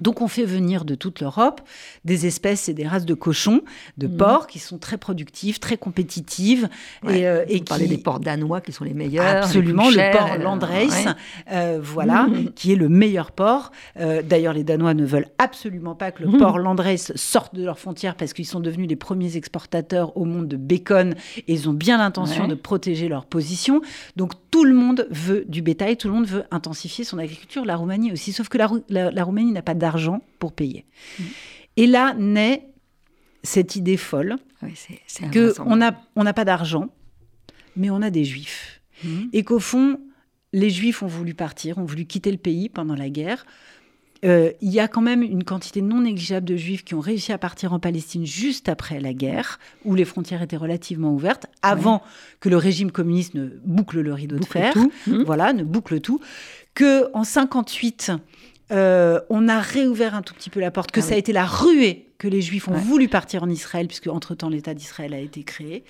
Donc 0.00 0.20
on 0.20 0.28
fait 0.28 0.44
venir 0.44 0.84
de 0.84 0.94
toute 0.94 1.20
l'Europe 1.20 1.60
des 2.04 2.26
espèces 2.26 2.68
et 2.68 2.74
des 2.74 2.86
races 2.86 3.04
de 3.04 3.14
cochons, 3.14 3.62
de 3.98 4.06
mhm. 4.06 4.16
porcs 4.16 4.46
qui 4.46 4.58
sont 4.58 4.78
très 4.78 4.96
productives, 4.96 5.58
très 5.58 5.76
compétitives. 5.76 6.68
et, 7.08 7.26
euh, 7.26 7.44
et 7.48 7.60
qui... 7.60 7.88
des 7.88 7.98
porcs 7.98 8.20
danois 8.20 8.60
qui 8.60 8.72
sont 8.72 8.84
les 8.84 8.94
meilleurs. 8.94 9.24
Absolument, 9.24 9.90
le 9.90 10.12
porc 10.12 10.38
Landrace, 10.38 11.06
euh, 11.52 11.78
voilà, 11.82 12.24
mhm. 12.24 12.52
qui 12.54 12.72
est 12.72 12.76
le 12.76 12.88
meilleur 12.88 13.32
porc. 13.32 13.72
Euh, 13.98 14.22
d'ailleurs, 14.22 14.54
les 14.54 14.64
Danois 14.64 14.94
ne 14.94 15.04
veulent 15.04 15.28
absolument 15.38 15.94
pas 15.94 16.10
que 16.10 16.22
le 16.22 16.28
mhm. 16.28 16.38
porc 16.38 16.58
Landrace 16.58 17.12
sorte 17.16 17.54
de 17.54 17.64
leurs 17.64 17.78
frontières 17.78 18.16
parce 18.16 18.32
qu'ils 18.32 18.46
sont 18.46 18.60
devenus 18.60 18.88
les 18.88 18.96
premiers 18.96 19.36
exportateurs 19.36 20.16
au 20.16 20.24
monde 20.24 20.48
de 20.48 20.56
bacon 20.56 21.14
et 21.36 21.52
ils 21.52 21.68
ont 21.68 21.72
bien 21.72 21.98
l'intention 21.98 22.48
de 22.48 22.54
protéger 22.54 23.08
leur 23.08 23.26
position. 23.26 23.80
Donc 24.16 24.32
tout 24.50 24.64
le 24.64 24.74
monde 24.74 25.06
veut 25.10 25.44
du 25.48 25.62
bétail, 25.62 25.96
tout 25.96 26.08
le 26.08 26.14
monde 26.14 26.26
veut 26.26 26.44
intensifier 26.50 27.04
son 27.04 27.18
agriculture. 27.18 27.64
La 27.64 27.76
Roumanie 27.76 28.12
aussi, 28.12 28.32
sauf 28.32 28.48
que 28.48 28.58
la, 28.58 29.10
la 29.10 29.24
Roumanie 29.24 29.52
n'a 29.52 29.62
pas 29.62 29.74
d'argent 29.74 29.89
pour 30.38 30.52
payer. 30.52 30.84
Et 31.76 31.86
là 31.86 32.14
naît 32.14 32.68
cette 33.42 33.76
idée 33.76 33.96
folle 33.96 34.36
que 35.32 35.54
on 35.60 35.76
n'a 35.76 36.00
on 36.16 36.24
pas 36.24 36.44
d'argent, 36.44 36.90
mais 37.76 37.90
on 37.90 38.02
a 38.02 38.10
des 38.10 38.24
juifs. 38.24 38.80
Mhm. 39.04 39.30
Et 39.32 39.44
qu'au 39.44 39.60
fond, 39.60 39.98
les 40.52 40.70
juifs 40.70 41.02
ont 41.02 41.06
voulu 41.06 41.34
partir, 41.34 41.78
ont 41.78 41.84
voulu 41.84 42.04
quitter 42.04 42.30
le 42.30 42.38
pays 42.38 42.68
pendant 42.68 42.94
la 42.94 43.08
guerre. 43.08 43.46
Euh, 44.22 44.52
il 44.60 44.68
y 44.68 44.80
a 44.80 44.86
quand 44.86 45.00
même 45.00 45.22
une 45.22 45.44
quantité 45.44 45.80
non 45.80 46.02
négligeable 46.02 46.46
de 46.46 46.56
juifs 46.56 46.84
qui 46.84 46.94
ont 46.94 47.00
réussi 47.00 47.32
à 47.32 47.38
partir 47.38 47.72
en 47.72 47.80
Palestine 47.80 48.26
juste 48.26 48.68
après 48.68 49.00
la 49.00 49.14
guerre, 49.14 49.58
où 49.86 49.94
les 49.94 50.04
frontières 50.04 50.42
étaient 50.42 50.58
relativement 50.58 51.14
ouvertes, 51.14 51.46
avant 51.62 52.02
que 52.38 52.50
le 52.50 52.58
régime 52.58 52.90
communiste 52.90 53.32
ne 53.32 53.48
boucle 53.64 54.00
le 54.00 54.12
rideau 54.12 54.38
de 54.38 54.44
fer, 54.44 54.74
mhm. 55.06 55.22
voilà, 55.24 55.54
ne 55.54 55.64
boucle 55.64 56.00
tout, 56.00 56.20
que 56.74 57.10
en 57.14 57.24
58 57.24 58.12
euh, 58.72 59.20
on 59.30 59.48
a 59.48 59.60
réouvert 59.60 60.14
un 60.14 60.22
tout 60.22 60.34
petit 60.34 60.50
peu 60.50 60.60
la 60.60 60.70
porte, 60.70 60.90
que 60.90 61.00
ah 61.00 61.02
ça 61.02 61.14
a 61.14 61.16
été 61.16 61.32
la 61.32 61.46
ruée 61.46 62.06
que 62.18 62.28
les 62.28 62.42
Juifs 62.42 62.68
ont 62.68 62.76
voulu 62.76 63.08
partir 63.08 63.42
en 63.42 63.48
Israël, 63.48 63.86
puisque 63.86 64.06
entre-temps 64.06 64.48
l'État 64.48 64.74
d'Israël 64.74 65.14
a 65.14 65.18
été 65.18 65.42
créé. 65.42 65.84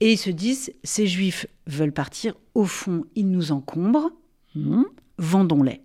Et 0.00 0.12
ils 0.12 0.18
se 0.18 0.30
disent, 0.30 0.72
ces 0.84 1.06
Juifs 1.06 1.46
veulent 1.66 1.92
partir, 1.92 2.34
au 2.54 2.64
fond, 2.64 3.04
ils 3.16 3.28
nous 3.28 3.50
encombrent, 3.50 4.12
mmh. 4.54 4.82
vendons-les. 5.18 5.80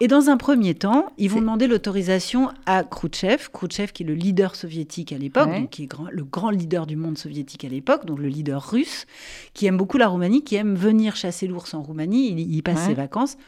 Et 0.00 0.08
dans 0.08 0.28
un 0.28 0.36
premier 0.36 0.74
temps, 0.74 1.06
ils 1.16 1.30
vont 1.30 1.40
demander 1.40 1.66
l'autorisation 1.66 2.50
à 2.66 2.84
Khrouchtchev, 2.84 3.48
Khrouchtchev 3.50 3.92
qui 3.92 4.02
est 4.02 4.06
le 4.06 4.12
leader 4.12 4.54
soviétique 4.54 5.12
à 5.12 5.18
l'époque, 5.18 5.70
qui 5.70 5.84
est 5.84 5.88
le 6.10 6.24
grand 6.24 6.50
leader 6.50 6.86
du 6.86 6.96
monde 6.96 7.16
soviétique 7.16 7.64
à 7.64 7.68
l'époque, 7.68 8.04
donc 8.04 8.18
le 8.18 8.28
leader 8.28 8.62
russe, 8.62 9.06
qui 9.54 9.64
aime 9.64 9.78
beaucoup 9.78 9.96
la 9.96 10.08
Roumanie, 10.08 10.44
qui 10.44 10.56
aime 10.56 10.74
venir 10.74 11.16
chasser 11.16 11.46
l'ours 11.46 11.72
en 11.72 11.82
Roumanie, 11.82 12.30
il, 12.30 12.54
y 12.54 12.60
passe 12.60 12.86
ses 12.86 12.94
vacances. 12.94 13.38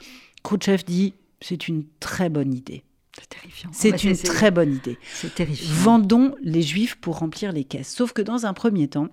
Khrouchtchev 0.43 0.85
dit 0.87 1.13
c'est 1.41 1.69
une 1.69 1.85
très 2.01 2.29
bonne 2.29 2.53
idée. 2.53 2.85
C'est 3.19 3.29
terrifiant. 3.29 3.71
C'est 3.73 4.05
une 4.05 4.17
très 4.17 4.51
bonne 4.51 4.75
idée. 4.75 4.99
C'est 5.13 5.35
terrifiant. 5.35 5.75
Vendons 5.75 6.35
les 6.43 6.63
juifs 6.63 6.97
pour 6.97 7.19
remplir 7.19 7.53
les 7.53 7.65
caisses. 7.65 7.93
Sauf 7.93 8.13
que 8.13 8.23
dans 8.23 8.47
un 8.47 8.53
premier 8.53 8.89
temps, 8.89 9.09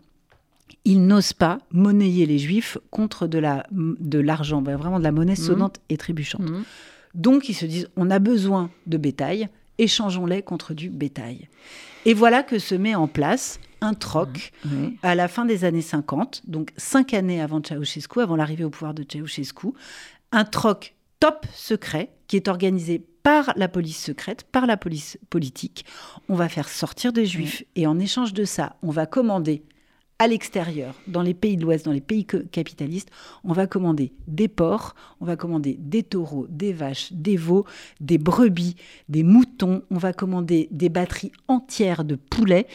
ils 0.83 1.05
n'osent 1.05 1.33
pas 1.33 1.59
monnayer 1.71 2.25
les 2.25 2.37
juifs 2.37 2.77
contre 2.91 3.27
de 3.27 3.39
la 3.39 3.65
de 3.71 4.19
l'argent, 4.19 4.61
ben, 4.61 4.75
vraiment 4.75 4.99
de 4.99 5.03
la 5.03 5.11
monnaie 5.11 5.33
mmh. 5.33 5.37
sonnante 5.37 5.79
et 5.89 5.97
trébuchante. 5.97 6.49
Mmh. 6.49 6.63
Donc 7.15 7.49
ils 7.49 7.53
se 7.53 7.65
disent 7.65 7.89
on 7.95 8.11
a 8.11 8.19
besoin 8.19 8.69
de 8.85 8.97
bétail, 8.97 9.49
échangeons-les 9.77 10.43
contre 10.43 10.73
du 10.73 10.89
bétail. 10.89 11.49
Et 12.05 12.13
voilà 12.13 12.43
que 12.43 12.59
se 12.59 12.75
met 12.75 12.93
en 12.93 13.07
place 13.07 13.59
un 13.81 13.93
troc 13.93 14.51
mmh. 14.63 14.87
à 15.01 15.15
la 15.15 15.27
fin 15.27 15.45
des 15.45 15.65
années 15.65 15.81
50, 15.81 16.43
donc 16.45 16.71
cinq 16.77 17.13
années 17.13 17.41
avant 17.41 17.61
Ceausescu, 17.63 18.21
avant 18.21 18.35
l'arrivée 18.35 18.63
au 18.63 18.69
pouvoir 18.69 18.93
de 18.93 19.03
Ceausescu, 19.03 19.69
un 20.31 20.45
troc 20.45 20.95
top 21.19 21.45
secret 21.53 22.14
qui 22.27 22.35
est 22.35 22.47
organisé 22.47 23.03
par 23.23 23.53
la 23.55 23.67
police 23.67 24.03
secrète, 24.03 24.43
par 24.51 24.67
la 24.67 24.77
police 24.77 25.17
politique. 25.29 25.85
On 26.29 26.35
va 26.35 26.49
faire 26.49 26.69
sortir 26.69 27.11
des 27.11 27.25
juifs 27.25 27.63
et 27.75 27.87
en 27.87 27.99
échange 27.99 28.33
de 28.33 28.45
ça, 28.45 28.75
on 28.83 28.91
va 28.91 29.05
commander 29.05 29.63
à 30.17 30.27
l'extérieur, 30.27 30.95
dans 31.07 31.21
les 31.21 31.33
pays 31.33 31.57
de 31.57 31.63
l'Ouest, 31.63 31.83
dans 31.83 31.91
les 31.91 31.99
pays 31.99 32.25
capitalistes, 32.25 33.09
on 33.43 33.51
va 33.51 33.67
commander 33.67 34.13
des 34.27 34.47
porcs, 34.47 34.95
on 35.19 35.25
va 35.25 35.35
commander 35.35 35.75
des 35.77 36.03
taureaux, 36.03 36.47
des 36.49 36.71
vaches, 36.71 37.11
des 37.11 37.35
veaux, 37.35 37.65
des 37.99 38.17
brebis, 38.17 38.77
des 39.09 39.23
moutons, 39.23 39.83
on 39.91 39.97
va 39.97 40.13
commander 40.13 40.69
des 40.71 40.87
batteries 40.87 41.33
entières 41.49 42.05
de 42.05 42.15
poulets, 42.15 42.67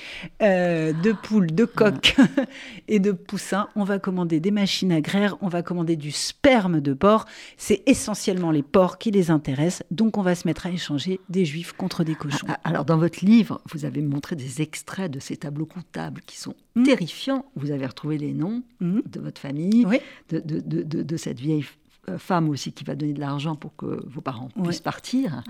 euh, 0.43 0.93
de 0.93 1.13
poules, 1.13 1.55
de 1.55 1.65
coqs 1.65 2.17
et 2.89 2.99
de 2.99 3.13
poussins, 3.13 3.69
on 3.75 3.85
va 3.85 3.99
commander 3.99 4.39
des 4.39 4.51
machines 4.51 4.93
agraires, 4.93 5.39
on 5.41 5.49
va 5.49 5.63
commander 5.63 5.97
du 5.97 6.11
sperme 6.11 6.83
de 6.83 6.93
porc. 6.93 7.25
C'est 7.57 7.83
essentiellement 7.87 8.51
les 8.51 8.63
porcs 8.63 8.99
qui 8.99 9.13
les 9.13 9.31
intéressent, 9.31 9.87
donc 9.91 10.19
on 10.19 10.23
va 10.23 10.35
se 10.35 10.47
mettre 10.47 10.67
à 10.67 10.71
échanger 10.71 11.21
des 11.31 11.47
juifs 11.47 11.73
contre 11.73 12.05
des 12.05 12.17
cochons. 12.17 12.49
Alors 12.65 12.85
dans 12.85 12.99
votre 12.99 13.25
livre, 13.25 13.63
vous 13.73 13.87
avez 13.87 14.03
montré 14.03 14.37
des 14.37 14.61
extraits 14.61 15.11
de 15.11 15.21
ces 15.21 15.39
tableaux 15.39 15.65
comptables 15.65 16.21
qui 16.27 16.37
sont 16.39 16.55
hmm. 16.75 16.83
terrifiants 16.83 17.30
vous 17.57 17.71
avez 17.71 17.87
retrouvé 17.87 18.19
les 18.19 18.33
noms 18.33 18.63
Mhm. 18.81 19.03
de 19.07 19.21
votre 19.21 19.41
famille, 19.41 19.85
Oui. 19.87 19.99
de, 20.31 20.39
de- 20.41 20.61
de- 20.61 20.83
de- 20.83 21.03
de 21.03 21.17
cette 21.17 21.39
vieille 21.41 21.65
euh, 22.09 22.19
femme 22.19 22.49
aussi 22.49 22.73
qui 22.73 22.85
va 22.85 22.95
donner 22.95 23.13
de 23.13 23.21
l'argent 23.21 23.57
pour 23.57 23.77
que 23.77 24.03
vos 24.09 24.21
parents 24.23 24.49
puissent 24.65 24.81
partir. 24.81 25.43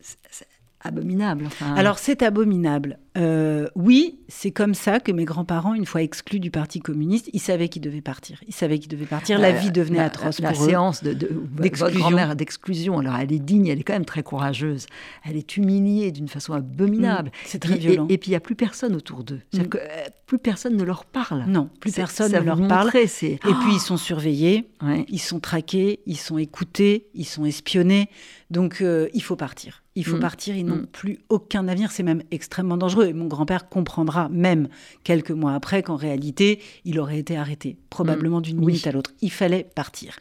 C'est- 0.00 0.46
abominable. 0.80 1.44
Enfin, 1.46 1.74
Alors 1.74 1.98
c'est 1.98 2.22
abominable. 2.22 2.98
Euh, 3.16 3.66
oui, 3.74 4.18
c'est 4.28 4.50
comme 4.50 4.74
ça 4.74 5.00
que 5.00 5.10
mes 5.12 5.24
grands-parents, 5.24 5.74
une 5.74 5.86
fois 5.86 6.02
exclus 6.02 6.38
du 6.40 6.50
Parti 6.50 6.80
communiste, 6.80 7.30
ils 7.32 7.40
savaient 7.40 7.68
qu'ils 7.68 7.82
devaient 7.82 8.00
partir. 8.02 8.38
Ils 8.46 8.54
savaient 8.54 8.78
qu'ils 8.78 8.90
devaient 8.90 9.06
partir. 9.06 9.38
La 9.38 9.48
euh, 9.48 9.52
vie 9.58 9.70
devenait 9.70 9.98
la- 9.98 10.04
atroce 10.04 10.38
La, 10.40 10.52
pour 10.52 10.62
eux. 10.62 10.68
séance 10.68 11.02
de, 11.02 11.14
de- 11.14 11.28
votre 11.28 11.62
D'exclusion. 11.62 12.00
grand-mère 12.00 12.36
d'exclusion, 12.36 12.98
alors 12.98 13.16
elle 13.16 13.32
est 13.32 13.38
digne, 13.38 13.68
elle 13.68 13.80
est 13.80 13.84
quand 13.84 13.94
même 13.94 14.04
très 14.04 14.22
courageuse. 14.22 14.86
Elle 15.24 15.36
est 15.36 15.56
humiliée 15.56 16.12
d'une 16.12 16.28
façon 16.28 16.52
abominable. 16.52 17.28
Mm, 17.30 17.32
c'est 17.46 17.58
très 17.58 17.76
violent. 17.78 18.06
Et, 18.10 18.14
et 18.14 18.18
puis 18.18 18.28
il 18.28 18.32
n'y 18.32 18.36
a 18.36 18.40
plus 18.40 18.54
personne 18.56 18.94
autour 18.94 19.24
d'eux. 19.24 19.40
Mm. 19.54 19.62
que 19.64 19.78
euh, 19.78 19.82
plus 20.26 20.38
personne 20.38 20.76
ne 20.76 20.82
leur 20.84 21.04
parle. 21.04 21.44
Non, 21.48 21.70
plus 21.80 21.92
personne 21.92 22.32
ne 22.32 22.38
leur 22.40 22.68
parle. 22.68 22.90
Et 22.94 23.06
puis 23.38 23.72
ils 23.74 23.80
sont 23.80 23.96
surveillés, 23.96 24.68
Ouais. 24.82 25.06
ils 25.08 25.20
sont 25.20 25.40
traqués, 25.40 26.00
ils 26.06 26.18
sont 26.18 26.36
écoutés, 26.38 27.06
ils 27.14 27.24
sont 27.24 27.44
espionnés. 27.44 28.08
Donc 28.50 28.80
euh, 28.82 29.08
il 29.14 29.22
faut 29.22 29.36
partir. 29.36 29.82
Il 29.96 30.04
faut 30.04 30.16
Mm. 30.16 30.20
partir. 30.20 30.56
Ils 30.56 30.64
n'ont 30.66 30.82
Mm. 30.82 30.86
plus 30.86 31.18
aucun 31.30 31.66
avenir. 31.68 31.90
C'est 31.90 32.02
même 32.02 32.22
extrêmement 32.30 32.76
dangereux. 32.76 33.05
Et 33.06 33.12
mon 33.12 33.26
grand-père 33.26 33.68
comprendra 33.68 34.28
même 34.28 34.68
quelques 35.04 35.30
mois 35.30 35.54
après 35.54 35.82
qu'en 35.82 35.96
réalité, 35.96 36.60
il 36.84 36.98
aurait 36.98 37.18
été 37.18 37.36
arrêté, 37.36 37.76
probablement 37.90 38.40
d'une 38.40 38.56
Mm. 38.56 38.60
Oui. 38.64 38.66
minute 38.72 38.86
à 38.86 38.92
l'autre. 38.92 39.12
Il 39.22 39.30
fallait 39.32 39.64
partir. 39.74 40.16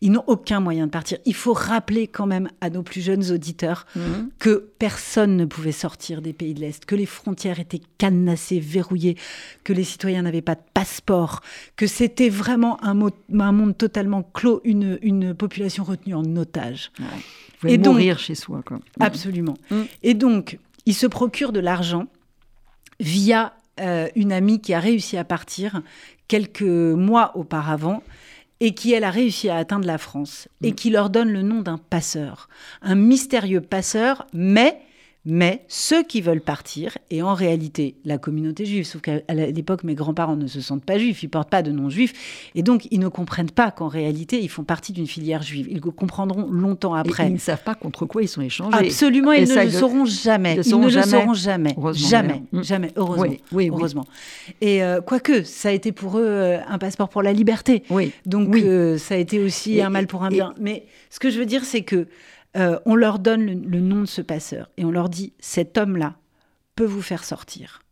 Ils 0.00 0.10
n'ont 0.12 0.24
aucun 0.26 0.60
moyen 0.60 0.86
de 0.86 0.90
partir. 0.90 1.18
Il 1.24 1.34
faut 1.34 1.52
rappeler 1.52 2.06
quand 2.08 2.26
même 2.26 2.48
à 2.60 2.70
nos 2.70 2.82
plus 2.82 3.00
jeunes 3.00 3.30
auditeurs 3.30 3.86
Mhm. 3.96 4.30
que 4.38 4.70
personne 4.78 5.36
ne 5.36 5.44
pouvait 5.44 5.72
sortir 5.72 6.20
des 6.22 6.32
pays 6.32 6.54
de 6.54 6.60
l'Est, 6.60 6.84
que 6.84 6.94
les 6.94 7.06
frontières 7.06 7.60
étaient 7.60 7.80
cadenassées, 7.98 8.60
verrouillées, 8.60 9.16
que 9.64 9.72
les 9.72 9.84
citoyens 9.84 10.22
n'avaient 10.22 10.42
pas 10.42 10.54
de 10.54 10.60
passeport, 10.74 11.40
que 11.76 11.86
c'était 11.86 12.28
vraiment 12.28 12.82
un, 12.84 12.94
mo- 12.94 13.10
un 13.38 13.52
monde 13.52 13.76
totalement 13.78 14.22
clos, 14.22 14.60
une, 14.64 14.98
une 15.02 15.34
population 15.34 15.84
retenue 15.84 16.14
en 16.14 16.36
otage. 16.36 16.90
Ouais. 16.98 17.06
Vous 17.60 17.68
Et 17.68 17.78
donc- 17.78 17.94
mourir 17.94 18.18
chez 18.18 18.34
soi. 18.34 18.62
Quoi. 18.64 18.80
Absolument. 19.00 19.54
Mm. 19.70 19.82
Et 20.02 20.14
donc, 20.14 20.58
il 20.86 20.94
se 20.94 21.06
procure 21.06 21.52
de 21.52 21.60
l'argent 21.60 22.06
via 23.00 23.52
euh, 23.80 24.08
une 24.14 24.32
amie 24.32 24.60
qui 24.60 24.74
a 24.74 24.80
réussi 24.80 25.16
à 25.16 25.24
partir 25.24 25.82
quelques 26.28 26.62
mois 26.62 27.36
auparavant 27.36 28.02
et 28.60 28.74
qui, 28.74 28.92
elle, 28.92 29.04
a 29.04 29.10
réussi 29.10 29.48
à 29.48 29.56
atteindre 29.56 29.86
la 29.86 29.98
France 29.98 30.48
et 30.62 30.70
Mm. 30.70 30.74
qui 30.74 30.90
leur 30.90 31.10
donne 31.10 31.30
le 31.30 31.42
nom 31.42 31.60
d'un 31.60 31.78
passeur, 31.78 32.48
un 32.82 32.94
mystérieux 32.94 33.60
passeur, 33.60 34.26
mais... 34.32 34.80
Mais 35.26 35.64
ceux 35.68 36.02
qui 36.02 36.20
veulent 36.20 36.42
partir, 36.42 36.98
et 37.10 37.22
en 37.22 37.32
réalité 37.32 37.96
la 38.04 38.18
communauté 38.18 38.66
juive, 38.66 38.84
sauf 38.84 39.00
qu'à 39.00 39.20
l'époque 39.32 39.82
mes 39.82 39.94
grands-parents 39.94 40.36
ne 40.36 40.46
se 40.46 40.60
sentent 40.60 40.84
pas 40.84 40.98
juifs, 40.98 41.22
ils 41.22 41.28
portent 41.28 41.48
pas 41.48 41.62
de 41.62 41.70
nom 41.72 41.88
juif, 41.88 42.50
et 42.54 42.62
donc 42.62 42.86
ils 42.90 43.00
ne 43.00 43.08
comprennent 43.08 43.50
pas 43.50 43.70
qu'en 43.70 43.88
réalité 43.88 44.38
ils 44.42 44.50
font 44.50 44.64
partie 44.64 44.92
d'une 44.92 45.06
filière 45.06 45.42
juive. 45.42 45.66
Ils 45.70 45.80
le 45.82 45.90
comprendront 45.90 46.50
longtemps 46.50 46.94
Et 46.94 47.00
après. 47.00 47.26
ils 47.28 47.32
ne 47.32 47.38
savent 47.38 47.62
pas 47.62 47.74
contre 47.74 48.04
quoi 48.04 48.22
ils 48.22 48.28
sont 48.28 48.42
échangés. 48.42 48.76
Absolument, 48.76 49.32
Et 49.32 49.42
ils 49.44 49.48
ne 49.48 49.64
le 49.64 49.70
sauront 49.70 50.04
jamais. 50.04 50.50
ils 50.52 50.76
ne 50.76 50.86
le 50.86 51.02
sauront 51.02 51.34
jamais. 51.34 51.74
Heureusement, 51.78 52.08
Jamais. 52.08 52.42
Mm. 52.52 52.62
jamais, 52.62 52.90
heureusement. 52.96 53.22
Oui, 53.22 53.40
oui, 53.52 53.64
oui. 53.64 53.70
heureusement. 53.70 54.04
Et 54.60 54.82
euh, 54.84 55.00
quoique, 55.00 55.42
ça 55.42 55.70
a 55.70 55.72
été 55.72 55.92
pour 55.92 56.18
eux 56.18 56.24
euh, 56.26 56.58
un 56.68 56.76
passeport 56.78 57.08
pour 57.08 57.22
la 57.22 57.32
liberté. 57.32 57.82
Oui. 57.88 58.12
Donc 58.26 58.54
euh, 58.56 58.98
ça 58.98 59.14
a 59.14 59.18
été 59.18 59.38
aussi 59.40 59.78
Et- 59.78 59.82
un 59.82 59.88
mal 59.88 60.06
pour 60.06 60.22
un 60.24 60.28
bien. 60.28 60.52
Mais 60.60 60.84
ce 61.08 61.18
que 61.18 61.30
je 61.30 61.38
veux 61.38 61.46
dire, 61.46 61.64
c'est 61.64 61.82
que 61.82 62.08
euh, 62.56 62.78
on 62.84 62.94
leur 62.94 63.18
donne 63.18 63.44
le, 63.44 63.80
nom 63.80 64.02
de 64.02 64.06
ce 64.06 64.22
passeur 64.22 64.70
et 64.76 64.84
on 64.84 64.90
leur 64.90 65.08
dit 65.08 65.32
cet 65.40 65.76
homme-là 65.76 66.14
peut 66.76 66.84
vous 66.84 67.02
faire 67.02 67.24
sortir. 67.24 67.82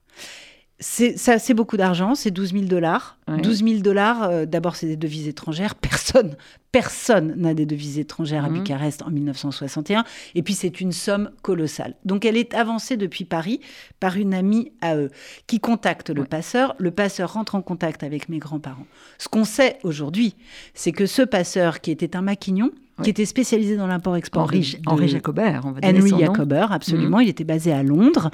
C'est 0.78 1.54
beaucoup 1.54 1.76
d'argent, 1.76 2.14
c'est 2.14 2.30
12 2.30 2.52
000 2.52 2.64
dollars. 2.64 3.18
Ouais. 3.36 3.42
12 3.42 3.64
000 3.64 3.80
dollars, 3.80 4.22
euh, 4.24 4.46
d'abord 4.46 4.76
c'est 4.76 4.86
des 4.86 4.96
devises 4.96 5.28
étrangères. 5.28 5.74
Personne, 5.80 6.36
personne 6.72 7.34
n'a 7.36 7.52
des 7.54 7.66
devises 7.66 7.98
étrangères 7.98 8.44
à 8.44 8.48
Mhm. 8.48 8.58
Bucarest 8.58 9.02
en 9.02 9.10
1961. 9.10 10.04
Et 10.34 10.42
puis 10.42 10.54
c'est 10.54 10.80
une 10.80 10.92
somme 10.92 11.30
colossale. 11.42 11.94
Donc 12.04 12.24
elle 12.24 12.36
est 12.36 12.54
avancée 12.54 12.96
depuis 12.96 13.24
Paris 13.24 13.60
par 14.00 14.16
une 14.16 14.32
amie 14.34 14.72
à 14.80 14.96
eux 14.96 15.10
qui 15.46 15.60
contacte 15.60 16.10
le 16.10 16.22
Ouais. 16.22 16.26
passeur. 16.26 16.74
Le 16.78 16.90
passeur 16.90 17.34
rentre 17.34 17.54
en 17.54 17.62
contact 17.62 18.02
avec 18.02 18.28
mes 18.28 18.38
grands-parents. 18.38 18.86
Ce 19.18 19.28
qu'on 19.28 19.44
sait 19.44 19.78
aujourd'hui, 19.82 20.34
c'est 20.74 20.92
que 20.92 21.06
ce 21.06 21.22
passeur 21.22 21.80
qui 21.80 21.90
était 21.90 22.16
un 22.16 22.22
maquignon, 22.22 22.70
qui 23.02 23.10
était 23.10 23.24
spécialisé 23.24 23.76
dans 23.76 23.88
l'import-export 23.88 24.44
Henri, 24.44 24.78
Henri 24.86 25.08
Jacobert, 25.08 25.62
on 25.64 25.72
va 25.72 25.80
donner 25.80 25.98
Henry 25.98 26.10
son 26.10 26.18
nom, 26.18 26.26
Jacober, 26.26 26.66
absolument. 26.70 27.18
Il 27.20 27.28
était 27.28 27.42
basé 27.42 27.72
à 27.72 27.82
Londres. 27.82 28.30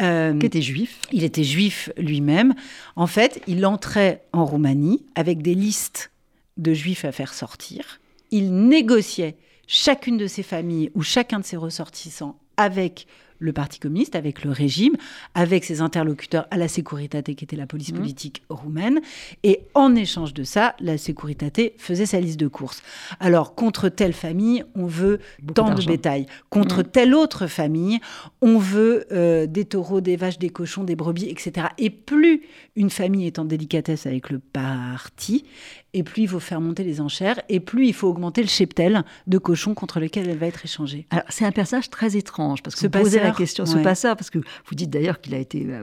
Euh, 0.00 0.38
qui 0.38 0.46
était 0.46 0.62
juif. 0.62 1.00
il 1.10 1.24
était 1.24 1.42
juif 1.42 1.90
lui-même. 1.96 2.54
En 2.94 3.08
fait, 3.08 3.40
il 3.48 3.66
entrait 3.66 4.22
en 4.34 4.44
Roumanie 4.44 5.04
avec 5.14 5.42
des 5.42 5.54
listes 5.54 6.10
de 6.56 6.74
juifs 6.74 7.04
à 7.04 7.12
faire 7.12 7.32
sortir. 7.32 8.00
Il 8.30 8.54
négociait 8.54 9.36
chacune 9.66 10.16
de 10.16 10.26
ses 10.26 10.42
familles 10.42 10.90
ou 10.94 11.02
chacun 11.02 11.40
de 11.40 11.44
ses 11.44 11.56
ressortissants 11.56 12.38
avec 12.56 13.06
le 13.44 13.52
Parti 13.52 13.78
communiste, 13.78 14.16
avec 14.16 14.42
le 14.44 14.50
régime, 14.50 14.94
avec 15.34 15.64
ses 15.64 15.80
interlocuteurs 15.80 16.46
à 16.50 16.56
la 16.56 16.66
Securitate, 16.68 17.34
qui 17.34 17.44
était 17.44 17.56
la 17.56 17.66
police 17.66 17.92
Mhm. 17.92 17.98
politique 17.98 18.42
roumaine. 18.48 19.00
Et 19.42 19.60
en 19.74 19.94
échange 19.94 20.32
de 20.34 20.44
ça, 20.44 20.74
la 20.80 20.96
Securitate 20.98 21.72
faisait 21.78 22.06
sa 22.06 22.20
liste 22.20 22.40
de 22.40 22.48
courses. 22.48 22.82
Alors, 23.20 23.54
contre 23.54 23.88
telle 23.88 24.12
famille, 24.14 24.64
on 24.74 24.86
veut 24.86 25.20
Beaucoup 25.40 25.54
tant 25.54 25.74
de 25.74 25.84
bétail. 25.84 26.26
Contre 26.50 26.78
Mhm. 26.78 26.84
telle 26.84 27.14
autre 27.14 27.46
famille, 27.46 28.00
on 28.40 28.58
veut 28.58 29.04
euh, 29.12 29.46
des 29.46 29.64
taureaux, 29.66 30.00
des 30.00 30.16
vaches, 30.16 30.38
des 30.38 30.48
cochons, 30.50 30.84
des 30.84 30.96
brebis, 30.96 31.28
etc. 31.28 31.68
Et 31.78 31.90
plus 31.90 32.42
une 32.76 32.90
famille 32.90 33.26
est 33.26 33.38
en 33.38 33.44
délicatesse 33.44 34.06
avec 34.06 34.30
le 34.30 34.38
parti, 34.38 35.44
et 35.94 36.02
plus 36.02 36.22
il 36.24 36.28
faut 36.28 36.40
faire 36.40 36.60
monter 36.60 36.84
les 36.84 37.00
enchères, 37.00 37.40
et 37.48 37.60
plus 37.60 37.86
il 37.86 37.94
faut 37.94 38.08
augmenter 38.08 38.42
le 38.42 38.48
cheptel 38.48 39.04
de 39.26 39.38
cochons 39.38 39.72
contre 39.74 40.00
lequel 40.00 40.28
elle 40.28 40.36
va 40.36 40.46
être 40.46 40.64
échangée. 40.64 41.06
Alors, 41.10 41.24
c'est 41.30 41.46
un 41.46 41.52
personnage 41.52 41.88
très 41.88 42.16
étrange, 42.16 42.62
parce 42.62 42.74
que 42.74 42.80
Ce 42.82 42.86
vous 42.86 42.90
posez 42.90 43.20
la 43.20 43.30
question, 43.30 43.64
ce 43.64 43.76
ouais. 43.76 43.82
passeur, 43.82 44.16
parce 44.16 44.28
que 44.30 44.38
vous 44.38 44.74
dites 44.74 44.90
d'ailleurs 44.90 45.20
qu'il 45.20 45.34
a 45.34 45.38
été 45.38 45.64
euh, 45.66 45.82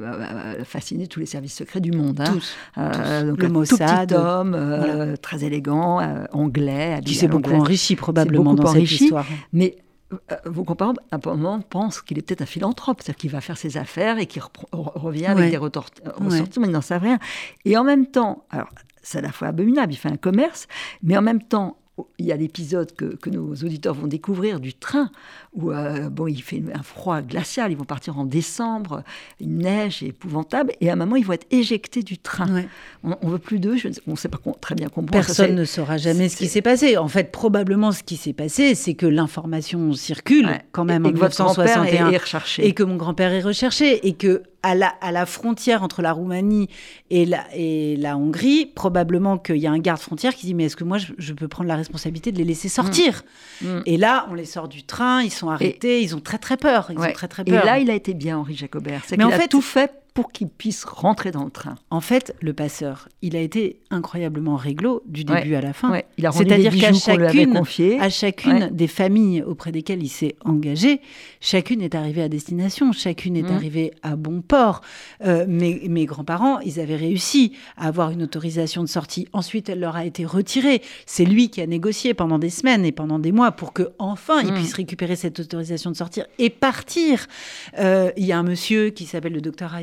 euh, 0.59 0.63
fasciné 0.63 1.05
de 1.05 1.09
tous 1.09 1.19
les 1.19 1.25
services 1.25 1.55
secrets 1.55 1.79
du 1.81 1.91
monde. 1.91 2.19
hein. 2.21 2.25
Tous. 2.31 2.53
Euh, 2.77 2.91
tous. 2.91 3.27
donc 3.29 3.39
Le 3.39 3.45
un 3.45 3.47
tout 3.47 3.53
Mossad, 3.53 4.09
petit 4.09 4.15
homme, 4.15 4.53
euh, 4.55 5.15
très 5.15 5.43
élégant, 5.43 5.99
euh, 6.01 6.25
anglais, 6.33 6.99
Qui 7.05 7.15
s'est 7.15 7.27
beaucoup 7.27 7.51
enrichi 7.53 7.95
probablement 7.95 8.51
beaucoup 8.51 8.63
dans 8.63 8.69
enrichi. 8.69 8.95
cette 8.95 9.01
histoire. 9.05 9.25
Mais 9.53 9.77
euh, 10.13 10.35
vos 10.45 10.63
grands-parents, 10.63 10.93
à 11.11 11.15
un 11.15 11.19
moment, 11.37 11.61
pensent 11.61 12.01
qu'il 12.01 12.17
est 12.17 12.21
peut-être 12.21 12.41
un 12.41 12.45
philanthrope, 12.45 12.99
c'est-à-dire 13.01 13.17
qu'il 13.17 13.29
va 13.31 13.39
faire 13.39 13.57
ses 13.57 13.77
affaires 13.77 14.19
et 14.19 14.25
qu'il 14.25 14.41
revient 14.73 15.27
avec 15.27 15.45
Ouais. 15.45 15.49
des 15.51 15.55
euh, 15.55 16.11
Ouais. 16.19 16.43
ils 16.65 16.69
n'en 16.69 16.81
savent 16.81 17.03
rien. 17.03 17.17
Et 17.63 17.77
en 17.77 17.85
même 17.85 18.05
temps, 18.07 18.43
alors 18.49 18.67
c'est 19.01 19.19
à 19.19 19.21
la 19.21 19.31
fois 19.31 19.49
abominable, 19.49 19.93
il 19.93 19.97
fait 19.97 20.09
un 20.11 20.17
commerce, 20.17 20.67
mais 21.03 21.17
en 21.17 21.21
même 21.21 21.41
temps, 21.41 21.77
il 22.17 22.25
y 22.25 22.31
a 22.31 22.37
l'épisode 22.37 22.93
que, 22.95 23.05
que 23.05 23.29
nos 23.29 23.53
auditeurs 23.53 23.93
vont 23.93 24.07
découvrir 24.07 24.59
du 24.59 24.73
train, 24.73 25.11
où 25.53 25.71
euh, 25.71 26.09
bon, 26.09 26.27
il 26.27 26.41
fait 26.41 26.63
un 26.73 26.83
froid 26.83 27.21
glacial, 27.21 27.71
ils 27.71 27.77
vont 27.77 27.83
partir 27.83 28.17
en 28.17 28.25
décembre, 28.25 29.03
une 29.39 29.59
neige 29.59 30.03
épouvantable, 30.03 30.71
et 30.81 30.89
à 30.89 30.93
un 30.93 30.95
moment, 30.95 31.15
ils 31.15 31.25
vont 31.25 31.33
être 31.33 31.47
éjectés 31.51 32.03
du 32.03 32.17
train. 32.17 32.51
Ouais. 32.53 32.67
On 33.03 33.09
ne 33.23 33.31
veut 33.31 33.39
plus 33.39 33.59
d'eux, 33.59 33.75
on 34.07 34.11
ne 34.11 34.15
sait 34.15 34.29
pas 34.29 34.39
très 34.59 34.75
bien 34.75 34.87
comprendre. 34.87 35.25
Personne 35.25 35.55
ne 35.55 35.65
saura 35.65 35.97
jamais 35.97 36.29
ce 36.29 36.37
qui 36.37 36.47
s'est 36.47 36.61
passé. 36.61 36.97
En 36.97 37.07
fait, 37.07 37.31
probablement, 37.31 37.91
ce 37.91 38.03
qui 38.03 38.17
s'est 38.17 38.33
passé, 38.33 38.75
c'est 38.75 38.93
que 38.93 39.05
l'information 39.05 39.93
circule 39.93 40.47
Ouais. 40.47 40.61
quand 40.71 40.85
même 40.85 41.05
et, 41.05 41.09
en 41.09 41.11
que 41.11 41.17
votre 41.17 41.35
grand-père 41.35 41.83
1961. 41.83 42.63
est, 42.63 42.67
et 42.67 42.73
que 42.73 42.83
mon 42.83 42.95
grand-père 42.95 43.31
est 43.31 43.41
recherché 43.41 44.07
et 44.07 44.13
que 44.13 44.43
à 44.63 44.75
la, 44.75 44.87
à 45.01 45.11
la 45.11 45.25
frontière 45.25 45.81
entre 45.83 46.01
la 46.01 46.11
Roumanie 46.11 46.69
et 47.09 47.25
la, 47.25 47.45
et 47.55 47.95
la 47.97 48.15
Hongrie, 48.17 48.65
probablement 48.67 49.37
qu'il 49.39 49.57
y 49.57 49.65
a 49.67 49.71
un 49.71 49.79
garde-frontière 49.79 50.35
qui 50.35 50.45
dit 50.45 50.53
mais 50.53 50.65
est-ce 50.65 50.75
que 50.75 50.83
moi 50.83 50.97
je, 50.99 51.13
je 51.17 51.33
peux 51.33 51.47
prendre 51.47 51.67
la 51.67 51.75
responsabilité 51.75 52.31
de 52.31 52.37
les 52.37 52.43
laisser 52.45 52.69
sortir 52.69 53.23
Mm. 53.61 53.81
Et 53.85 53.97
là, 53.97 54.27
on 54.31 54.33
les 54.33 54.45
sort 54.45 54.67
du 54.67 54.81
train, 54.83 55.21
ils 55.21 55.29
sont 55.31 55.49
arrêtés, 55.49 56.01
ils 56.01 56.15
ont 56.15 56.19
très 56.19 56.39
très 56.39 56.57
peur, 56.57 56.87
ils 56.89 56.97
Ouais. 56.97 57.09
ont 57.09 57.13
très 57.13 57.27
très 57.27 57.43
Et 57.43 57.51
peur. 57.51 57.63
là, 57.63 57.77
il 57.77 57.91
a 57.91 57.93
été 57.93 58.15
bien, 58.15 58.39
Henri 58.39 58.55
Jacobert. 58.55 59.03
C'est 59.05 59.17
qu'il 59.17 59.25
a 59.31 59.37
fait- 59.39 59.47
tout 59.47 59.61
fait 59.61 59.91
pour 60.13 60.31
qu'il 60.33 60.49
puisse 60.49 60.83
rentrer 60.83 61.31
dans 61.31 61.45
le 61.45 61.51
train. 61.51 61.75
En 61.89 62.01
fait, 62.01 62.35
le 62.41 62.51
passeur, 62.53 63.07
il 63.21 63.35
a 63.37 63.39
été 63.39 63.79
incroyablement 63.91 64.57
réglo 64.57 65.03
du 65.05 65.23
Ouais. 65.23 65.41
début 65.41 65.55
à 65.55 65.61
la 65.61 65.71
fin. 65.71 65.89
Ouais, 65.89 66.05
il 66.17 66.25
a 66.25 66.31
rendu 66.31 66.45
C'est-à-dire 66.49 66.71
qu'à 66.77 66.91
chacune-. 66.91 67.57
À 68.01 68.09
chacune 68.09 68.53
Ouais. 68.63 68.69
des 68.71 68.87
familles 68.87 69.41
auprès 69.41 69.71
desquelles 69.71 70.03
il 70.03 70.09
s'est 70.09 70.35
engagé, 70.43 70.99
chacune 71.39 71.81
est 71.81 71.95
arrivée 71.95 72.21
à 72.23 72.27
destination, 72.29 72.91
chacune 72.91 73.37
est 73.37 73.43
Mhm. 73.43 73.51
arrivée 73.55 73.91
à 74.03 74.15
bon 74.17 74.41
port. 74.41 74.81
Euh, 75.25 75.45
mes, 75.47 75.87
mes 75.87 76.05
grands-parents, 76.05 76.59
ils 76.59 76.79
avaient 76.81 76.95
réussi 76.97 77.53
à 77.77 77.87
avoir 77.87 78.11
une 78.11 78.23
autorisation 78.23 78.81
de 78.83 78.89
sortie. 78.89 79.27
Ensuite, 79.31 79.69
elle 79.69 79.79
leur 79.79 79.95
a 79.95 80.05
été 80.05 80.25
retirée. 80.25 80.81
C'est 81.05 81.25
lui 81.25 81.49
qui 81.49 81.61
a 81.61 81.67
négocié 81.67 82.13
pendant 82.13 82.37
des 82.39 82.49
semaines 82.49 82.83
et 82.85 82.91
pendant 82.91 83.17
des 83.19 83.31
mois 83.31 83.51
pour 83.53 83.71
que 83.71 83.91
enfin 83.97 84.41
ils 84.41 84.49
Mhm. 84.49 84.55
puissent 84.55 84.73
récupérer 84.73 85.15
cette 85.15 85.39
autorisation 85.39 85.89
de 85.89 85.95
sortir 85.95 86.25
et 86.37 86.49
partir. 86.49 87.27
Euh, 87.79 88.11
Il 88.17 88.25
y 88.25 88.33
a 88.33 88.37
un 88.39 88.43
monsieur 88.43 88.89
qui 88.89 89.05
s'appelle 89.05 89.31
le 89.33 89.41
docteur 89.41 89.73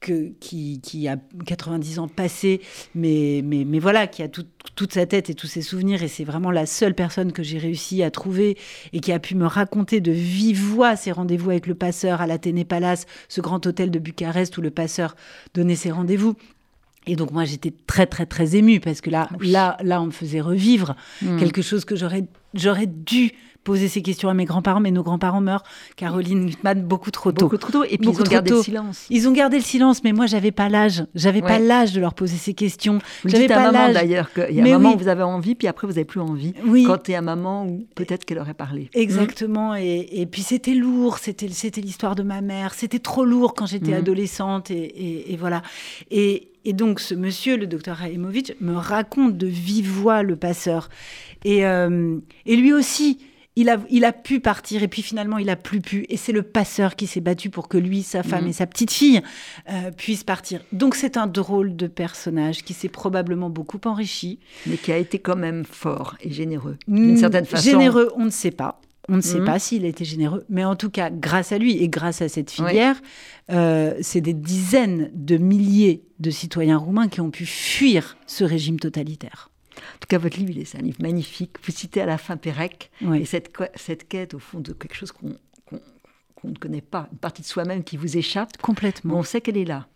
Que, 0.00 0.32
qui, 0.40 0.80
qui 0.80 1.08
a 1.08 1.18
90 1.44 1.98
ans 1.98 2.08
passé, 2.08 2.62
mais, 2.94 3.42
mais, 3.44 3.66
mais 3.66 3.78
voilà, 3.78 4.06
qui 4.06 4.22
a 4.22 4.28
tout- 4.28 4.46
toute 4.74 4.94
sa 4.94 5.04
tête 5.04 5.28
et 5.28 5.34
tous 5.34 5.46
ses 5.46 5.60
souvenirs, 5.60 6.02
et 6.02 6.08
c'est 6.08 6.24
vraiment 6.24 6.50
la 6.50 6.64
seule 6.64 6.94
personne 6.94 7.32
que 7.32 7.42
j'ai 7.42 7.58
réussi 7.58 8.02
à 8.02 8.10
trouver 8.10 8.56
et 8.94 9.00
qui 9.00 9.12
a 9.12 9.18
pu 9.18 9.34
me 9.34 9.44
raconter 9.44 10.00
de 10.00 10.10
vive 10.10 10.58
voix 10.58 10.96
ses 10.96 11.12
rendez-vous 11.12 11.50
avec 11.50 11.66
le 11.66 11.74
passeur 11.74 12.22
à 12.22 12.26
l'Athénée 12.26 12.64
Palace, 12.64 13.04
ce 13.28 13.42
grand 13.42 13.66
hôtel 13.66 13.90
de 13.90 13.98
Bucarest 13.98 14.56
où 14.56 14.62
le 14.62 14.70
passeur 14.70 15.16
donnait 15.52 15.76
ses 15.76 15.90
rendez-vous. 15.90 16.34
Et 17.06 17.14
donc 17.14 17.30
moi 17.30 17.44
j'étais 17.44 17.74
très 17.86 18.06
très 18.06 18.24
très 18.24 18.56
émue 18.56 18.80
parce 18.80 19.02
que 19.02 19.10
là 19.10 19.28
là 19.40 19.76
là 19.82 20.00
on 20.00 20.06
me 20.06 20.10
faisait 20.10 20.40
revivre 20.40 20.96
mm. 21.20 21.38
quelque 21.38 21.60
chose 21.60 21.84
que 21.84 21.96
j'aurais 21.96 22.24
j'aurais 22.54 22.86
dû 22.86 23.32
poser 23.64 23.88
ces 23.88 24.02
questions 24.02 24.28
à 24.28 24.34
mes 24.34 24.44
grands-parents, 24.44 24.80
mais 24.80 24.90
nos 24.90 25.02
grands-parents 25.02 25.40
meurent. 25.40 25.64
Caroline 25.96 26.46
Gutmann, 26.46 26.82
beaucoup 26.82 27.10
trop 27.10 27.32
tôt. 27.32 27.46
Beaucoup 27.46 27.58
trop 27.58 27.72
tôt. 27.72 27.84
Et 27.84 27.98
puis 27.98 28.08
ils 28.10 28.20
ont 28.20 28.24
gardé 28.24 28.50
le 28.50 28.62
silence. 28.62 29.06
Ils 29.10 29.28
ont 29.28 29.32
gardé 29.32 29.58
le 29.58 29.62
silence, 29.62 30.02
mais 30.02 30.12
moi, 30.12 30.26
j'avais 30.26 30.50
pas 30.50 30.68
l'âge. 30.68 31.04
J'avais 31.14 31.42
pas 31.42 31.58
l'âge 31.58 31.92
de 31.92 32.00
leur 32.00 32.14
poser 32.14 32.36
ces 32.36 32.54
questions. 32.54 32.98
J'avais 33.24 33.48
pas 33.48 33.70
l'âge. 33.70 33.94
d'ailleurs 33.94 34.32
qu'il 34.32 34.54
y 34.54 34.60
a 34.60 34.64
un 34.64 34.78
moment 34.78 34.94
où 34.94 34.98
vous 34.98 35.08
avez 35.08 35.22
envie, 35.22 35.54
puis 35.54 35.68
après 35.68 35.86
vous 35.86 35.94
avez 35.94 36.04
plus 36.04 36.20
envie. 36.20 36.54
Oui. 36.66 36.84
Quand 36.84 36.98
tu 37.02 37.12
es 37.12 37.16
un 37.16 37.22
moment 37.22 37.66
où 37.66 37.86
peut-être 37.94 38.24
qu'elle 38.24 38.38
aurait 38.38 38.54
parlé. 38.54 38.88
Exactement. 38.94 39.74
Et, 39.74 40.26
puis 40.30 40.42
c'était 40.42 40.74
lourd. 40.74 41.18
C'était 41.18 41.46
l'histoire 41.80 42.14
de 42.14 42.22
ma 42.22 42.40
mère. 42.40 42.74
C'était 42.74 42.98
trop 42.98 43.24
lourd 43.24 43.54
quand 43.54 43.66
j'étais 43.66 43.92
mmh. 43.92 43.94
adolescente. 43.94 44.70
Et, 44.70 45.36
voilà. 45.38 45.62
Et, 46.10 46.46
donc, 46.72 47.00
ce 47.00 47.14
monsieur, 47.14 47.56
le 47.56 47.66
docteur 47.66 47.96
Raimovic, 47.96 48.54
me 48.60 48.74
raconte 48.74 49.36
de 49.36 49.46
vive 49.46 49.88
voix 49.90 50.22
le 50.22 50.36
passeur. 50.36 50.88
Et, 51.44 51.66
euh, 51.66 52.18
et 52.44 52.56
lui 52.56 52.72
aussi, 52.72 53.18
il 53.56 53.68
a, 53.68 53.78
il 53.90 54.04
a 54.04 54.12
pu 54.12 54.40
partir 54.40 54.82
et 54.82 54.88
puis 54.88 55.02
finalement 55.02 55.38
il 55.38 55.50
a 55.50 55.56
plus 55.56 55.80
pu. 55.80 56.06
Et 56.08 56.16
c'est 56.16 56.32
le 56.32 56.42
passeur 56.42 56.96
qui 56.96 57.06
s'est 57.06 57.20
battu 57.20 57.50
pour 57.50 57.68
que 57.68 57.78
lui, 57.78 58.02
sa 58.02 58.22
femme 58.22 58.44
mm. 58.44 58.48
et 58.48 58.52
sa 58.52 58.66
petite 58.66 58.92
fille 58.92 59.20
euh, 59.68 59.90
puissent 59.90 60.24
partir. 60.24 60.60
Donc 60.72 60.94
c'est 60.94 61.16
un 61.16 61.26
drôle 61.26 61.76
de 61.76 61.86
personnage 61.86 62.62
qui 62.62 62.74
s'est 62.74 62.88
probablement 62.88 63.50
beaucoup 63.50 63.80
enrichi. 63.84 64.38
Mais 64.66 64.76
qui 64.76 64.92
a 64.92 64.96
été 64.96 65.18
quand 65.18 65.36
même 65.36 65.64
fort 65.64 66.16
et 66.20 66.30
généreux, 66.30 66.78
d'une 66.86 67.14
mm, 67.14 67.16
certaine 67.16 67.44
façon. 67.44 67.70
Généreux, 67.70 68.12
on 68.16 68.24
ne 68.24 68.30
sait 68.30 68.50
pas. 68.52 68.80
On 69.08 69.16
ne 69.16 69.22
sait 69.22 69.40
mm. 69.40 69.44
pas 69.44 69.58
s'il 69.58 69.84
a 69.84 69.88
été 69.88 70.04
généreux, 70.04 70.44
mais 70.48 70.64
en 70.64 70.76
tout 70.76 70.90
cas, 70.90 71.10
grâce 71.10 71.50
à 71.50 71.58
lui 71.58 71.82
et 71.82 71.88
grâce 71.88 72.22
à 72.22 72.28
cette 72.28 72.50
filière, 72.50 73.00
euh, 73.50 73.94
c'est 74.02 74.20
des 74.20 74.34
dizaines 74.34 75.10
de 75.14 75.36
milliers 75.36 76.04
de 76.20 76.30
citoyens 76.30 76.78
roumains 76.78 77.08
qui 77.08 77.20
ont 77.20 77.30
pu 77.30 77.44
fuir 77.44 78.16
ce 78.26 78.44
régime 78.44 78.78
totalitaire. 78.78 79.49
En 80.00 80.06
tout 80.08 80.08
cas, 80.08 80.18
votre 80.18 80.38
livre, 80.38 80.58
c'est 80.64 80.78
un 80.78 80.82
livre 80.82 81.02
magnifique. 81.02 81.56
Vous 81.62 81.72
citez 81.72 82.00
à 82.00 82.06
la 82.06 82.16
fin 82.16 82.38
Pérec, 82.38 82.90
et 83.14 83.26
cette, 83.26 83.52
cette 83.74 84.08
quête, 84.08 84.32
au 84.32 84.38
fond, 84.38 84.58
de 84.58 84.72
quelque 84.72 84.94
chose 84.94 85.12
qu'on 85.12 85.36
ne 86.44 86.54
connaît 86.54 86.80
pas, 86.80 87.06
une 87.12 87.18
partie 87.18 87.42
de 87.42 87.46
soi-même 87.46 87.84
qui 87.84 87.98
vous 87.98 88.16
échappe. 88.16 88.56
Complètement. 88.62 89.16
on 89.16 89.22
sait 89.22 89.42
qu'elle 89.42 89.58
est 89.58 89.66
là, 89.66 89.88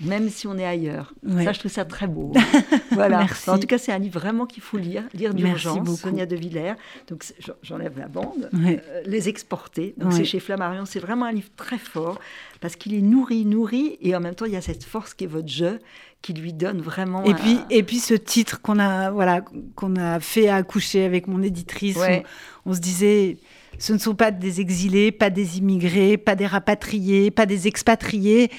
même 0.00 0.28
si 0.30 0.46
on 0.46 0.58
est 0.58 0.64
ailleurs. 0.64 1.14
Ça, 1.44 1.52
je 1.52 1.58
trouve 1.58 1.70
ça 1.70 1.84
très 1.84 2.06
beau. 2.06 2.32
voilà. 2.92 3.26
En 3.46 3.58
tout 3.58 3.66
cas, 3.66 3.78
c'est 3.78 3.92
un 3.92 3.98
livre 3.98 4.18
vraiment 4.18 4.46
qu'il 4.46 4.62
faut 4.62 4.78
lire, 4.78 5.04
lire 5.14 5.34
d'urgence. 5.34 6.00
Sonia 6.00 6.26
de 6.26 6.36
Villers. 6.36 6.74
Donc, 7.08 7.24
j'enlève 7.62 7.98
la 7.98 8.08
bande. 8.08 8.50
Euh, 8.54 8.76
les 9.06 9.28
exporter. 9.28 9.94
Donc, 9.96 10.12
c'est 10.12 10.24
chez 10.24 10.40
Flammarion. 10.40 10.84
C'est 10.86 11.00
vraiment 11.00 11.26
un 11.26 11.32
livre 11.32 11.50
très 11.56 11.78
fort 11.78 12.18
parce 12.60 12.76
qu'il 12.76 12.94
est 12.94 13.02
nourri, 13.02 13.44
nourri, 13.44 13.98
et 14.00 14.14
en 14.14 14.20
même 14.20 14.34
temps, 14.34 14.46
il 14.46 14.52
y 14.52 14.56
a 14.56 14.60
cette 14.60 14.84
force 14.84 15.14
qui 15.14 15.24
est 15.24 15.28
votre 15.28 15.48
jeu 15.48 15.80
qui 16.22 16.32
lui 16.32 16.52
donne 16.52 16.80
vraiment. 16.80 17.24
Et 17.24 17.34
puis, 17.34 17.58
et 17.68 17.82
puis 17.82 17.98
ce 17.98 18.14
titre 18.14 18.62
qu'on 18.62 18.78
a, 18.78 19.10
voilà, 19.10 19.44
qu'on 19.74 19.96
a 19.96 20.20
fait 20.20 20.48
accoucher 20.48 21.04
avec 21.04 21.26
mon 21.26 21.42
éditrice, 21.42 21.98
on, 22.64 22.72
se 22.72 22.80
disait, 22.80 23.38
ce 23.78 23.92
ne 23.92 23.98
sont 23.98 24.14
pas 24.14 24.30
des 24.30 24.60
exilés, 24.60 25.10
pas 25.10 25.30
des 25.30 25.58
immigrés, 25.58 26.16
pas 26.16 26.36
des 26.36 26.46
rapatriés, 26.46 27.32
pas 27.32 27.46
des 27.46 27.66
expatriés. 27.66 28.50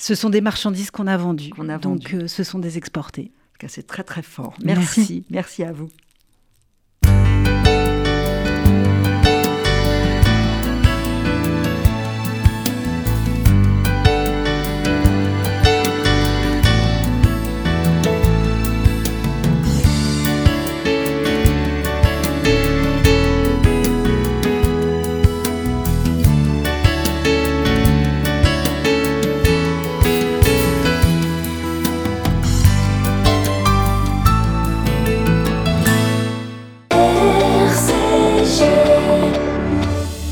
Ce 0.00 0.14
sont 0.14 0.30
des 0.30 0.40
marchandises 0.40 0.90
qu'on 0.90 1.06
a 1.06 1.16
vendues. 1.18 1.52
Donc, 1.82 2.14
euh, 2.14 2.26
ce 2.26 2.42
sont 2.42 2.58
des 2.58 2.78
exportés. 2.78 3.32
C'est 3.68 3.86
très 3.86 4.02
très 4.02 4.22
fort. 4.22 4.54
Merci. 4.64 5.24
Merci 5.28 5.62
à 5.62 5.72
vous. 5.72 5.90